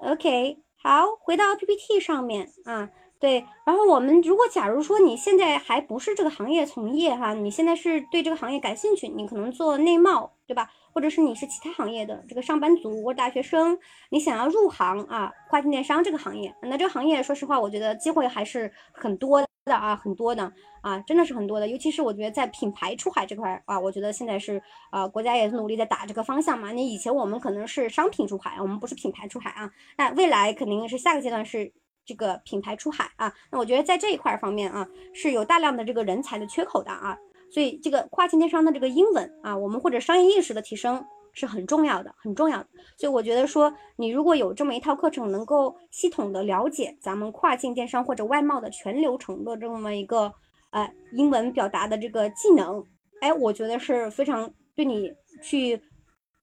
[0.00, 10.70] OK，好，回到 PPT 上面啊，对，然后我们如果假如说你现在还不是这个行业从业哈，你现在是对这个行业感兴趣，你可能做内贸，对吧？
[10.92, 13.78] 或者是你是其他行业的这个上班族或者大学生，
[14.10, 19.74] 你想要入行啊，跨境电商这个行业，那这个行业说实话，我觉得机会还是很多的。
[19.74, 26.72] 啊，很多的啊，真的是很多的，尤其是我觉得在品牌出海这块啊，我觉得现在是啊，国家也是努力在打这个方向嘛。
[26.72, 31.72] 你以前我们可能是商品出海，我们不是品牌出海啊，那未来肯定是下个阶段是
[32.04, 33.32] 这个品牌出海啊。
[33.50, 37.16] 那我觉得在这一块方面啊，是有大量的这个人才的缺口的啊。
[37.50, 42.66] 所以这个跨境电商的这个英文啊，我们或者商业意识的提升是很重要的，很重要的。
[42.96, 50.32] 所以我觉得说，你如果有这么一套课程，能够系统的了解咱们跨境电商或者外贸的全流程的这么一个
[50.70, 52.84] 呃英文表达的这个技能，
[53.20, 55.80] 哎，我觉得是非常对你去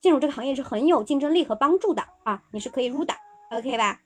[0.02, 3.14] 进入这个行业是很有竞争力和帮助的啊，你是可以入的
[3.52, 4.00] ，OK 吧？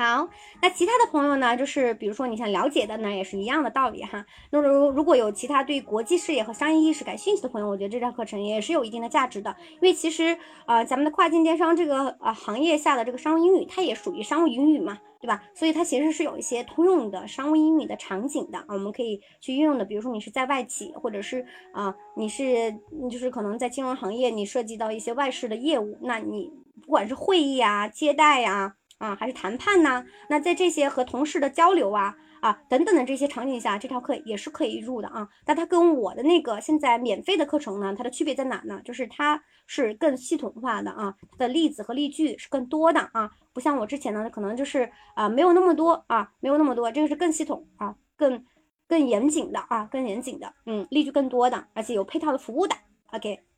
[0.00, 0.26] 好，
[0.62, 4.24] 那其他的朋友呢，就是比如说你想了解的呢，也是一样的道理哈。
[4.50, 9.54] 那如如果有其他对国际视野和商业意识感兴趣的朋友，我觉得这套课程也是有一定的价值的。
[9.74, 15.42] 因为其实呃，咱们的跨境电商这个呃行业下的这个商务英语，它也属于商务英语嘛，对吧？
[15.54, 19.84] 所以它其实是有一些通用的商务英语的场景的啊，我们可以去运用的。
[19.84, 21.44] 比如说你是在外企，或者是
[21.74, 22.74] 啊、你是
[23.10, 26.50] 就是可能在金融行业，你涉及到一些外事的业务，那你
[26.86, 35.26] 不管是会议啊、接待呀、啊还是谈判呐、那在这些和同事的交流啊啊等等的这些场景下，这套课也是可以入的啊。
[35.44, 38.80] 但它跟我的那个现在免费的课程呢，它的区别在哪呢？
[38.84, 48.44] 就是它是更系统化的啊，它的例子和例句是更多的啊，不像我之前呢，可能就是啊没有那么多啊，没有那么多，这个是更系统啊，更
[48.86, 52.76] 更严谨的啊，更严谨的，嗯，例句更多的，而且有配套的服务的
[53.12, 53.49] ，OK。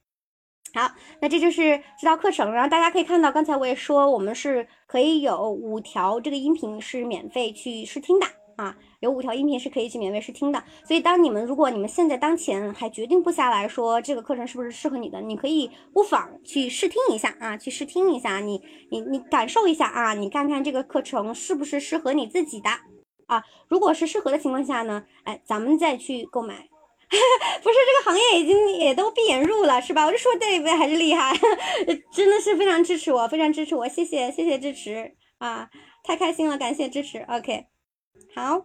[0.75, 0.91] 好，
[1.21, 2.51] 那这就是这套课程。
[2.51, 8.27] 然后大家可以看到，刚才我也说，我们是可以有五条这个音频是免费去试听的
[8.57, 10.65] 啊，有五条音频是可以去免费试听的。
[10.87, 22.71] 所以，当你们如果你们现在当前还决定不下来说这个课程是不是适合你的，你可以不妨去试听一下啊，去试听一下，你你你感受一下啊，你看看这个课程是不是适合你自己的
[23.27, 23.45] 啊。
[23.69, 26.72] 如果是适合的情况下呢，哎，咱们再去购买。
[27.63, 30.07] 不是这个行业已经也都闭眼入了是吧？
[30.07, 30.73] 我就说对不对？
[30.75, 31.33] 还是厉害，
[32.13, 35.69] 真的是非常支持我，非常支持我，谢谢谢谢支持啊，
[36.03, 37.19] 太开心了，感谢支持。
[37.29, 37.67] OK，
[38.35, 38.65] 好，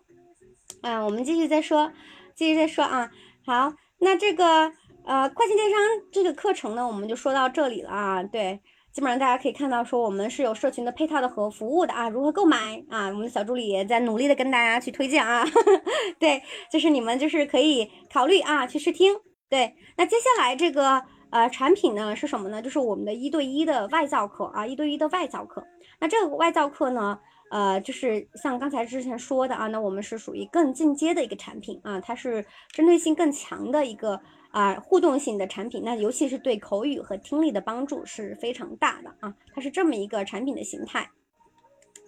[0.82, 1.92] 啊，我们继续再说，
[2.36, 3.12] 继续再说啊。
[3.46, 4.72] 好，那这个
[5.06, 5.80] 呃跨境电商
[6.12, 8.24] 这个课程呢，我们就说到这里了啊。
[8.24, 8.62] 对，
[8.98, 13.06] 基本上大家可以看到说我们是有社群的配套的和服务的啊，如何购买啊？
[13.10, 15.46] 我们的小助理也在努力的跟大家去推荐啊。
[16.18, 16.42] 对，
[16.72, 19.16] 就是你们就是可以考虑啊去试听。
[19.52, 21.00] 对，那接下来这个
[21.30, 22.60] 呃产品呢是什么呢？
[22.60, 25.64] 就是我们的一对一的外教课啊，一对一的外教课。
[26.00, 27.20] 那这个外教课呢，
[27.52, 34.20] 呃，就是像刚才之前说的啊，那我们是属于更进阶的一个产品啊，它是针对性更强的一个
[34.58, 35.84] 啊、互动性的产品。
[35.86, 41.10] 那尤其是对口语和听力的帮助是非常大的啊，它是这么一个产品的形态。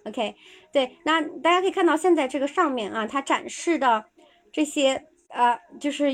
[0.04, 0.34] OK，
[0.72, 4.04] 对，那大家可以看到现在这个上面啊，它展示的
[4.50, 6.10] 这些呃，就是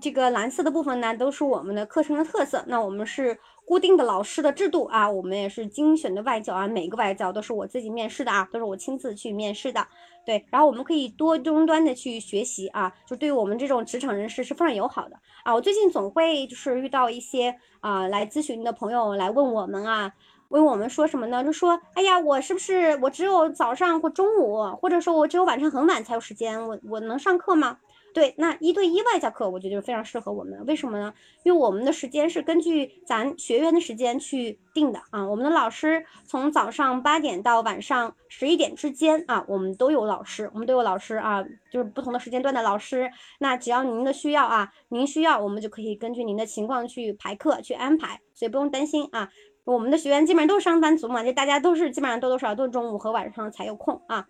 [0.00, 2.64] 这个蓝色的部分呢，都是我们的课程的特色。
[2.66, 9.86] 那我们是固定的老师的制度啊，我们也是精选的外教啊，每个外教都是我自己面试的啊，都是我亲自去面试的。
[10.24, 15.54] 对，然后我们可以多终端的去学习啊，就对于我们这种职场人士是非常友好的啊。
[15.54, 20.12] 我最近总会就是遇到一些啊来咨询的朋友来问我们啊，
[20.48, 21.42] 问我们说什么呢？
[21.42, 27.78] 就说，哎呀，我是不是我只有早上或中午，或者说我只有晚上很晚才有时间，我我能上课吗？
[28.14, 30.64] 对，那一对一外教课，我觉得就非常适合我们。
[30.66, 31.12] 为什么呢？
[31.44, 35.26] 因为我们的时间是根据咱学员的时间去定的啊。
[35.26, 43.10] 我们的老师从早上八点到晚上十一点之间啊，我们都有老师，我们都有老师啊，就是不同的时间段的老师。
[43.38, 49.30] 那只要您的需要啊，您需要，我们就可以根据您的情况去排课去安排，所以不用担心啊。
[49.64, 54.26] 我们的学员基本上都是上班族嘛，就大家都是基本上多多少少都是中午和晚上才有空啊。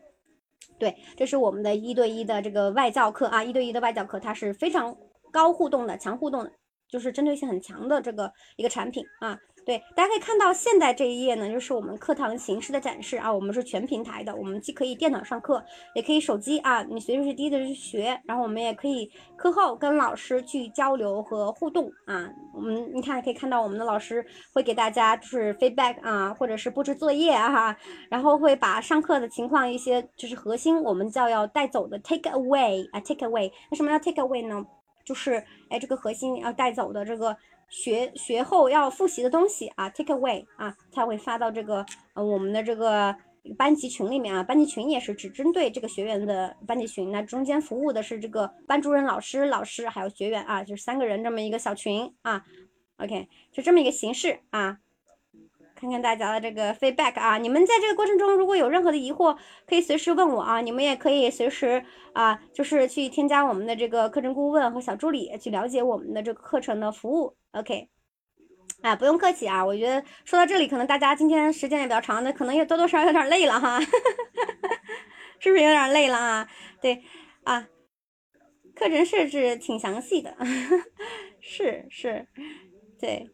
[0.83, 4.93] 对，这是我们的一对一的这个外教课啊，一对一的外教课，它是非常
[5.31, 6.51] 高互动的、强互动的，
[6.89, 9.39] 就是针对性很强的这个一个产品啊。
[9.65, 13.33] 对，大家可以看到现在这一页呢，就是我们课堂形式的展示啊。
[13.33, 15.65] 我们是全平台的，我们既可以电脑上课，
[15.95, 18.21] 也可以手机啊，你随时随地的去学。
[18.25, 22.29] 然后我们也可以课后跟老师去交流和互动啊。
[22.53, 27.77] 我们你看可以看到我们的老师会给大家就是 feedback 啊，或者是布置作业啊哈，
[28.11, 33.53] 然后会把上课的情况一些就是核心我们叫要带走的 take away 啊 take away。
[33.71, 34.67] 为什么要 take away 呢？
[35.05, 37.37] 就是哎这个核心要带走的这个。
[37.73, 43.17] 学学后要复习的东西啊，take away 啊，他会发到这个呃我们的这个
[43.57, 52.45] 班级群里面啊，班级群也是只针对这个学员的班级群，那中间服务的是这个班主任老师、老师还有学员啊，就是三个人这么一个小群啊
[52.99, 54.79] ，OK，就这么一个形式啊。
[55.83, 59.37] 看看大家的这个 feedback 啊，你们在这个过程中如果有任何的疑惑，
[59.67, 67.37] 可以随时问我啊，你们也可以随时啊，就是去添加我们的这个课程顾问和小助理，去了解我们的这个课程的服务。
[67.51, 67.89] OK，
[68.83, 73.81] 啊，不用客气啊，我觉得说到这里，可能大家今天时间也比较长，那可能也多多少少有点累了哈。
[75.41, 76.49] 是不是有点累了啊？
[76.81, 77.03] 对
[77.43, 77.67] 啊，
[78.77, 80.37] 课程设置挺详细的，
[81.43, 82.29] 是是，
[83.01, 83.29] 对，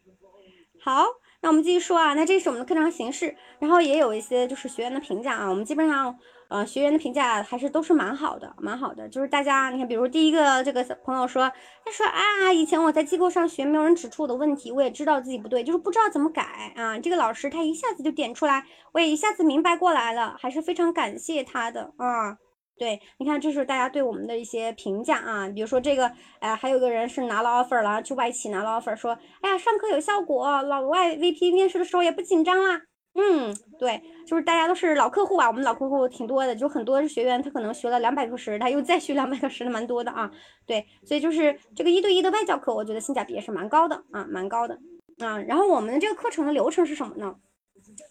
[0.82, 1.04] 好。
[1.40, 11.50] 那我们继续说啊，那这是我们的课程形式，然后也有一些就是学员的评价啊，我们基本上呃学员的评价还是都是蛮好的，蛮好的，就是大家你看，比如第一个这个朋友说，
[11.84, 22.36] 他说啊，以前我在机构上学，没有人指出我的问题，我也知道自己不对，就是不知道怎么改啊，这个老师他一下子就点出来，我也一下子明白过来了，还是非常感谢他的啊。
[22.78, 32.80] 对，你看，这是大家对我们的一些评价啊，比如说这个，哎，还有个人是拿了 offer 了，去外企拿了 offer，说，哎呀，上课有效果，老外 VP 面试的时候也不紧张啦。
[33.14, 40.30] 嗯，对，就是大家都是老客户啊，我们老客户挺多的，就很多学员他可能学了两百个时，他又再学两百个时的蛮多的啊。
[40.64, 44.78] 对，所以就是这个一对一的外教课，我觉得性价比也是蛮高的啊，蛮高的
[45.18, 45.36] 啊。
[45.40, 47.34] 然后我们这个课程的流程是什么呢？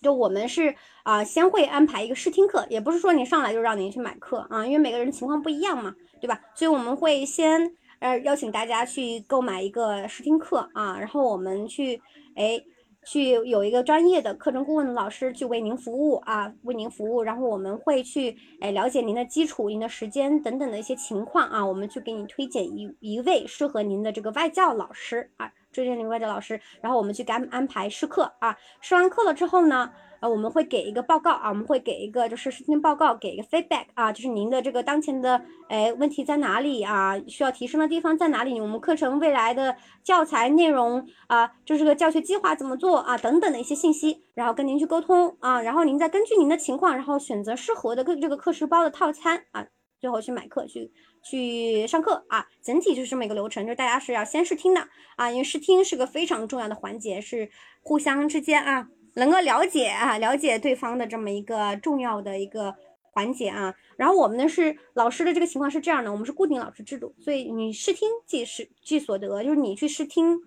[0.02, 6.40] 就我们是啊，先会安排一个试听课，也不是说你上来就让您去买课啊，因为每个人情况不一样嘛，对吧？
[6.56, 12.02] 所以我们会先呃邀请大家去购买一个试听课啊，然后我们去
[12.36, 12.62] 哎
[13.06, 25.52] 去有一个专业的课程顾问老师去为您服务啊，为您服务，然后我们会去哎了解您的基础、您的时间等等的一些情况啊，我们去给你推荐一一位适合您的这个外教老师啊。
[25.78, 28.58] 推荐您外教老师，然后我们去给安安排试课啊。
[28.82, 29.92] 试完课了之后呢，
[30.22, 35.40] 呃，我们会给一个报告啊，我们会给一个就是试听报告，给一个 feedback 啊，就是您的这个当前的
[35.70, 37.16] 哎问题在哪里啊？
[37.28, 38.60] 需要提升的地方在哪里？
[38.60, 49.68] 我们课程未来的教材内容啊，就是个教学计划怎么做啊等等的一些信息，然后跟您去沟通啊，然后您再根据您的情况，然后选择适合的这个课时包的套餐啊，
[50.02, 50.92] 最后去买课去。
[51.30, 54.88] 去上课啊，整体就是这么一个流程，就是大家是要先试听的
[55.18, 57.50] 啊，因为试听是个非常重要的环节，是
[57.82, 62.76] 互相之间啊能够了解啊了解对方的这么一个重要的一个
[63.12, 63.76] 环节啊。
[63.98, 70.40] 然后我们呢是老师的这个情况是这样的，我们是固定老师制度，所以你试听即是即所得，就是你去试听，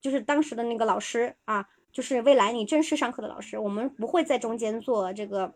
[0.00, 5.54] 就是当时的那个老师啊，就是未来你正式上课的老师，我们不会在中间做这个。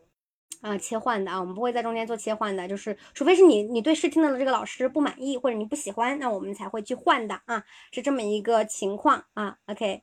[0.62, 9.56] 啊，切换的啊，我们不会在中间做切换的，就是除非是你你对试听的这个老师不满意或者你不喜欢，那我们才会去换的啊，是这么一个情况啊。
[9.66, 10.02] OK，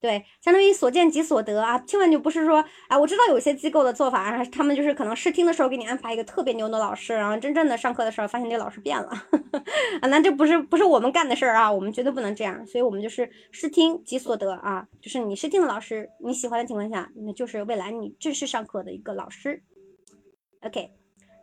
[0.00, 9.08] 对，相当于所见即所得啊，千万就不是说啊，我知道有些机构的做法啊，他们就是可能试听的时候给你安排一个特别牛的老师，然后真正的上课的时候发现这老师变了
[10.00, 19.60] 啊，那这不是不是我们干的事儿啊，我们绝对不能这样，所以我们就是试听即所得啊，就是你试听的老师你喜欢的情况下，那就是未来你正式上课的一个老师。
[20.68, 20.90] OK，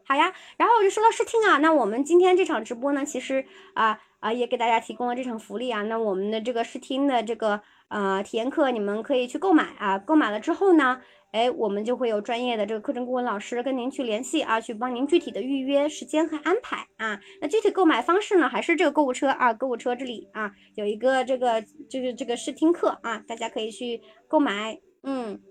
[0.07, 3.43] 好呀，然后我就说到试听啊，那我们今天这场直播呢，其实
[3.73, 17.19] 啊啊也给大家提供了这场福利啊，那我们的这个试听的这个呃体验课，你们可以去购买啊，购买了之后呢，哎，我们就会有专业的这个课程顾问老师跟您去联系啊，去帮您具体的预约时间和安排啊。
[17.41, 25.41] 那具体购买方式呢，还是这个购物车啊，购物车这里啊有一个这个就是这个试听课啊，大家可以去购买，嗯，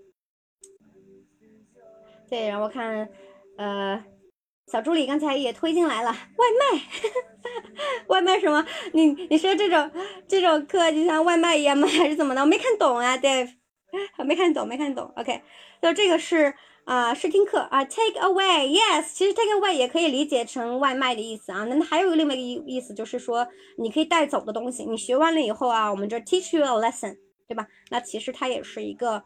[2.29, 3.09] 对，然后看。
[3.57, 4.03] 呃，
[4.67, 6.81] 小助理刚才也推进来了外卖，
[8.07, 8.65] 外卖什么？
[8.93, 9.91] 你你说这种
[10.27, 11.87] 这种课就像外卖一样吗？
[11.87, 12.41] 还是怎么的？
[12.41, 13.49] 我没看懂啊，Dave，
[14.25, 15.11] 没看懂，没看懂。
[15.15, 15.41] OK，
[15.81, 16.53] 那这个是
[16.83, 21.63] 啊试听课啊，take away，yes，其实 take away 也可以理解成外卖的意思啊。
[21.65, 27.15] 那还有另外一个意意思就是说你可以带走的东西，你学完了以后啊，我们这 teach you a lesson，
[27.47, 27.67] 对吧？
[27.91, 29.23] 那其实它也是一个，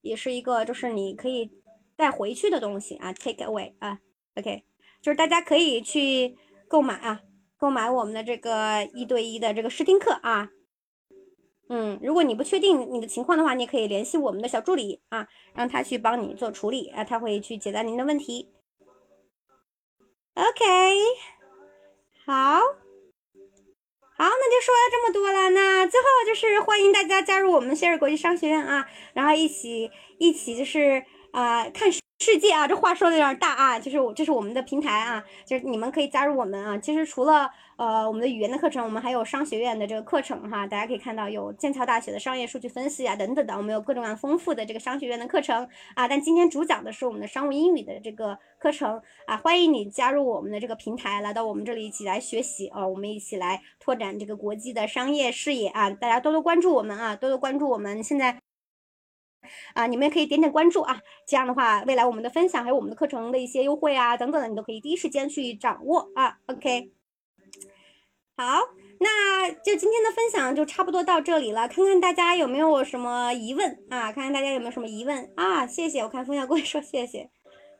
[0.00, 1.50] 也是一个，就是你可以。
[1.96, 4.00] 带回去的东西啊，take away 啊
[4.34, 4.64] ，OK，
[5.00, 6.36] 就是大家可以去
[6.68, 7.22] 购买啊，
[7.56, 10.50] 购买我们的这个一对一的这个试听课啊，
[11.70, 18.52] 嗯，如果你不确定你的情况的话，你可以联系我们的小助理啊，让他去帮你做处理啊，他会去解答您的问题。
[20.34, 20.64] OK，
[22.26, 22.60] 好，好，
[24.18, 31.02] 那就说了这么多了，那最后就是欢迎大家加入我们谢尔国际商学院啊，然后一起一起就是。
[31.36, 36.78] 啊，看世界啊，这话说的有点大啊，就是我这是我们的平台啊，就是你们可以加入我们啊。
[36.78, 40.66] 其实除了呃我们的语言的课程，我们还有商学院的这个课程哈。
[40.66, 46.08] 大家可以看到有剑桥大学的商业数据分析啊等等的，我们有各种各样丰富的这个商学院的课程啊。
[46.08, 55.90] 但今天主讲的是我们的商务英语的这个课程啊，欢迎你加入我们的这个平台，来到我们这里一起来学习啊，我们一起来拓展这个国际的商业视野啊。
[55.90, 58.40] 大家多多关注我们啊，多多关注我们现在。
[59.74, 66.38] 啊，你们也可以点点关注啊，这样的话，未来我们的分享还有我们的课程的一些优惠啊等等的，你都可以第一时间去掌握啊。
[66.46, 66.90] OK，
[68.36, 68.60] 好，
[69.00, 74.12] 那就今天的分享就差不多到这里了，看看大家有没有什么疑问啊？
[74.12, 75.66] 看看大家有没有什么疑问啊？
[75.66, 77.30] 谢谢，我看风小贵说谢谢。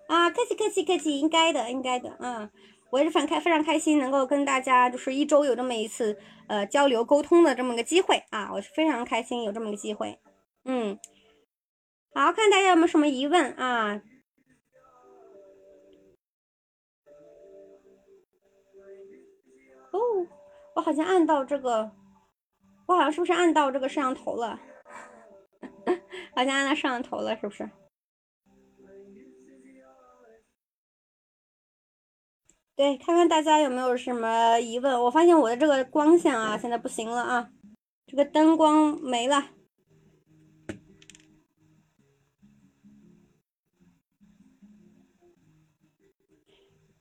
[0.09, 2.49] 啊，客气客气客气，应该的应该的，嗯，
[2.93, 6.17] 我也是非常开非常开心能够跟大家就是一周有这么一次
[6.47, 10.17] 呃交流沟通的这么个机会啊，我是非常开心有这么个机会，
[10.65, 10.97] 嗯，
[12.19, 14.01] 好看大家有没有什么疑问啊？
[19.93, 19.99] 哦，
[20.77, 21.93] 我好像按到这个，
[22.87, 24.59] 我好像是不是按到这个摄像头了？
[26.35, 27.69] 好像按到摄像头了，是不是？
[32.75, 35.03] 对，看看大家有没有什么疑问。
[35.03, 37.51] 我发现我的这个光线啊，现在不行了啊，
[38.07, 39.51] 这个灯光没了。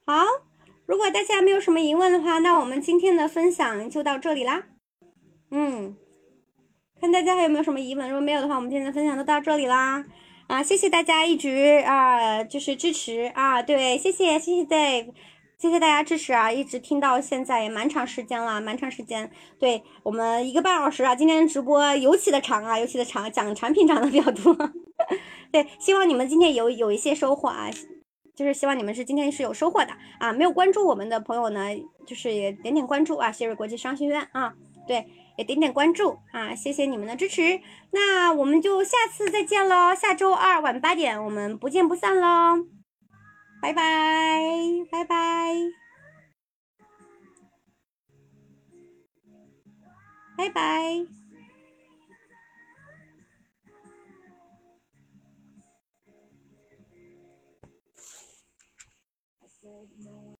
[0.07, 0.23] 好，
[0.86, 4.65] 如果大家没有什么疑问的话，那我们今天的分享就到这里啦。
[5.49, 5.95] 嗯，
[7.02, 10.06] 看大家还有没有什么疑问，如果没有的话，我们今天的分享就到这里啦。
[10.45, 15.02] 啊，谢谢大家一直啊，就是支持啊，对，谢谢谢谢在
[15.57, 24.56] 谢谢大家支持啊，一直听到现在也蛮长时间了，蛮长时间，对我们一个半小时啊，今天直播尤其的长啊，尤其的长，讲产品讲的比较多，
[25.52, 27.72] 对，希望你们今天有有一些收获啊。
[28.36, 30.34] 就是希望你们是今天是有收获的啊！
[30.34, 31.70] 没有关注我们的朋友呢，
[32.06, 33.32] 就是也点点关注啊！
[33.32, 34.53] 谢瑞国际商学院啊，
[34.88, 35.07] 对，
[35.38, 36.53] 也点点关注啊！
[36.53, 39.95] 谢谢你们的支持，那我们就下次再见喽！
[39.95, 42.66] 下周二晚八点我们不见不散喽！
[43.62, 44.41] 拜拜
[44.91, 45.56] 拜拜
[50.38, 51.24] 拜拜。